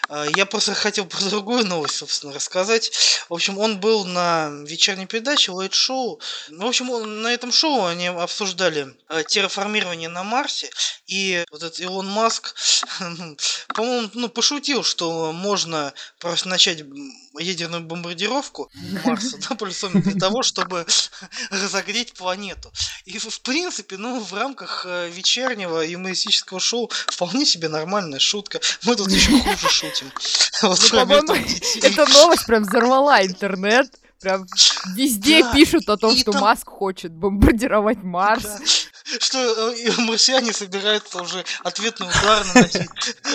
А, 0.09 0.26
я 0.26 0.45
просто 0.45 0.73
хотел 0.73 1.05
про 1.05 1.19
другую 1.30 1.65
новость, 1.65 1.97
собственно, 1.97 2.34
рассказать. 2.34 2.91
В 3.30 3.34
общем, 3.34 3.57
он 3.57 3.80
был 3.80 4.05
на 4.05 4.49
вечерней 4.65 5.05
передаче 5.05 5.51
Лайт 5.51 5.73
Шоу. 5.73 6.19
В 6.49 6.65
общем, 6.65 7.21
на 7.21 7.34
этом 7.34 7.51
шоу 7.51 7.86
они 7.86 8.07
обсуждали 8.07 8.95
э, 9.09 9.23
терраформирование 9.28 10.09
на 10.09 10.23
Марсе. 10.23 10.69
И 11.07 11.43
вот 11.51 11.63
этот 11.63 11.80
Илон 11.80 12.07
Маск, 12.07 12.55
по-моему, 13.73 14.09
ну, 14.13 14.30
пошутил, 14.30 14.84
что 14.84 15.32
можно 15.32 15.93
просто 16.19 16.49
начать 16.49 16.84
ядерную 17.39 17.83
бомбардировку 17.83 18.69
Марса, 19.03 19.38
да, 19.38 19.55
полюсом 19.55 20.01
для 20.01 20.13
того, 20.19 20.43
чтобы 20.43 20.86
разогреть 21.49 22.13
планету. 22.13 22.71
И, 23.05 23.17
в 23.17 23.41
принципе, 23.41 23.97
ну, 23.97 24.19
в 24.19 24.33
рамках 24.33 24.86
э, 24.88 25.09
вечернего 25.09 25.81
юмористического 25.81 26.59
шоу 26.59 26.89
вполне 27.07 27.45
себе 27.45 27.69
нормальная 27.69 28.19
шутка. 28.19 28.59
Мы 28.83 28.95
тут 28.95 29.11
еще 29.11 29.31
хуже 29.43 29.69
шутим. 29.69 30.11
Вот, 30.61 30.79
ну, 30.91 31.36
эта 31.81 32.05
новость 32.07 32.45
прям 32.45 32.63
взорвала 32.63 33.25
интернет. 33.25 33.88
Прям 34.21 34.45
везде 34.95 35.43
да, 35.43 35.53
пишут 35.53 35.89
о 35.89 35.97
том, 35.97 36.15
что 36.15 36.31
там... 36.31 36.41
Маск 36.41 36.67
хочет 36.67 37.11
бомбардировать 37.11 38.01
Марс. 38.01 38.88
Что 39.20 39.72
э, 39.72 39.91
марсиане 39.97 40.53
собираются 40.53 41.22
уже 41.22 41.45
ответный 41.64 42.08
удар 42.08 42.45
наносить, 42.53 42.89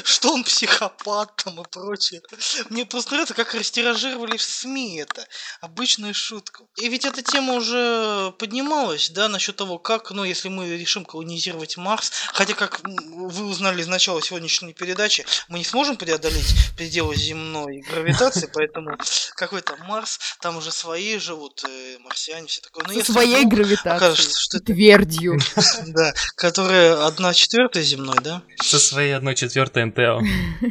что 0.05 0.33
он 0.33 0.45
психопат 0.45 1.37
там 1.37 1.61
и 1.61 1.65
прочее. 1.69 2.23
Мне 2.69 2.85
просто 2.85 3.13
нравится, 3.13 3.35
как 3.35 3.55
растиражировали 3.55 4.37
в 4.37 4.43
СМИ 4.43 4.99
это. 4.99 5.27
Обычная 5.61 6.13
шутка. 6.13 6.65
И 6.77 6.89
ведь 6.89 7.05
эта 7.05 7.23
тема 7.23 7.55
уже 7.55 8.33
поднималась, 8.39 9.11
да, 9.11 9.29
насчет 9.29 9.57
того, 9.57 9.79
как, 9.79 10.11
ну, 10.11 10.25
если 10.25 10.49
мы 10.49 10.77
решим 10.77 11.05
колонизировать 11.05 11.77
Марс, 11.77 12.13
хотя, 12.33 12.55
как 12.55 12.81
вы 12.85 13.47
узнали 13.47 13.83
из 13.83 13.87
начала 13.87 14.21
сегодняшней 14.23 14.73
передачи, 14.73 15.25
мы 15.49 15.59
не 15.59 15.65
сможем 15.65 15.97
преодолеть 15.97 16.55
пределы 16.77 17.15
земной 17.15 17.83
гравитации, 17.89 18.51
поэтому 18.55 18.99
какой-то 19.37 19.77
Марс, 19.87 20.19
там 20.41 20.57
уже 20.57 20.73
свои 20.73 21.19
живут 21.19 21.63
э, 21.69 21.99
марсиане, 22.01 22.49
все 22.49 22.61
такое. 22.61 22.85
Но 22.87 23.05
Со 23.05 23.13
своей 23.13 23.45
гравитацией, 23.45 23.97
окажется, 23.97 24.41
что 24.41 24.61
твердью. 24.61 25.39
Да, 25.87 26.15
которая 26.37 27.07
одна 27.07 27.35
четвертая 27.35 27.83
земной, 27.83 28.17
да? 28.23 28.43
Со 28.63 28.79
своей 28.79 29.13
одной 29.13 29.35
четвертой 29.35 29.85
НТО. 29.87 30.21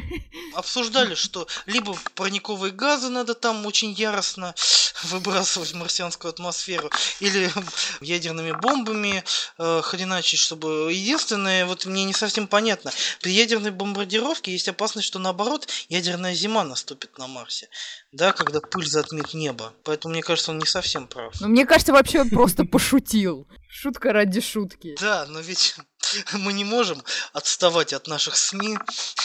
Обсуждали, 0.53 1.15
что 1.15 1.47
либо 1.65 1.97
парниковые 2.15 2.71
газы 2.71 3.09
надо 3.09 3.33
там 3.33 3.65
очень 3.65 3.91
яростно 3.91 4.55
выбрасывать 5.03 5.71
в 5.71 5.75
марсианскую 5.75 6.29
атмосферу, 6.29 6.89
или 7.19 7.51
ядерными 8.01 8.51
бомбами 8.51 9.23
э, 9.57 9.81
хреначить, 9.83 10.39
чтобы... 10.39 10.91
Единственное, 10.91 11.65
вот 11.65 11.85
мне 11.85 12.03
не 12.03 12.13
совсем 12.13 12.47
понятно, 12.47 12.91
при 13.21 13.31
ядерной 13.31 13.71
бомбардировке 13.71 14.51
есть 14.51 14.67
опасность, 14.67 15.07
что 15.07 15.19
наоборот 15.19 15.67
ядерная 15.89 16.33
зима 16.33 16.63
наступит 16.63 17.17
на 17.17 17.27
Марсе, 17.27 17.69
да, 18.11 18.33
когда 18.33 18.59
пыль 18.59 18.87
затмит 18.87 19.33
небо. 19.33 19.73
Поэтому 19.83 20.13
мне 20.13 20.23
кажется, 20.23 20.51
он 20.51 20.59
не 20.59 20.65
совсем 20.65 21.07
прав. 21.07 21.33
Ну, 21.41 21.47
мне 21.47 21.65
кажется, 21.65 21.93
вообще 21.93 22.21
он 22.21 22.29
просто 22.29 22.65
пошутил. 22.65 23.47
Шутка 23.69 24.13
ради 24.13 24.41
шутки. 24.41 24.95
Да, 24.99 25.25
но 25.29 25.39
ведь 25.39 25.75
мы 26.33 26.53
не 26.53 26.63
можем 26.63 27.03
отставать 27.33 27.93
от 27.93 28.07
наших 28.07 28.35
СМИ. 28.35 28.77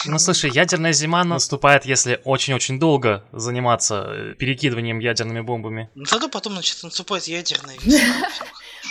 Ну, 0.05 0.19
слушай, 0.19 0.51
ядерная 0.51 0.93
зима 0.93 1.23
наступает, 1.23 1.85
если 1.85 2.21
очень-очень 2.23 2.79
долго 2.79 3.25
заниматься 3.31 4.05
э, 4.07 4.33
перекидыванием 4.35 4.99
ядерными 4.99 5.41
бомбами. 5.41 5.89
Ну, 5.95 6.05
зато 6.05 6.29
потом, 6.29 6.53
значит, 6.53 6.83
наступает 6.83 7.25
ядерная 7.25 7.77
весна. 7.79 8.29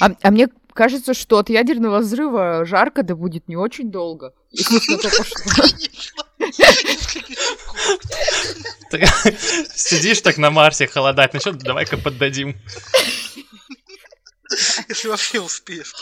А, 0.00 0.10
а 0.22 0.32
мне 0.32 0.48
кажется, 0.72 1.14
что 1.14 1.38
от 1.38 1.50
ядерного 1.50 2.00
взрыва 2.00 2.64
жарко 2.64 3.04
да 3.04 3.14
будет 3.14 3.46
не 3.46 3.54
очень 3.54 3.92
долго. 3.92 4.34
Сидишь 9.74 10.20
так 10.20 10.38
на 10.38 10.50
Марсе, 10.50 10.86
холодать, 10.86 11.34
ну 11.34 11.40
что, 11.40 11.52
давай-ка 11.52 11.96
поддадим. 11.96 12.56
Если 14.88 15.08
вообще 15.08 15.40
успеешь. 15.40 15.94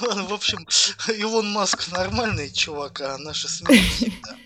Ладно, 0.00 0.24
в 0.24 0.32
общем, 0.32 0.66
Илон 1.16 1.50
Маск 1.52 1.92
нормальный 1.92 2.50
чувак, 2.52 3.00
а 3.00 3.18
наши 3.18 3.48
СМИ 3.48 3.78
всегда. 3.78 4.36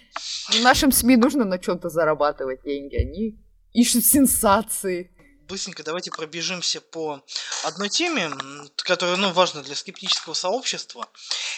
Нашим 0.62 0.92
СМИ 0.92 1.16
нужно 1.16 1.44
на 1.44 1.58
чем-то 1.58 1.88
зарабатывать 1.88 2.62
деньги. 2.62 2.96
Они 2.96 3.38
ищут 3.72 4.04
сенсации. 4.04 5.10
Быстренько 5.48 5.82
давайте 5.82 6.10
пробежимся 6.10 6.82
по 6.82 7.24
одной 7.64 7.88
теме, 7.88 8.30
которая 8.76 9.16
ну, 9.16 9.32
важна 9.32 9.62
для 9.62 9.74
скептического 9.74 10.34
сообщества. 10.34 11.08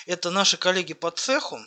Это 0.07 0.31
наши 0.31 0.57
коллеги 0.57 0.93
по 0.93 1.11
цеху, 1.11 1.59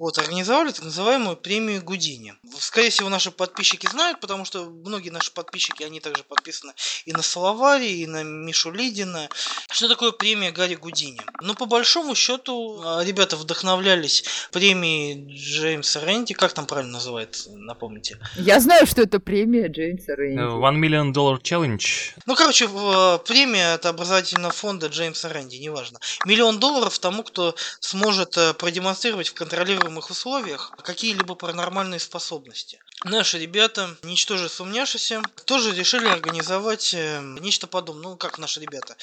вот, 0.00 0.18
организовали 0.18 0.72
так 0.72 0.84
называемую 0.84 1.36
премию 1.36 1.82
Гудини. 1.82 2.34
Скорее 2.58 2.88
всего, 2.90 3.08
наши 3.10 3.30
подписчики 3.30 3.86
знают, 3.86 4.18
потому 4.20 4.44
что 4.46 4.64
многие 4.64 5.10
наши 5.10 5.30
подписчики, 5.30 5.82
они 5.82 6.00
также 6.00 6.24
подписаны 6.24 6.72
и 7.04 7.12
на 7.12 7.22
Салавари, 7.22 7.86
и 7.86 8.06
на 8.06 8.22
Мишу 8.22 8.70
Лидина. 8.70 9.28
Что 9.70 9.88
такое 9.88 10.12
премия 10.12 10.52
Гарри 10.52 10.76
Гудини? 10.76 11.20
Ну, 11.42 11.54
по 11.54 11.66
большому 11.66 12.14
счету, 12.14 12.80
а, 12.82 13.04
ребята 13.04 13.36
вдохновлялись 13.36 14.24
премией 14.52 15.36
Джеймса 15.36 16.00
Рэнди. 16.00 16.32
Как 16.32 16.54
там 16.54 16.66
правильно 16.66 16.94
называется, 16.94 17.50
напомните? 17.52 18.18
Я 18.36 18.58
знаю, 18.60 18.86
что 18.86 19.02
это 19.02 19.20
премия 19.20 19.68
Джеймса 19.68 20.16
Рэнди. 20.16 20.40
One 20.40 20.80
Million 20.80 21.12
Dollar 21.12 21.40
Challenge. 21.42 21.82
Ну, 22.24 22.34
короче, 22.34 22.68
а, 22.72 23.18
премия 23.18 23.74
от 23.74 23.84
образовательного 23.84 24.52
фонда 24.52 24.86
Джеймса 24.86 25.28
Рэнди, 25.28 25.56
неважно. 25.56 25.98
Миллион 26.24 26.58
долларов 26.58 26.98
тому, 26.98 27.22
кто 27.22 27.54
сможет 27.80 28.36
э, 28.38 28.54
продемонстрировать 28.54 29.28
в 29.28 29.34
контролируемых 29.50 30.10
условиях 30.10 30.72
какие-либо 30.82 31.34
паранормальные 31.34 31.98
способности. 31.98 32.78
Наши 33.04 33.36
ребята, 33.36 33.96
ничтоже 34.04 34.48
сумняшися, 34.48 35.22
тоже 35.44 35.74
решили 35.74 36.06
организовать 36.06 36.94
э, 36.94 37.20
нечто 37.40 37.66
подобное. 37.66 38.10
Ну, 38.10 38.16
как 38.16 38.38
наши 38.38 38.60
ребята, 38.60 38.96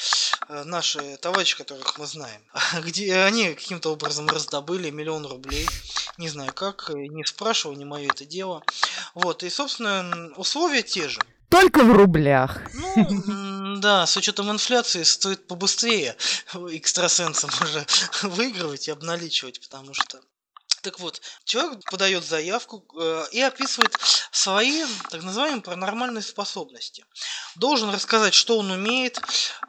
э, 0.47 0.63
наши 0.63 1.17
товарищи, 1.17 1.57
которых 1.57 1.97
мы 1.97 2.07
знаем. 2.07 2.41
Где 2.85 3.13
они 3.17 3.55
каким-то 3.55 3.91
образом 3.91 4.29
раздобыли 4.29 4.89
миллион 4.89 5.25
рублей. 5.25 5.67
Не 6.17 6.29
знаю 6.29 6.53
как, 6.53 6.91
не 6.93 7.25
спрашивал, 7.25 7.75
не 7.75 7.83
мое 7.83 8.07
это 8.07 8.25
дело. 8.25 8.63
Вот, 9.15 9.43
и, 9.43 9.49
собственно, 9.49 10.31
условия 10.37 10.81
те 10.81 11.09
же. 11.09 11.19
Только 11.49 11.83
в 11.83 11.91
рублях. 11.91 12.61
Ну, 12.73 13.77
да, 13.79 14.05
с 14.05 14.15
учетом 14.15 14.49
инфляции 14.51 15.03
стоит 15.03 15.45
побыстрее 15.47 16.15
экстрасенсам 16.53 17.49
уже 17.61 17.85
выигрывать 18.23 18.87
и 18.87 18.91
обналичивать, 18.91 19.59
потому 19.59 19.93
что 19.93 20.21
так 20.87 21.01
вот, 21.01 21.21
человек 21.43 21.83
подает 21.91 22.23
заявку 22.23 22.85
э, 22.97 23.25
и 23.33 23.41
описывает 23.41 23.93
свои 24.31 24.85
так 25.09 25.21
называемые 25.21 25.61
паранормальные 25.61 26.21
способности. 26.21 27.03
Должен 27.55 27.89
рассказать, 27.89 28.33
что 28.33 28.57
он 28.57 28.71
умеет, 28.71 29.19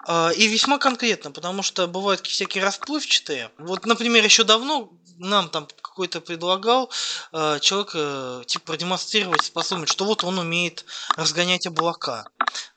э, 0.07 0.35
и 0.37 0.47
весьма 0.47 0.79
конкретно, 0.79 1.33
потому 1.33 1.65
что 1.65 1.89
бывают 1.89 2.25
всякие 2.25 2.63
расплывчатые. 2.63 3.51
Вот, 3.59 3.85
например, 3.85 4.23
еще 4.23 4.45
давно 4.45 4.93
нам 5.19 5.49
там 5.49 5.67
какой-то 5.83 6.21
предлагал 6.21 6.91
э, 7.33 7.59
человек 7.61 7.91
э, 7.95 8.43
типа 8.47 8.67
продемонстрировать 8.67 9.43
способность, 9.43 9.93
что 9.93 10.05
вот 10.05 10.25
он 10.25 10.39
умеет 10.39 10.85
разгонять 11.17 11.67
облака. 11.67 12.25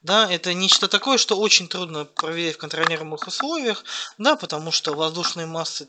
Да, 0.02 0.30
это 0.30 0.54
нечто 0.54 0.88
такое, 0.88 1.18
что 1.18 1.38
очень 1.38 1.68
трудно 1.68 2.06
проверять 2.06 2.56
в 2.56 2.58
контролируемых 2.58 3.28
условиях, 3.28 3.84
да, 4.18 4.36
потому 4.36 4.72
что 4.72 4.94
воздушные 4.94 5.46
массы 5.46 5.88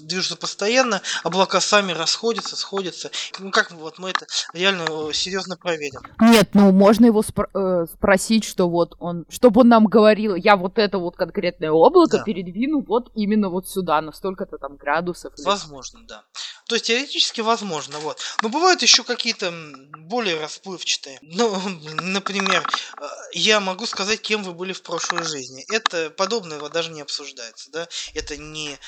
движутся 0.00 0.36
постоянно, 0.36 1.02
облака 1.22 1.60
сами 1.60 1.92
расходятся, 1.92 2.56
сходятся. 2.56 3.10
Ну 3.38 3.50
как 3.50 3.70
вот 3.72 3.98
мы 3.98 4.10
это 4.10 4.26
реально 4.54 4.86
э, 4.88 5.12
серьезно 5.12 5.56
проверим? 5.56 6.00
Нет, 6.20 6.50
ну 6.54 6.72
можно 6.72 7.06
его 7.06 7.20
спро- 7.20 7.50
э, 7.54 7.86
спросить, 7.92 8.44
что 8.44 8.68
вот 8.68 8.94
он, 8.98 9.26
чтобы 9.28 9.60
он 9.60 9.68
нам 9.68 9.86
говорил, 9.86 10.34
я 10.34 10.56
вот 10.56 10.78
это 10.78 10.98
вот 10.98 11.16
конкретное 11.16 11.70
облако 11.70 12.18
да. 12.18 12.24
передвину 12.24 12.80
вот 12.80 13.10
именно 13.14 13.50
вот 13.50 13.68
сюда, 13.68 14.00
на 14.00 14.12
столько-то 14.12 14.56
там 14.56 14.76
градусов. 14.76 15.34
Возможно, 15.44 15.81
да. 16.06 16.24
То 16.68 16.76
есть 16.76 16.86
теоретически 16.86 17.40
возможно, 17.40 17.98
вот. 17.98 18.20
Но 18.42 18.48
бывают 18.48 18.82
еще 18.82 19.04
какие-то 19.04 19.52
более 19.98 20.40
расплывчатые. 20.40 21.18
Ну, 21.22 21.60
например, 22.00 22.66
э, 23.00 23.06
я 23.32 23.60
могу 23.60 23.86
сказать, 23.86 24.20
кем 24.20 24.42
вы 24.42 24.52
были 24.52 24.72
в 24.72 24.82
прошлой 24.82 25.24
жизни. 25.24 25.64
Это 25.72 26.10
подобное 26.10 26.60
даже 26.68 26.90
не 26.90 27.02
обсуждается, 27.02 27.70
да. 27.70 27.88
Это 28.14 28.36
не 28.36 28.78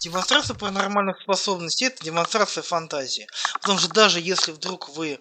демонстрация 0.00 0.54
паранормальных 0.54 1.20
способностей, 1.22 1.86
это 1.86 2.04
демонстрация 2.04 2.62
фантазии. 2.62 3.26
Потому 3.60 3.78
что 3.78 3.88
даже 3.88 4.20
если 4.20 4.52
вдруг 4.52 4.88
вы 4.90 5.18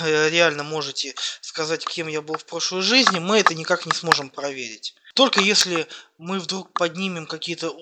э, 0.00 0.30
реально 0.30 0.64
можете 0.64 1.14
сказать, 1.40 1.84
кем 1.84 2.08
я 2.08 2.22
был 2.22 2.36
в 2.36 2.44
прошлой 2.44 2.82
жизни, 2.82 3.18
мы 3.18 3.38
это 3.38 3.54
никак 3.54 3.86
не 3.86 3.92
сможем 3.92 4.30
проверить. 4.30 4.94
Только 5.14 5.40
если 5.40 5.86
мы 6.18 6.40
вдруг 6.40 6.72
поднимем 6.72 7.26
какие-то 7.26 7.72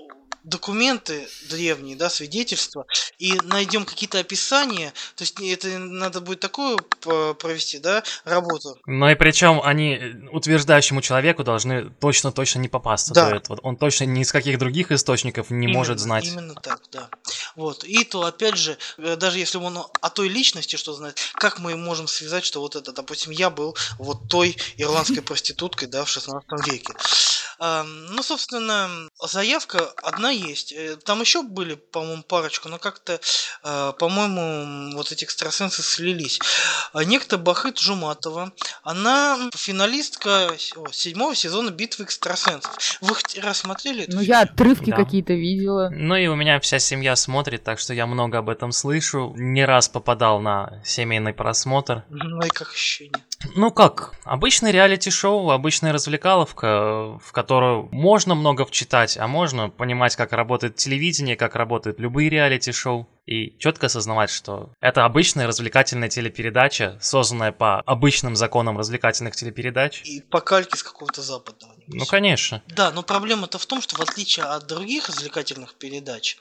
документы 0.45 1.28
древние, 1.49 1.97
да, 1.97 2.11
свидетельства, 2.11 2.86
и 3.18 3.34
найдем 3.45 3.84
какие-то 3.84 4.18
описания, 4.18 4.93
то 5.16 5.22
есть 5.22 5.40
это 5.40 5.78
надо 5.78 6.20
будет 6.20 6.40
такую 6.40 6.78
провести, 6.78 7.78
да, 7.78 8.03
работу. 8.24 8.78
Но 8.86 9.11
и 9.11 9.14
причем 9.14 9.61
они 9.62 10.01
утверждающему 10.32 11.01
человеку 11.01 11.45
должны 11.45 11.90
точно-точно 12.01 12.59
не 12.61 12.68
попасться. 12.68 13.14
Да. 13.14 13.28
То 13.28 13.34
есть, 13.34 13.49
вот 13.49 13.61
он 13.62 13.76
точно 13.76 14.05
ни 14.05 14.22
из 14.22 14.32
каких 14.32 14.59
других 14.59 14.90
источников 14.90 15.51
не 15.51 15.66
именно, 15.66 15.78
может 15.78 15.99
знать. 15.99 16.26
Именно 16.26 16.55
так, 16.55 16.80
да. 16.90 17.09
Вот. 17.57 17.84
И 17.84 18.05
то, 18.05 18.24
опять 18.24 18.57
же, 18.57 18.76
э, 18.99 19.16
даже 19.16 19.38
если 19.38 19.59
он 19.59 19.78
о 19.78 20.11
той 20.11 20.28
личности 20.28 20.76
что 20.76 20.93
знает, 20.93 21.18
как 21.34 21.59
мы 21.59 21.76
можем 21.76 22.09
связать, 22.09 22.45
что 22.45 22.61
вот 22.61 22.76
это, 22.76 22.93
допустим, 22.93 23.32
я 23.32 23.51
был 23.51 23.76
вот 23.99 24.28
той 24.28 24.57
ирландской 24.76 25.20
проституткой, 25.20 25.88
да, 25.88 26.05
в 26.05 26.09
16 26.09 26.49
веке. 26.66 26.95
Ну, 27.63 28.23
собственно, 28.23 28.91
заявка 29.23 29.79
одна 30.03 30.31
есть. 30.31 30.73
Э, 30.73 30.97
там 30.97 31.21
еще 31.21 31.43
были, 31.43 31.75
по-моему, 31.75 32.23
парочку, 32.25 32.69
но 32.69 32.79
как-то, 32.79 33.21
э, 33.63 33.93
по-моему, 33.99 34.97
вот 34.97 35.13
эти 35.13 35.25
экстрасенсы 35.25 35.83
слились. 35.83 36.41
А 36.93 37.05
некто 37.05 37.39
Бахыт 37.39 37.79
Жуматова, 37.79 38.53
она 38.83 39.39
финалистка 39.55 40.51
седьмого 40.91 41.35
сезона 41.37 41.71
«Битвы 41.71 42.05
экстрасенсов». 42.05 42.77
Вы 43.01 43.15
хоть 43.15 43.39
раз 43.39 43.59
смотрели 43.59 44.07
Ну, 44.09 44.21
я 44.21 44.43
отрывки 44.43 44.91
да. 44.91 44.97
какие-то 44.97 45.33
видела. 45.33 45.89
Ну, 45.91 46.17
и 46.17 46.27
у 46.27 46.35
меня 46.35 46.59
вся 46.61 46.79
семья 46.79 47.15
смотрит, 47.17 47.63
так 47.63 47.79
что 47.79 47.95
я 47.95 48.07
много 48.07 48.39
об 48.39 48.49
этом 48.49 48.73
слышу. 48.73 49.33
Не 49.37 49.65
раз 49.65 49.89
попадал 49.89 50.41
на 50.41 50.83
семейный 50.85 51.33
просмотр. 51.33 52.05
Ну, 52.11 52.41
и 52.45 52.49
как 52.49 52.73
ощущение? 52.73 53.23
Ну 53.55 53.70
как, 53.70 54.14
обычный 54.24 54.72
реалити-шоу, 54.72 55.51
обычная 55.51 55.93
развлекаловка, 55.93 57.18
в 57.18 57.32
которую 57.32 57.88
можно 57.90 58.34
много 58.34 58.64
вчитать, 58.64 59.16
а 59.18 59.26
можно 59.26 59.68
понимать, 59.68 60.16
как 60.16 60.32
работает 60.32 60.76
телевидение, 60.76 61.36
как 61.36 61.57
работают 61.57 61.99
любые 62.01 62.30
реалити-шоу 62.30 63.09
и 63.27 63.57
четко 63.59 63.87
осознавать, 63.87 64.31
что 64.31 64.73
это 64.81 65.05
обычная 65.05 65.47
развлекательная 65.47 66.09
телепередача, 66.09 66.99
созданная 67.01 67.53
по 67.53 67.81
обычным 67.81 68.35
законам 68.35 68.79
развлекательных 68.79 69.37
телепередач. 69.37 70.03
И 70.05 70.20
по 70.20 70.41
кальке 70.41 70.77
с 70.77 70.83
какого-то 70.83 71.23
западного. 71.23 71.75
Ну, 71.87 72.05
конечно. 72.07 72.62
Да, 72.68 72.91
но 72.91 73.03
проблема-то 73.03 73.59
в 73.59 73.66
том, 73.66 73.81
что 73.81 73.97
в 73.97 74.01
отличие 74.01 74.47
от 74.47 74.66
других 74.66 75.09
развлекательных 75.09 75.75
передач, 75.75 76.37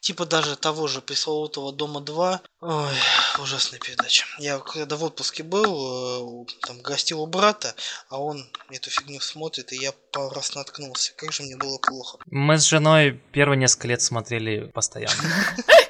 типа 0.00 0.26
даже 0.26 0.56
того 0.56 0.88
же 0.88 1.00
пресловутого 1.00 1.72
«Дома-2», 1.72 2.40
ой, 2.60 2.94
ужасная 3.38 3.78
передача. 3.78 4.26
Я 4.38 4.58
когда 4.58 4.96
в 4.96 5.04
отпуске 5.04 5.42
был, 5.42 6.44
э, 6.44 6.66
там 6.66 6.80
гостил 6.80 7.22
у 7.22 7.26
брата, 7.26 7.74
а 8.08 8.20
он 8.20 8.46
эту 8.70 8.90
фигню 8.90 9.20
смотрит, 9.20 9.72
и 9.72 9.76
я 9.76 9.92
пару 10.12 10.30
раз 10.30 10.54
наткнулся. 10.54 11.12
Как 11.16 11.32
же 11.32 11.42
мне 11.42 11.56
было 11.56 11.78
плохо. 11.78 12.18
Мы 12.26 12.58
с 12.58 12.64
женой 12.64 13.20
первые 13.32 13.58
несколько 13.58 13.88
лет 13.88 14.02
смотрели 14.02 14.66
постоянно. 14.66 15.14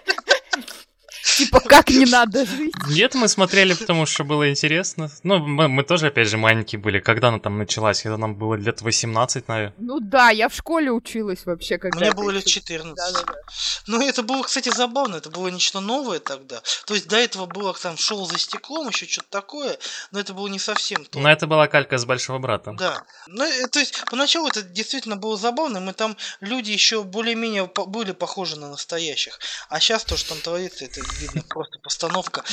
Типа, 1.37 1.61
как 1.61 1.91
не 1.91 2.07
надо 2.07 2.47
жить? 2.47 2.73
Нет, 2.89 3.15
мы 3.15 3.29
смотрели, 3.29 3.75
потому 3.75 4.07
что 4.07 4.25
было 4.25 4.51
интересно. 4.51 5.11
Ну, 5.23 5.39
мы, 5.39 5.69
мы 5.69 5.83
тоже, 5.83 6.07
опять 6.09 6.29
же, 6.29 6.39
маленькие 6.39 6.79
были. 6.81 6.99
Когда 6.99 7.29
она 7.29 7.39
там 7.39 7.59
началась? 7.59 8.03
Когда 8.03 8.17
нам 8.17 8.35
было 8.35 8.55
лет 8.55 8.81
18, 8.81 9.49
наверное. 9.49 9.75
Ну 9.79 10.01
да, 10.01 10.31
я 10.31 10.49
в 10.49 10.55
школе 10.55 10.91
училась 10.91 11.45
вообще, 11.45 11.79
когда... 11.79 11.99
Мне 11.99 12.13
было 12.13 12.31
лет 12.31 12.47
ещё- 12.47 12.61
14. 12.61 12.95
Да-да-да. 12.97 13.35
Ну, 13.87 14.07
это 14.07 14.23
было, 14.23 14.43
кстати, 14.43 14.71
забавно, 14.75 15.17
это 15.17 15.31
было 15.31 15.49
нечто 15.49 15.81
новое 15.81 16.21
тогда. 16.21 16.61
То 16.87 16.95
есть 16.95 17.09
до 17.09 17.17
этого 17.17 17.47
было 17.47 17.75
там 17.75 17.97
шоу 17.99 18.25
за 18.27 18.39
стеклом, 18.39 18.89
еще 18.89 19.07
что-то 19.07 19.29
такое, 19.31 19.79
но 20.13 20.21
это 20.21 20.33
было 20.35 20.49
не 20.49 20.59
совсем 20.59 21.05
то. 21.05 21.19
Но 21.19 21.31
это 21.31 21.47
была 21.47 21.67
калька 21.67 21.99
с 21.99 22.05
большого 22.05 22.39
брата. 22.39 22.75
Да. 22.79 23.03
Ну, 23.27 23.45
э, 23.45 23.67
то 23.69 23.79
есть, 23.79 24.03
поначалу 24.11 24.49
это 24.49 24.63
действительно 24.63 25.17
было 25.17 25.37
забавно, 25.37 25.81
мы 25.81 25.93
там 25.93 26.17
люди 26.41 26.71
еще 26.71 27.03
более-менее 27.03 27.71
были 27.87 28.13
похожи 28.13 28.59
на 28.59 28.69
настоящих. 28.71 29.39
А 29.69 29.81
сейчас 29.81 30.05
то, 30.05 30.17
что 30.17 30.31
там 30.31 30.39
творится, 30.41 30.85
это 30.85 31.01
видно 31.27 31.43
просто 31.49 31.79
постановка, 31.79 32.45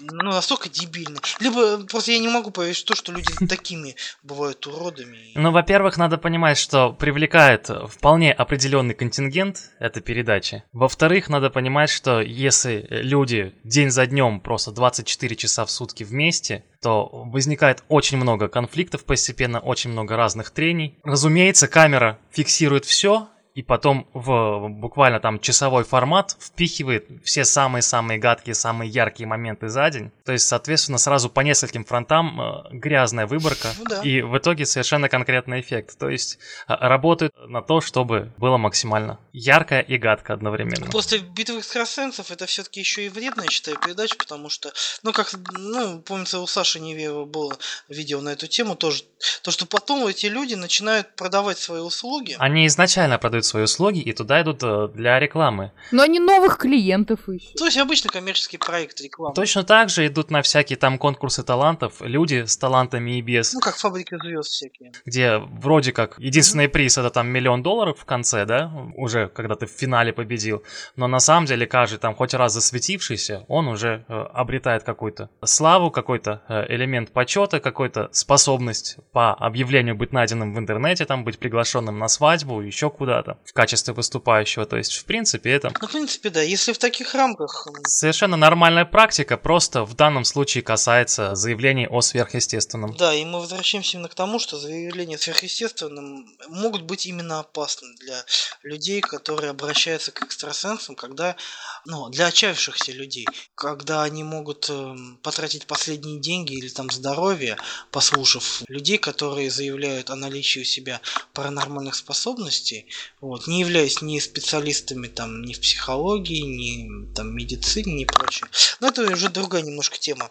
ну, 0.00 0.30
настолько 0.30 0.68
дебильная. 0.68 1.20
Либо 1.40 1.84
просто 1.86 2.12
я 2.12 2.18
не 2.18 2.28
могу 2.28 2.50
поверить 2.50 2.78
в 2.78 2.84
то, 2.84 2.94
что 2.94 3.12
люди 3.12 3.32
такими 3.48 3.96
бывают 4.22 4.66
уродами. 4.66 5.32
Ну, 5.34 5.50
во-первых, 5.50 5.96
надо 5.96 6.18
понимать, 6.18 6.58
что 6.58 6.92
привлекает 6.92 7.70
вполне 7.88 8.32
определенный 8.32 8.94
контингент 8.94 9.70
эта 9.78 10.00
передача. 10.00 10.64
Во-вторых, 10.72 11.28
надо 11.28 11.50
понимать, 11.50 11.90
что 11.90 12.20
если 12.20 12.86
люди 12.90 13.54
день 13.64 13.90
за 13.90 14.06
днем 14.06 14.40
просто 14.40 14.72
24 14.72 15.36
часа 15.36 15.64
в 15.64 15.70
сутки 15.70 16.04
вместе, 16.04 16.64
то 16.80 17.08
возникает 17.12 17.84
очень 17.88 18.18
много 18.18 18.48
конфликтов 18.48 19.04
постепенно, 19.04 19.60
очень 19.60 19.90
много 19.90 20.16
разных 20.16 20.50
трений. 20.50 20.98
Разумеется, 21.04 21.68
камера 21.68 22.18
фиксирует 22.32 22.84
все, 22.84 23.28
и 23.54 23.62
потом 23.62 24.08
в 24.14 24.68
буквально 24.68 25.20
там 25.20 25.38
часовой 25.38 25.84
формат 25.84 26.36
впихивает 26.40 27.06
все 27.24 27.44
самые-самые 27.44 28.18
гадкие, 28.18 28.54
самые 28.54 28.90
яркие 28.90 29.26
моменты 29.26 29.68
за 29.68 29.90
день. 29.90 30.10
То 30.24 30.32
есть, 30.32 30.46
соответственно, 30.46 30.98
сразу 30.98 31.28
по 31.28 31.40
нескольким 31.40 31.84
фронтам 31.84 32.40
э, 32.40 32.62
грязная 32.70 33.26
выборка. 33.26 33.68
Ну 33.78 33.84
да. 33.84 34.02
И 34.02 34.22
в 34.22 34.36
итоге 34.38 34.64
совершенно 34.64 35.08
конкретный 35.08 35.60
эффект. 35.60 35.98
То 35.98 36.08
есть 36.08 36.38
э, 36.66 36.74
работают 36.74 37.34
на 37.46 37.62
то, 37.62 37.80
чтобы 37.80 38.32
было 38.38 38.56
максимально 38.56 39.18
ярко 39.32 39.80
и 39.80 39.98
гадко 39.98 40.32
одновременно. 40.32 40.90
После 40.90 41.18
битвы 41.18 41.58
экстрасенсов 41.58 42.30
это 42.30 42.46
все-таки 42.46 42.80
еще 42.80 43.06
и 43.06 43.08
вредная, 43.08 43.44
я 43.44 43.50
считаю, 43.50 43.78
передача, 43.78 44.16
потому 44.16 44.48
что, 44.48 44.72
ну, 45.02 45.12
как, 45.12 45.34
ну, 45.52 46.00
помнится, 46.00 46.40
у 46.40 46.46
Саши 46.46 46.80
Невеева 46.80 47.24
было 47.24 47.56
видео 47.88 48.20
на 48.20 48.30
эту 48.30 48.46
тему 48.46 48.76
тоже, 48.76 49.04
то, 49.42 49.50
что 49.50 49.66
потом 49.66 50.06
эти 50.06 50.26
люди 50.26 50.54
начинают 50.54 51.14
продавать 51.16 51.58
свои 51.58 51.80
услуги. 51.80 52.36
Они 52.38 52.66
изначально 52.66 53.18
продают 53.18 53.41
свои 53.44 53.64
услуги 53.64 54.00
и 54.00 54.12
туда 54.12 54.42
идут 54.42 54.62
э, 54.62 54.88
для 54.94 55.18
рекламы. 55.18 55.72
Но 55.90 56.02
они 56.02 56.18
новых 56.18 56.58
клиентов 56.58 57.28
ищут. 57.28 57.54
То 57.54 57.66
есть 57.66 57.78
обычный 57.78 58.08
коммерческий 58.08 58.58
проект 58.58 59.00
рекламы. 59.00 59.34
Точно 59.34 59.64
так 59.64 59.88
же 59.88 60.06
идут 60.06 60.30
на 60.30 60.42
всякие 60.42 60.76
там 60.76 60.98
конкурсы 60.98 61.42
талантов 61.42 62.00
люди 62.00 62.44
с 62.44 62.56
талантами 62.56 63.18
и 63.18 63.22
без. 63.22 63.52
Ну, 63.52 63.60
как 63.60 63.76
фабрики 63.76 64.16
звезд 64.16 64.50
всякие. 64.50 64.92
где 65.06 65.38
вроде 65.38 65.92
как 65.92 66.18
единственный 66.18 66.68
приз 66.68 66.98
это 66.98 67.10
там 67.10 67.28
миллион 67.28 67.62
долларов 67.62 67.98
в 67.98 68.04
конце, 68.04 68.44
да, 68.44 68.72
уже 68.96 69.28
когда 69.28 69.54
ты 69.54 69.66
в 69.66 69.70
финале 69.70 70.12
победил, 70.12 70.62
но 70.96 71.08
на 71.08 71.20
самом 71.20 71.46
деле 71.46 71.66
каждый 71.66 71.98
там 71.98 72.14
хоть 72.14 72.34
раз 72.34 72.52
засветившийся, 72.52 73.44
он 73.48 73.68
уже 73.68 74.04
э, 74.08 74.26
обретает 74.34 74.82
какую-то 74.82 75.30
славу, 75.44 75.90
какой-то 75.90 76.42
э, 76.48 76.66
элемент 76.74 77.12
почета, 77.12 77.60
какую-то 77.60 78.08
способность 78.12 78.96
по 79.12 79.34
объявлению 79.34 79.96
быть 79.96 80.12
найденным 80.12 80.54
в 80.54 80.58
интернете, 80.58 81.04
там 81.04 81.24
быть 81.24 81.38
приглашенным 81.38 81.98
на 81.98 82.08
свадьбу, 82.08 82.60
еще 82.60 82.90
куда-то 82.90 83.31
в 83.44 83.52
качестве 83.52 83.94
выступающего, 83.94 84.66
то 84.66 84.76
есть 84.76 84.94
в 84.94 85.04
принципе 85.04 85.50
это 85.50 85.72
Ну, 85.80 85.88
в 85.88 85.90
принципе, 85.90 86.30
да, 86.30 86.42
если 86.42 86.72
в 86.72 86.78
таких 86.78 87.14
рамках, 87.14 87.66
совершенно 87.86 88.36
нормальная 88.36 88.84
практика, 88.84 89.36
просто 89.36 89.84
в 89.84 89.94
данном 89.94 90.24
случае 90.24 90.62
касается 90.62 91.34
заявлений 91.34 91.86
о 91.86 92.00
сверхъестественном. 92.00 92.94
да, 92.96 93.14
и 93.14 93.24
мы 93.24 93.40
возвращаемся 93.40 93.96
именно 93.96 94.08
к 94.08 94.14
тому, 94.14 94.38
что 94.38 94.58
заявления 94.58 95.18
сверхъестественным 95.18 96.26
могут 96.48 96.82
быть 96.82 97.06
именно 97.06 97.40
опасны 97.40 97.88
для 98.00 98.24
людей, 98.62 99.00
которые 99.00 99.50
обращаются 99.50 100.12
к 100.12 100.22
экстрасенсам, 100.22 100.94
когда, 100.94 101.36
ну, 101.84 102.08
для 102.10 102.26
отчаявшихся 102.26 102.92
людей, 102.92 103.26
когда 103.54 104.02
они 104.02 104.24
могут 104.24 104.68
эм, 104.70 105.18
потратить 105.22 105.66
последние 105.66 106.20
деньги 106.20 106.54
или 106.54 106.68
там 106.68 106.90
здоровье, 106.90 107.56
послушав 107.90 108.62
людей, 108.68 108.98
которые 108.98 109.50
заявляют 109.50 110.10
о 110.10 110.16
наличии 110.16 110.60
у 110.60 110.64
себя 110.64 111.00
паранормальных 111.32 111.94
способностей, 111.94 112.86
вот, 113.22 113.46
не 113.46 113.60
являясь 113.60 114.02
ни 114.02 114.18
специалистами 114.18 115.06
там 115.06 115.42
ни 115.42 115.54
в 115.54 115.60
психологии, 115.60 116.40
ни 116.40 117.14
там 117.14 117.34
медицине, 117.34 117.94
ни 117.94 118.04
прочее. 118.04 118.48
Но 118.80 118.88
это 118.88 119.02
уже 119.10 119.28
другая 119.28 119.62
немножко 119.62 119.96
тема, 119.96 120.28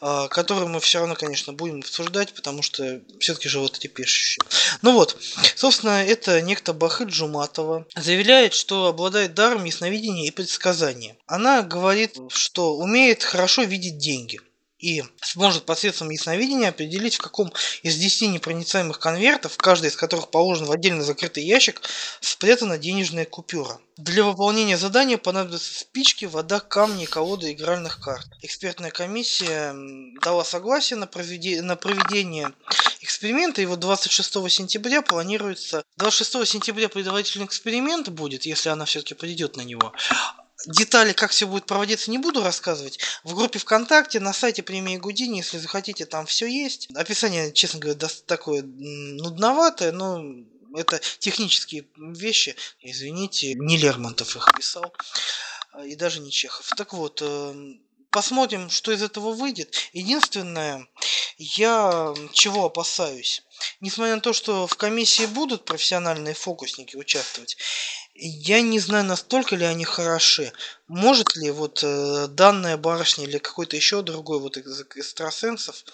а, 0.00 0.26
которую 0.28 0.68
мы 0.68 0.80
все 0.80 1.00
равно, 1.00 1.14
конечно, 1.14 1.52
будем 1.52 1.80
обсуждать, 1.80 2.32
потому 2.32 2.62
что 2.62 3.02
все-таки 3.20 3.50
животрепещущие. 3.50 4.42
Ну 4.80 4.92
вот, 4.94 5.18
собственно, 5.54 6.02
это 6.02 6.40
некто 6.40 6.72
Бахы 6.72 7.04
Джуматова 7.04 7.86
заявляет, 7.94 8.54
что 8.54 8.86
обладает 8.86 9.34
даром 9.34 9.64
ясновидения 9.64 10.26
и 10.26 10.30
предсказания. 10.30 11.16
Она 11.26 11.62
говорит, 11.62 12.16
что 12.28 12.74
умеет 12.76 13.22
хорошо 13.22 13.64
видеть 13.64 13.98
деньги 13.98 14.40
и 14.80 15.04
сможет 15.20 15.66
посредством 15.66 16.10
ясновидения 16.10 16.70
определить, 16.70 17.16
в 17.16 17.20
каком 17.20 17.52
из 17.82 17.96
10 17.96 18.30
непроницаемых 18.30 18.98
конвертов, 18.98 19.56
каждый 19.56 19.90
из 19.90 19.96
которых 19.96 20.30
положен 20.30 20.66
в 20.66 20.72
отдельно 20.72 21.02
закрытый 21.04 21.44
ящик, 21.44 21.82
спрятана 22.20 22.78
денежная 22.78 23.26
купюра. 23.26 23.78
Для 23.98 24.24
выполнения 24.24 24.78
задания 24.78 25.18
понадобятся 25.18 25.78
спички, 25.78 26.24
вода, 26.24 26.60
камни, 26.60 27.04
колоды 27.04 27.52
игральных 27.52 28.00
карт. 28.00 28.26
Экспертная 28.40 28.90
комиссия 28.90 29.74
дала 30.22 30.42
согласие 30.42 30.96
на, 30.98 31.04
проведе- 31.04 31.60
на 31.60 31.76
проведение 31.76 32.52
эксперимента, 33.02 33.60
и 33.60 33.66
вот 33.66 33.80
26 33.80 34.50
сентября 34.50 35.02
планируется... 35.02 35.84
26 35.98 36.48
сентября 36.48 36.88
предварительный 36.88 37.44
эксперимент 37.44 38.08
будет, 38.08 38.46
если 38.46 38.70
она 38.70 38.86
все-таки 38.86 39.14
придет 39.14 39.56
на 39.56 39.62
него. 39.62 39.92
Детали, 40.66 41.12
как 41.12 41.30
все 41.30 41.46
будет 41.46 41.66
проводиться, 41.66 42.10
не 42.10 42.18
буду 42.18 42.42
рассказывать. 42.42 42.98
В 43.24 43.34
группе 43.34 43.58
ВКонтакте, 43.58 44.20
на 44.20 44.32
сайте 44.32 44.62
премии 44.62 44.96
Гудини, 44.96 45.38
если 45.38 45.58
захотите, 45.58 46.06
там 46.06 46.26
все 46.26 46.46
есть. 46.46 46.88
Описание, 46.94 47.52
честно 47.52 47.80
говоря, 47.80 47.98
такое 48.26 48.62
нудноватое, 48.62 49.92
но 49.92 50.22
это 50.74 51.00
технические 51.18 51.86
вещи. 51.96 52.56
Извините, 52.80 53.54
не 53.54 53.76
Лермонтов 53.76 54.36
их 54.36 54.48
писал, 54.56 54.92
а, 55.72 55.84
и 55.84 55.94
даже 55.96 56.20
не 56.20 56.30
Чехов. 56.30 56.70
Так 56.76 56.92
вот, 56.92 57.22
эм, 57.22 57.80
посмотрим, 58.10 58.70
что 58.70 58.92
из 58.92 59.02
этого 59.02 59.32
выйдет. 59.32 59.74
Единственное, 59.92 60.86
я 61.38 62.14
чего 62.32 62.66
опасаюсь? 62.66 63.42
Несмотря 63.80 64.16
на 64.16 64.20
то, 64.20 64.32
что 64.32 64.66
в 64.66 64.76
комиссии 64.76 65.26
будут 65.26 65.64
профессиональные 65.64 66.34
фокусники 66.34 66.96
участвовать, 66.96 67.56
я 68.20 68.60
не 68.62 68.78
знаю, 68.78 69.04
настолько 69.04 69.56
ли 69.56 69.64
они 69.64 69.84
хороши. 69.84 70.52
Может 70.88 71.36
ли 71.36 71.50
вот 71.50 71.80
э, 71.82 72.26
данная 72.28 72.76
барышня 72.76 73.24
или 73.24 73.38
какой-то 73.38 73.76
еще 73.76 74.02
другой 74.02 74.40
вот 74.40 74.56
из 74.56 74.80
экстрасенсов, 74.80 75.84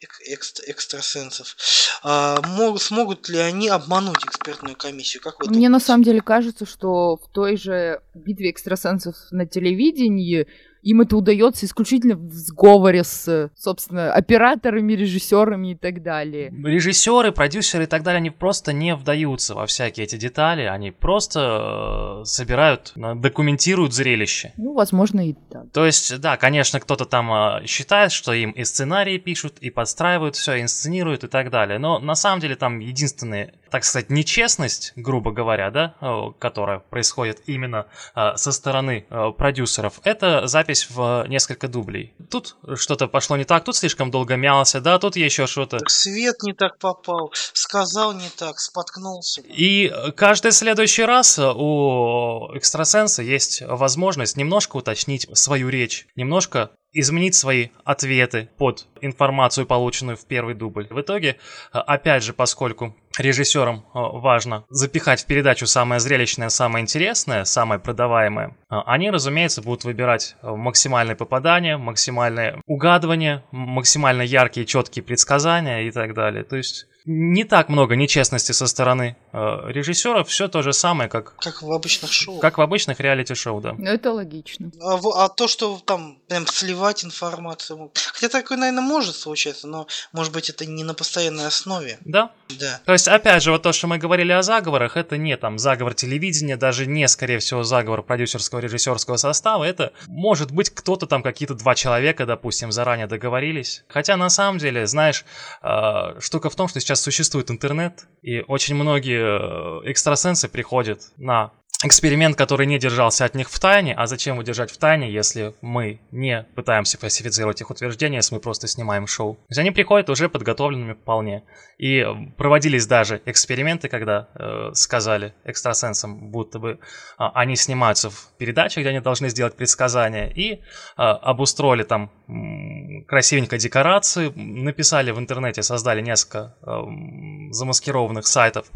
эк- 0.00 0.22
экст- 0.30 0.62
экстрасенсов, 0.66 1.56
а, 2.02 2.40
мог- 2.46 2.80
смогут 2.80 3.28
ли 3.28 3.38
они 3.38 3.68
обмануть 3.68 4.24
экспертную 4.24 4.76
комиссию? 4.76 5.22
Как 5.22 5.40
вы 5.40 5.50
Мне 5.50 5.68
на 5.68 5.80
самом 5.80 6.04
деле 6.04 6.20
кажется, 6.20 6.66
что 6.66 7.16
в 7.16 7.28
той 7.32 7.56
же 7.56 8.00
битве 8.14 8.50
экстрасенсов 8.50 9.16
на 9.30 9.46
телевидении 9.46 10.46
им 10.82 11.00
это 11.00 11.16
удается 11.16 11.64
исключительно 11.64 12.16
в 12.16 12.32
сговоре 12.32 13.04
с, 13.04 13.50
собственно, 13.56 14.12
операторами, 14.12 14.92
режиссерами 14.94 15.72
и 15.72 15.74
так 15.76 16.02
далее. 16.02 16.52
Режиссеры 16.64 17.32
продюсеры 17.32 17.84
и 17.84 17.86
так 17.86 18.02
далее, 18.02 18.18
они 18.18 18.30
просто 18.30 18.72
не 18.72 18.94
вдаются 18.94 19.54
во 19.54 19.66
всякие 19.66 20.04
эти 20.04 20.16
детали, 20.16 20.62
они 20.62 20.90
просто 20.90 22.22
э, 22.22 22.24
собирают, 22.24 22.92
документируют 22.94 23.92
зрелище. 23.92 24.52
Ну, 24.56 24.74
возможно, 24.74 25.28
и 25.28 25.34
так. 25.34 25.70
То 25.72 25.86
есть, 25.86 26.20
да, 26.20 26.36
конечно, 26.36 26.80
кто-то 26.80 27.04
там 27.04 27.32
э, 27.32 27.66
считает, 27.66 28.12
что 28.12 28.32
им 28.32 28.50
и 28.50 28.64
сценарии 28.64 29.18
пишут, 29.18 29.58
и 29.60 29.70
подстраивают 29.70 30.36
все, 30.36 30.60
инсценируют 30.60 31.24
и 31.24 31.28
так 31.28 31.50
далее, 31.50 31.78
но 31.78 31.98
на 31.98 32.14
самом 32.14 32.40
деле 32.40 32.56
там 32.56 32.80
единственные, 32.80 33.54
так 33.72 33.84
сказать, 33.84 34.10
нечестность, 34.10 34.92
грубо 34.94 35.32
говоря, 35.32 35.70
да, 35.70 35.94
которая 36.38 36.78
происходит 36.78 37.42
именно 37.46 37.86
со 38.14 38.52
стороны 38.52 39.06
продюсеров, 39.38 40.00
это 40.04 40.46
запись 40.46 40.88
в 40.90 41.24
несколько 41.26 41.68
дублей. 41.68 42.14
Тут 42.30 42.56
что-то 42.76 43.08
пошло 43.08 43.36
не 43.36 43.44
так, 43.44 43.64
тут 43.64 43.74
слишком 43.74 44.10
долго 44.10 44.36
мялся, 44.36 44.80
да, 44.80 44.98
тут 44.98 45.16
еще 45.16 45.46
что-то. 45.46 45.78
Свет 45.88 46.42
не 46.42 46.52
так 46.52 46.78
попал, 46.78 47.32
сказал 47.54 48.12
не 48.12 48.28
так, 48.28 48.60
споткнулся. 48.60 49.40
И 49.46 49.90
каждый 50.16 50.52
следующий 50.52 51.04
раз 51.04 51.38
у 51.38 52.50
экстрасенса 52.54 53.22
есть 53.22 53.62
возможность 53.62 54.36
немножко 54.36 54.76
уточнить 54.76 55.26
свою 55.32 55.70
речь, 55.70 56.06
немножко 56.14 56.70
изменить 56.92 57.34
свои 57.34 57.68
ответы 57.84 58.48
под 58.58 58.86
информацию, 59.00 59.66
полученную 59.66 60.16
в 60.16 60.26
первый 60.26 60.54
дубль. 60.54 60.86
В 60.90 61.00
итоге, 61.00 61.36
опять 61.72 62.22
же, 62.22 62.32
поскольку 62.32 62.94
режиссерам 63.18 63.78
э, 63.78 63.82
важно 63.94 64.64
запихать 64.70 65.22
в 65.22 65.26
передачу 65.26 65.66
самое 65.66 66.00
зрелищное, 66.00 66.48
самое 66.48 66.82
интересное, 66.82 67.44
самое 67.44 67.80
продаваемое, 67.80 68.56
э, 68.70 68.76
они, 68.86 69.10
разумеется, 69.10 69.62
будут 69.62 69.84
выбирать 69.84 70.36
э, 70.42 70.50
максимальное 70.50 71.16
попадание, 71.16 71.76
максимальное 71.76 72.60
угадывание, 72.66 73.44
максимально 73.50 74.22
яркие, 74.22 74.66
четкие 74.66 75.02
предсказания 75.02 75.82
и 75.82 75.90
так 75.90 76.14
далее. 76.14 76.44
То 76.44 76.56
есть 76.56 76.86
не 77.04 77.44
так 77.44 77.68
много 77.68 77.96
нечестности 77.96 78.52
со 78.52 78.66
стороны 78.66 79.16
э, 79.32 79.38
режиссеров, 79.66 80.28
все 80.28 80.48
то 80.48 80.62
же 80.62 80.72
самое, 80.72 81.08
как... 81.08 81.34
Как 81.36 81.62
в 81.62 81.72
обычных 81.72 82.12
шоу. 82.12 82.38
Как 82.38 82.58
в 82.58 82.60
обычных 82.60 83.00
реалити-шоу, 83.00 83.60
да. 83.60 83.74
Ну, 83.76 83.86
это 83.86 84.12
логично. 84.12 84.70
А, 84.80 84.98
а 85.24 85.28
то, 85.28 85.48
что 85.48 85.80
там 85.84 86.18
прям 86.28 86.46
сливать 86.46 87.04
информацию... 87.04 87.90
Хотя 88.12 88.28
такое, 88.28 88.58
наверное, 88.58 88.82
может 88.82 89.16
случаться, 89.16 89.66
но, 89.66 89.86
может 90.12 90.32
быть, 90.32 90.50
это 90.50 90.66
не 90.66 90.84
на 90.84 90.94
постоянной 90.94 91.46
основе. 91.46 91.98
Да. 92.04 92.30
Да. 92.60 92.80
То 92.84 92.92
есть, 92.92 93.08
опять 93.08 93.42
же, 93.42 93.50
вот 93.50 93.62
то, 93.62 93.72
что 93.72 93.86
мы 93.86 93.98
говорили 93.98 94.32
о 94.32 94.42
заговорах, 94.42 94.96
это 94.96 95.16
не 95.16 95.36
там 95.36 95.58
заговор 95.58 95.94
телевидения, 95.94 96.56
даже 96.56 96.86
не, 96.86 97.08
скорее 97.08 97.38
всего, 97.38 97.62
заговор 97.62 98.02
продюсерского 98.02 98.60
режиссерского 98.60 99.16
состава, 99.16 99.64
это 99.64 99.92
может 100.06 100.50
быть 100.50 100.70
кто-то 100.70 101.06
там, 101.06 101.22
какие-то 101.22 101.54
два 101.54 101.74
человека, 101.74 102.26
допустим, 102.26 102.70
заранее 102.70 103.06
договорились. 103.06 103.84
Хотя, 103.88 104.16
на 104.16 104.28
самом 104.28 104.58
деле, 104.58 104.86
знаешь, 104.86 105.24
э, 105.62 106.20
штука 106.20 106.50
в 106.50 106.54
том, 106.54 106.68
что 106.68 106.78
сейчас 106.80 106.91
сейчас 106.92 107.04
существует 107.04 107.50
интернет, 107.50 108.06
и 108.20 108.40
очень 108.40 108.74
многие 108.74 109.80
э, 109.84 109.90
экстрасенсы 109.90 110.48
приходят 110.48 111.00
на 111.16 111.52
эксперимент, 111.82 112.36
который 112.36 112.66
не 112.66 112.78
держался 112.78 113.24
от 113.24 113.34
них 113.34 113.50
в 113.50 113.58
тайне. 113.58 113.94
А 113.94 114.06
зачем 114.06 114.34
его 114.34 114.42
держать 114.42 114.70
в 114.70 114.78
тайне, 114.78 115.10
если 115.10 115.54
мы 115.60 116.00
не 116.10 116.46
пытаемся 116.54 116.98
фальсифицировать 116.98 117.60
их 117.60 117.70
утверждения, 117.70 118.16
если 118.16 118.34
мы 118.34 118.40
просто 118.40 118.68
снимаем 118.68 119.06
шоу? 119.06 119.34
То 119.34 119.46
есть 119.50 119.58
они 119.58 119.70
приходят 119.70 120.08
уже 120.10 120.28
подготовленными 120.28 120.94
вполне. 120.94 121.42
И 121.78 122.06
проводились 122.36 122.86
даже 122.86 123.20
эксперименты, 123.26 123.88
когда 123.88 124.28
э, 124.34 124.70
сказали 124.74 125.34
экстрасенсам, 125.44 126.30
будто 126.30 126.58
бы 126.58 126.70
э, 126.70 126.76
они 127.16 127.56
снимаются 127.56 128.10
в 128.10 128.30
передаче, 128.38 128.80
где 128.80 128.90
они 128.90 129.00
должны 129.00 129.28
сделать 129.28 129.56
предсказания, 129.56 130.28
и 130.28 130.54
э, 130.54 130.58
обустроили 130.96 131.82
там 131.82 132.10
э, 132.28 133.04
красивенько 133.06 133.58
декорации, 133.58 134.32
написали 134.36 135.10
в 135.10 135.18
интернете, 135.18 135.62
создали 135.62 136.00
несколько 136.00 136.54
э, 136.62 137.50
замаскированных 137.50 138.26
сайтов, 138.26 138.66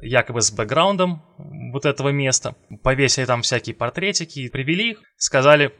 якобы 0.00 0.40
с 0.40 0.52
бэкграундом 0.52 1.22
вот 1.72 1.86
этого 1.86 2.10
места. 2.10 2.51
Повесили 2.82 3.24
там 3.24 3.42
всякие 3.42 3.74
портретики, 3.74 4.48
привели 4.48 4.90
их, 4.92 5.02
сказали, 5.16 5.72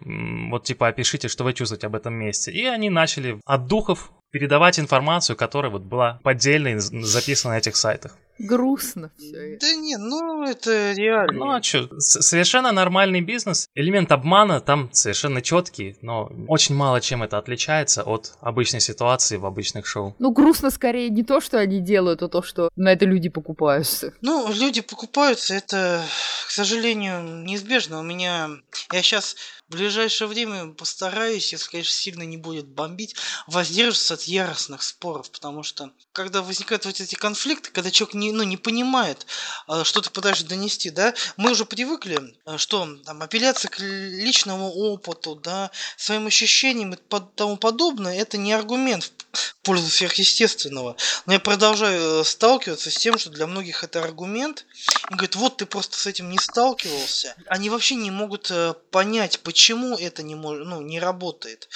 вот 0.50 0.64
типа 0.64 0.88
опишите, 0.88 1.28
что 1.28 1.44
вы 1.44 1.52
чувствуете 1.52 1.86
об 1.86 1.94
этом 1.94 2.14
месте. 2.14 2.52
И 2.52 2.64
они 2.64 2.90
начали 2.90 3.40
от 3.44 3.66
духов 3.66 4.12
передавать 4.32 4.80
информацию, 4.80 5.36
которая 5.36 5.70
вот 5.70 5.82
была 5.82 6.18
поддельно 6.24 6.80
записана 6.80 7.54
на 7.54 7.58
этих 7.58 7.76
сайтах. 7.76 8.16
Грустно 8.38 9.10
все 9.18 9.54
это. 9.54 9.66
Да 9.66 9.74
не, 9.74 9.96
ну 9.96 10.42
это 10.42 10.92
реально. 10.92 11.32
Ну 11.32 11.50
а 11.52 11.62
что, 11.62 11.88
совершенно 12.00 12.72
нормальный 12.72 13.20
бизнес. 13.20 13.68
Элемент 13.74 14.10
обмана 14.10 14.60
там 14.60 14.88
совершенно 14.92 15.42
четкий, 15.42 15.96
но 16.00 16.32
очень 16.48 16.74
мало 16.74 17.00
чем 17.00 17.22
это 17.22 17.38
отличается 17.38 18.02
от 18.02 18.32
обычной 18.40 18.80
ситуации 18.80 19.36
в 19.36 19.46
обычных 19.46 19.86
шоу. 19.86 20.16
Ну 20.18 20.32
грустно 20.32 20.70
скорее 20.70 21.10
не 21.10 21.22
то, 21.22 21.40
что 21.40 21.58
они 21.58 21.80
делают, 21.80 22.22
а 22.22 22.28
то, 22.28 22.42
что 22.42 22.70
на 22.74 22.92
это 22.92 23.04
люди 23.04 23.28
покупаются. 23.28 24.14
Ну, 24.22 24.50
люди 24.52 24.80
покупаются, 24.80 25.54
это, 25.54 26.02
к 26.46 26.50
сожалению, 26.50 27.22
неизбежно. 27.44 28.00
У 28.00 28.02
меня... 28.02 28.48
Я 28.90 29.02
сейчас 29.02 29.36
в 29.72 29.74
ближайшее 29.74 30.28
время 30.28 30.74
постараюсь, 30.74 31.52
если, 31.52 31.70
конечно, 31.70 31.94
сильно 31.94 32.24
не 32.24 32.36
будет 32.36 32.66
бомбить, 32.66 33.16
воздерживаться 33.46 34.14
от 34.14 34.22
яростных 34.24 34.82
споров, 34.82 35.30
потому 35.30 35.62
что 35.62 35.90
когда 36.12 36.42
возникают 36.42 36.84
вот 36.84 37.00
эти 37.00 37.14
конфликты, 37.14 37.70
когда 37.70 37.90
человек 37.90 38.14
не, 38.14 38.32
ну, 38.32 38.42
не 38.42 38.58
понимает, 38.58 39.26
а, 39.66 39.82
что 39.84 40.02
ты 40.02 40.10
пытаешься 40.10 40.44
донести, 40.44 40.90
да, 40.90 41.14
мы 41.38 41.52
уже 41.52 41.64
привыкли, 41.64 42.20
а, 42.44 42.58
что 42.58 42.86
там 43.06 43.22
апелляция 43.22 43.70
к 43.70 43.78
личному 43.78 44.70
опыту, 44.70 45.36
да, 45.36 45.70
своим 45.96 46.26
ощущениям 46.26 46.92
и 46.92 46.98
тому 47.34 47.56
подобное, 47.56 48.18
это 48.18 48.36
не 48.36 48.52
аргумент 48.52 49.10
в 49.32 49.56
пользу 49.62 49.88
сверхъестественного. 49.88 50.96
Но 51.24 51.32
я 51.32 51.40
продолжаю 51.40 52.20
э, 52.20 52.24
сталкиваться 52.24 52.90
с 52.90 52.98
тем, 52.98 53.16
что 53.16 53.30
для 53.30 53.46
многих 53.46 53.82
это 53.82 54.02
аргумент. 54.02 54.66
И 55.10 55.14
говорят, 55.14 55.36
вот 55.36 55.56
ты 55.56 55.66
просто 55.66 55.98
с 55.98 56.06
этим 56.06 56.28
не 56.28 56.38
сталкивался. 56.38 57.34
Они 57.46 57.70
вообще 57.70 57.94
не 57.94 58.10
могут 58.10 58.50
э, 58.50 58.74
понять, 58.90 59.40
почему 59.40 59.61
это 59.70 60.22
не, 60.22 60.34
может, 60.34 60.66
ну, 60.66 60.80
не 60.80 61.00
работает. 61.00 61.68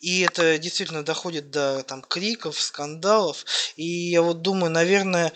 И 0.00 0.20
это 0.20 0.58
действительно 0.58 1.04
доходит 1.04 1.50
до 1.50 1.82
там, 1.82 2.02
криков, 2.02 2.60
скандалов. 2.60 3.44
И 3.76 3.84
я 3.84 4.22
вот 4.22 4.42
думаю, 4.42 4.70
наверное, 4.70 5.32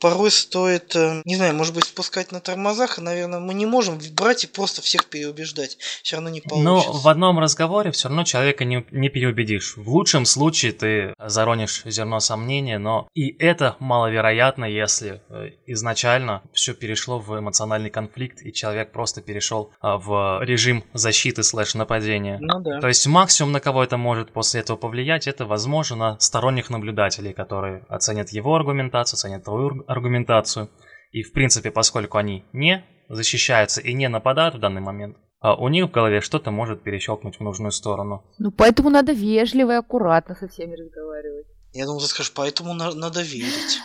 порой 0.00 0.30
стоит, 0.30 0.94
э, 0.96 1.22
не 1.24 1.36
знаю, 1.36 1.54
может 1.54 1.74
быть, 1.74 1.84
спускать 1.84 2.32
на 2.32 2.40
тормозах, 2.40 2.98
и, 2.98 3.02
наверное, 3.02 3.40
мы 3.40 3.54
не 3.54 3.66
можем 3.66 3.98
брать 4.12 4.44
и 4.44 4.46
просто 4.46 4.82
всех 4.82 5.06
переубеждать. 5.06 5.78
Все 6.02 6.16
равно 6.16 6.30
не 6.30 6.40
получится. 6.40 6.92
Но 6.92 6.98
в 7.00 7.08
одном 7.08 7.38
разговоре 7.38 7.90
все 7.90 8.08
равно 8.08 8.24
человека 8.24 8.64
не, 8.64 8.84
не 8.90 9.08
переубедишь. 9.08 9.76
В 9.76 9.88
лучшем 9.88 10.24
случае 10.24 10.72
ты 10.72 11.14
заронишь 11.18 11.82
зерно 11.84 12.20
сомнения, 12.20 12.78
но 12.78 13.08
и 13.14 13.34
это 13.38 13.76
маловероятно, 13.78 14.64
если 14.64 15.22
э, 15.28 15.50
изначально 15.66 16.42
все 16.52 16.74
перешло 16.74 17.18
в 17.18 17.38
эмоциональный 17.38 17.90
конфликт, 17.90 18.42
и 18.42 18.52
человек 18.52 18.92
просто 18.92 19.22
перешел 19.22 19.72
а, 19.80 19.98
в 19.98 20.42
режим 20.42 20.84
защиты 20.92 21.42
слэш 21.42 21.74
нападения. 21.74 22.38
Ну 22.40 22.60
да. 22.60 22.80
То 22.80 22.88
есть 22.88 23.06
максимум, 23.06 23.52
на 23.52 23.60
кого 23.60 23.82
это 23.82 23.96
может 23.96 24.32
после 24.32 24.60
этого 24.60 24.76
повлиять, 24.76 25.26
это, 25.26 25.46
возможно, 25.46 25.96
на 25.96 26.20
сторонних 26.20 26.70
наблюдателей, 26.70 27.32
которые 27.32 27.84
оценят 27.88 28.30
его 28.30 28.54
аргументацию, 28.54 29.16
оценят 29.16 29.44
твою 29.44 29.84
аргументацию. 29.94 30.68
И, 31.12 31.22
в 31.22 31.32
принципе, 31.32 31.70
поскольку 31.70 32.18
они 32.18 32.44
не 32.52 32.84
защищаются 33.08 33.80
и 33.80 33.92
не 33.94 34.08
нападают 34.08 34.54
в 34.56 34.58
данный 34.58 34.80
момент, 34.80 35.16
а 35.40 35.54
у 35.54 35.68
них 35.68 35.86
в 35.86 35.90
голове 35.90 36.20
что-то 36.20 36.50
может 36.50 36.82
перещелкнуть 36.82 37.36
в 37.38 37.40
нужную 37.40 37.70
сторону. 37.70 38.24
Ну, 38.38 38.50
поэтому 38.50 38.90
надо 38.90 39.12
вежливо 39.12 39.72
и 39.72 39.76
аккуратно 39.76 40.34
со 40.34 40.48
всеми 40.48 40.74
разговаривать. 40.74 41.46
Я 41.72 41.86
думал, 41.86 42.00
ты 42.00 42.06
скажешь, 42.06 42.32
поэтому 42.32 42.72
на- 42.74 42.94
надо 42.94 43.20
верить. 43.22 43.78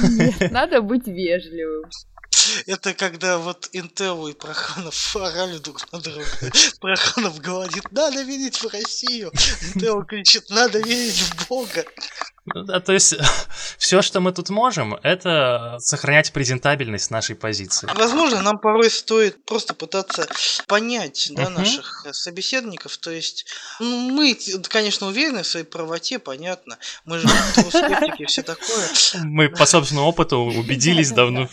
Нет, 0.00 0.50
надо 0.50 0.82
быть 0.82 1.06
вежливым. 1.06 1.84
Это 2.66 2.92
когда 2.94 3.38
вот 3.38 3.68
Интел 3.72 4.26
и 4.26 4.34
Проханов 4.34 5.16
орали 5.16 5.58
друг 5.58 5.80
на 5.92 6.00
друга. 6.00 6.24
Проханов 6.80 7.40
говорит, 7.40 7.90
надо 7.92 8.22
верить 8.22 8.56
в 8.56 8.72
Россию. 8.72 9.30
Интел 9.74 10.04
кричит, 10.04 10.50
надо 10.50 10.78
верить 10.80 11.18
в 11.18 11.48
Бога. 11.48 11.84
Да, 12.54 12.80
то 12.80 12.92
есть 12.92 13.14
все, 13.78 14.02
что 14.02 14.20
мы 14.20 14.32
тут 14.32 14.50
можем, 14.50 14.94
это 15.02 15.76
сохранять 15.80 16.32
презентабельность 16.32 17.10
нашей 17.10 17.34
позиции. 17.34 17.88
Возможно, 17.94 18.42
нам 18.42 18.58
порой 18.58 18.90
стоит 18.90 19.44
просто 19.44 19.74
пытаться 19.74 20.28
понять 20.66 21.28
да, 21.32 21.50
наших 21.50 22.06
собеседников. 22.12 22.96
То 22.98 23.10
есть, 23.10 23.46
ну, 23.80 24.10
мы, 24.10 24.36
конечно, 24.68 25.08
уверены 25.08 25.42
в 25.42 25.46
своей 25.46 25.66
правоте, 25.66 26.18
понятно. 26.18 26.78
Мы 27.04 27.18
же 27.18 27.28
скептики, 27.68 28.26
все 28.26 28.42
такое. 28.42 28.88
Мы 29.24 29.48
по 29.48 29.66
собственному 29.66 30.08
опыту 30.08 30.38
убедились 30.38 31.10
давно. 31.10 31.48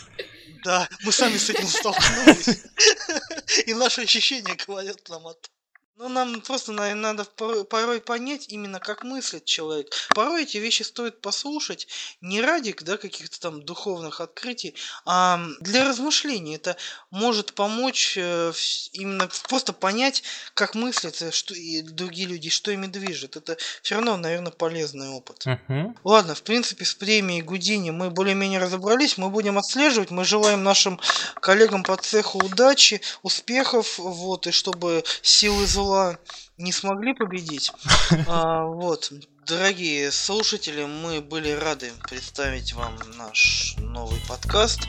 Да, 0.64 0.88
мы 1.02 1.12
сами 1.12 1.36
с 1.36 1.50
этим 1.50 1.66
столкнулись. 1.66 2.62
И 3.66 3.74
наши 3.74 4.02
ощущения 4.02 4.56
говорят 4.66 4.96
нам 5.10 5.26
о 5.26 5.34
том. 5.34 5.50
Ну, 5.96 6.08
нам 6.08 6.40
просто 6.40 6.72
наверное, 6.72 7.12
надо 7.12 7.24
порой 7.24 8.00
понять 8.00 8.48
именно, 8.48 8.80
как 8.80 9.04
мыслит 9.04 9.44
человек. 9.44 9.94
Порой 10.08 10.42
эти 10.42 10.58
вещи 10.58 10.82
стоит 10.82 11.20
послушать 11.20 11.86
не 12.20 12.40
ради 12.40 12.74
да, 12.80 12.96
каких-то 12.96 13.38
там 13.38 13.62
духовных 13.62 14.20
открытий, 14.20 14.74
а 15.04 15.40
для 15.60 15.88
размышлений. 15.88 16.56
Это 16.56 16.76
может 17.12 17.54
помочь 17.54 18.14
э, 18.16 18.52
именно 18.90 19.30
просто 19.48 19.72
понять, 19.72 20.24
как 20.54 20.74
мыслят 20.74 21.22
э, 21.22 21.30
что, 21.30 21.54
и 21.54 21.80
другие 21.82 22.26
люди, 22.26 22.50
что 22.50 22.72
ими 22.72 22.86
движет. 22.86 23.36
Это 23.36 23.56
все 23.82 23.94
равно, 23.94 24.16
наверное, 24.16 24.50
полезный 24.50 25.10
опыт. 25.10 25.46
Uh-huh. 25.46 25.96
Ладно, 26.02 26.34
в 26.34 26.42
принципе, 26.42 26.84
с 26.84 26.94
премией 26.94 27.42
Гудини 27.42 27.90
мы 27.90 28.10
более-менее 28.10 28.58
разобрались. 28.58 29.16
Мы 29.16 29.30
будем 29.30 29.58
отслеживать. 29.58 30.10
Мы 30.10 30.24
желаем 30.24 30.64
нашим 30.64 30.98
коллегам 31.36 31.84
по 31.84 31.96
цеху 31.96 32.38
удачи, 32.38 33.00
успехов, 33.22 33.96
вот, 33.98 34.48
и 34.48 34.50
чтобы 34.50 35.04
силы 35.22 35.66
зла 35.68 35.83
зла 35.84 36.18
не 36.56 36.72
смогли 36.72 37.14
победить. 37.14 37.72
А, 38.26 38.64
вот, 38.64 39.12
дорогие 39.46 40.10
слушатели, 40.12 40.84
мы 40.84 41.20
были 41.20 41.50
рады 41.50 41.90
представить 42.08 42.72
вам 42.72 42.96
наш 43.16 43.74
новый 43.78 44.20
подкаст. 44.28 44.80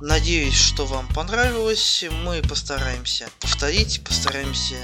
Надеюсь, 0.00 0.58
что 0.58 0.86
вам 0.86 1.06
понравилось. 1.14 2.04
Мы 2.24 2.42
постараемся 2.42 3.28
повторить, 3.40 4.02
постараемся, 4.04 4.76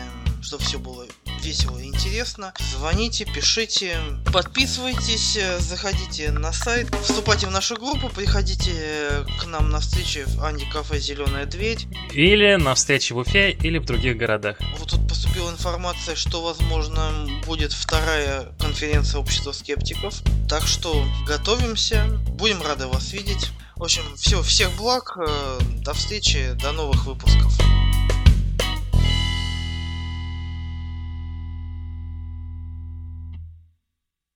чтобы 0.47 0.63
все 0.63 0.79
было 0.79 1.05
весело 1.43 1.77
и 1.79 1.87
интересно. 1.87 2.55
Звоните, 2.73 3.25
пишите, 3.25 3.99
подписывайтесь, 4.33 5.39
заходите 5.59 6.31
на 6.31 6.53
сайт, 6.53 6.95
вступайте 7.03 7.49
в 7.49 7.51
нашу 7.51 7.75
группу, 7.75 8.09
приходите 8.09 9.27
к 9.41 9.47
нам 9.47 9.71
на 9.71 9.81
встречи 9.81 10.25
в 10.27 10.45
Анди 10.45 10.65
Кафе 10.71 11.01
Зеленая 11.01 11.47
дверь. 11.47 11.87
Или 12.13 12.55
на 12.55 12.77
встречи 12.77 13.13
в 13.13 13.19
Уфе 13.19 13.51
или 13.51 13.79
в 13.79 13.87
других 13.87 14.17
городах. 14.17 14.59
Вот 14.79 14.91
тут 14.91 15.09
поступила 15.09 15.51
информация, 15.51 16.15
что 16.15 16.43
возможно 16.43 17.29
будет 17.45 17.73
вторая 17.73 18.53
конференция 18.61 19.21
общества 19.21 19.51
скептиков. 19.51 20.23
Так 20.49 20.65
что 20.65 21.05
готовимся, 21.27 22.07
будем 22.29 22.63
рады 22.63 22.87
вас 22.87 23.13
видеть. 23.13 23.51
В 23.75 23.83
общем, 23.83 24.03
все, 24.17 24.43
всех 24.43 24.75
благ, 24.77 25.19
э, 25.19 25.59
до 25.81 25.93
встречи, 25.93 26.53
до 26.55 26.73
новых 26.73 27.05
выпусков. 27.05 27.53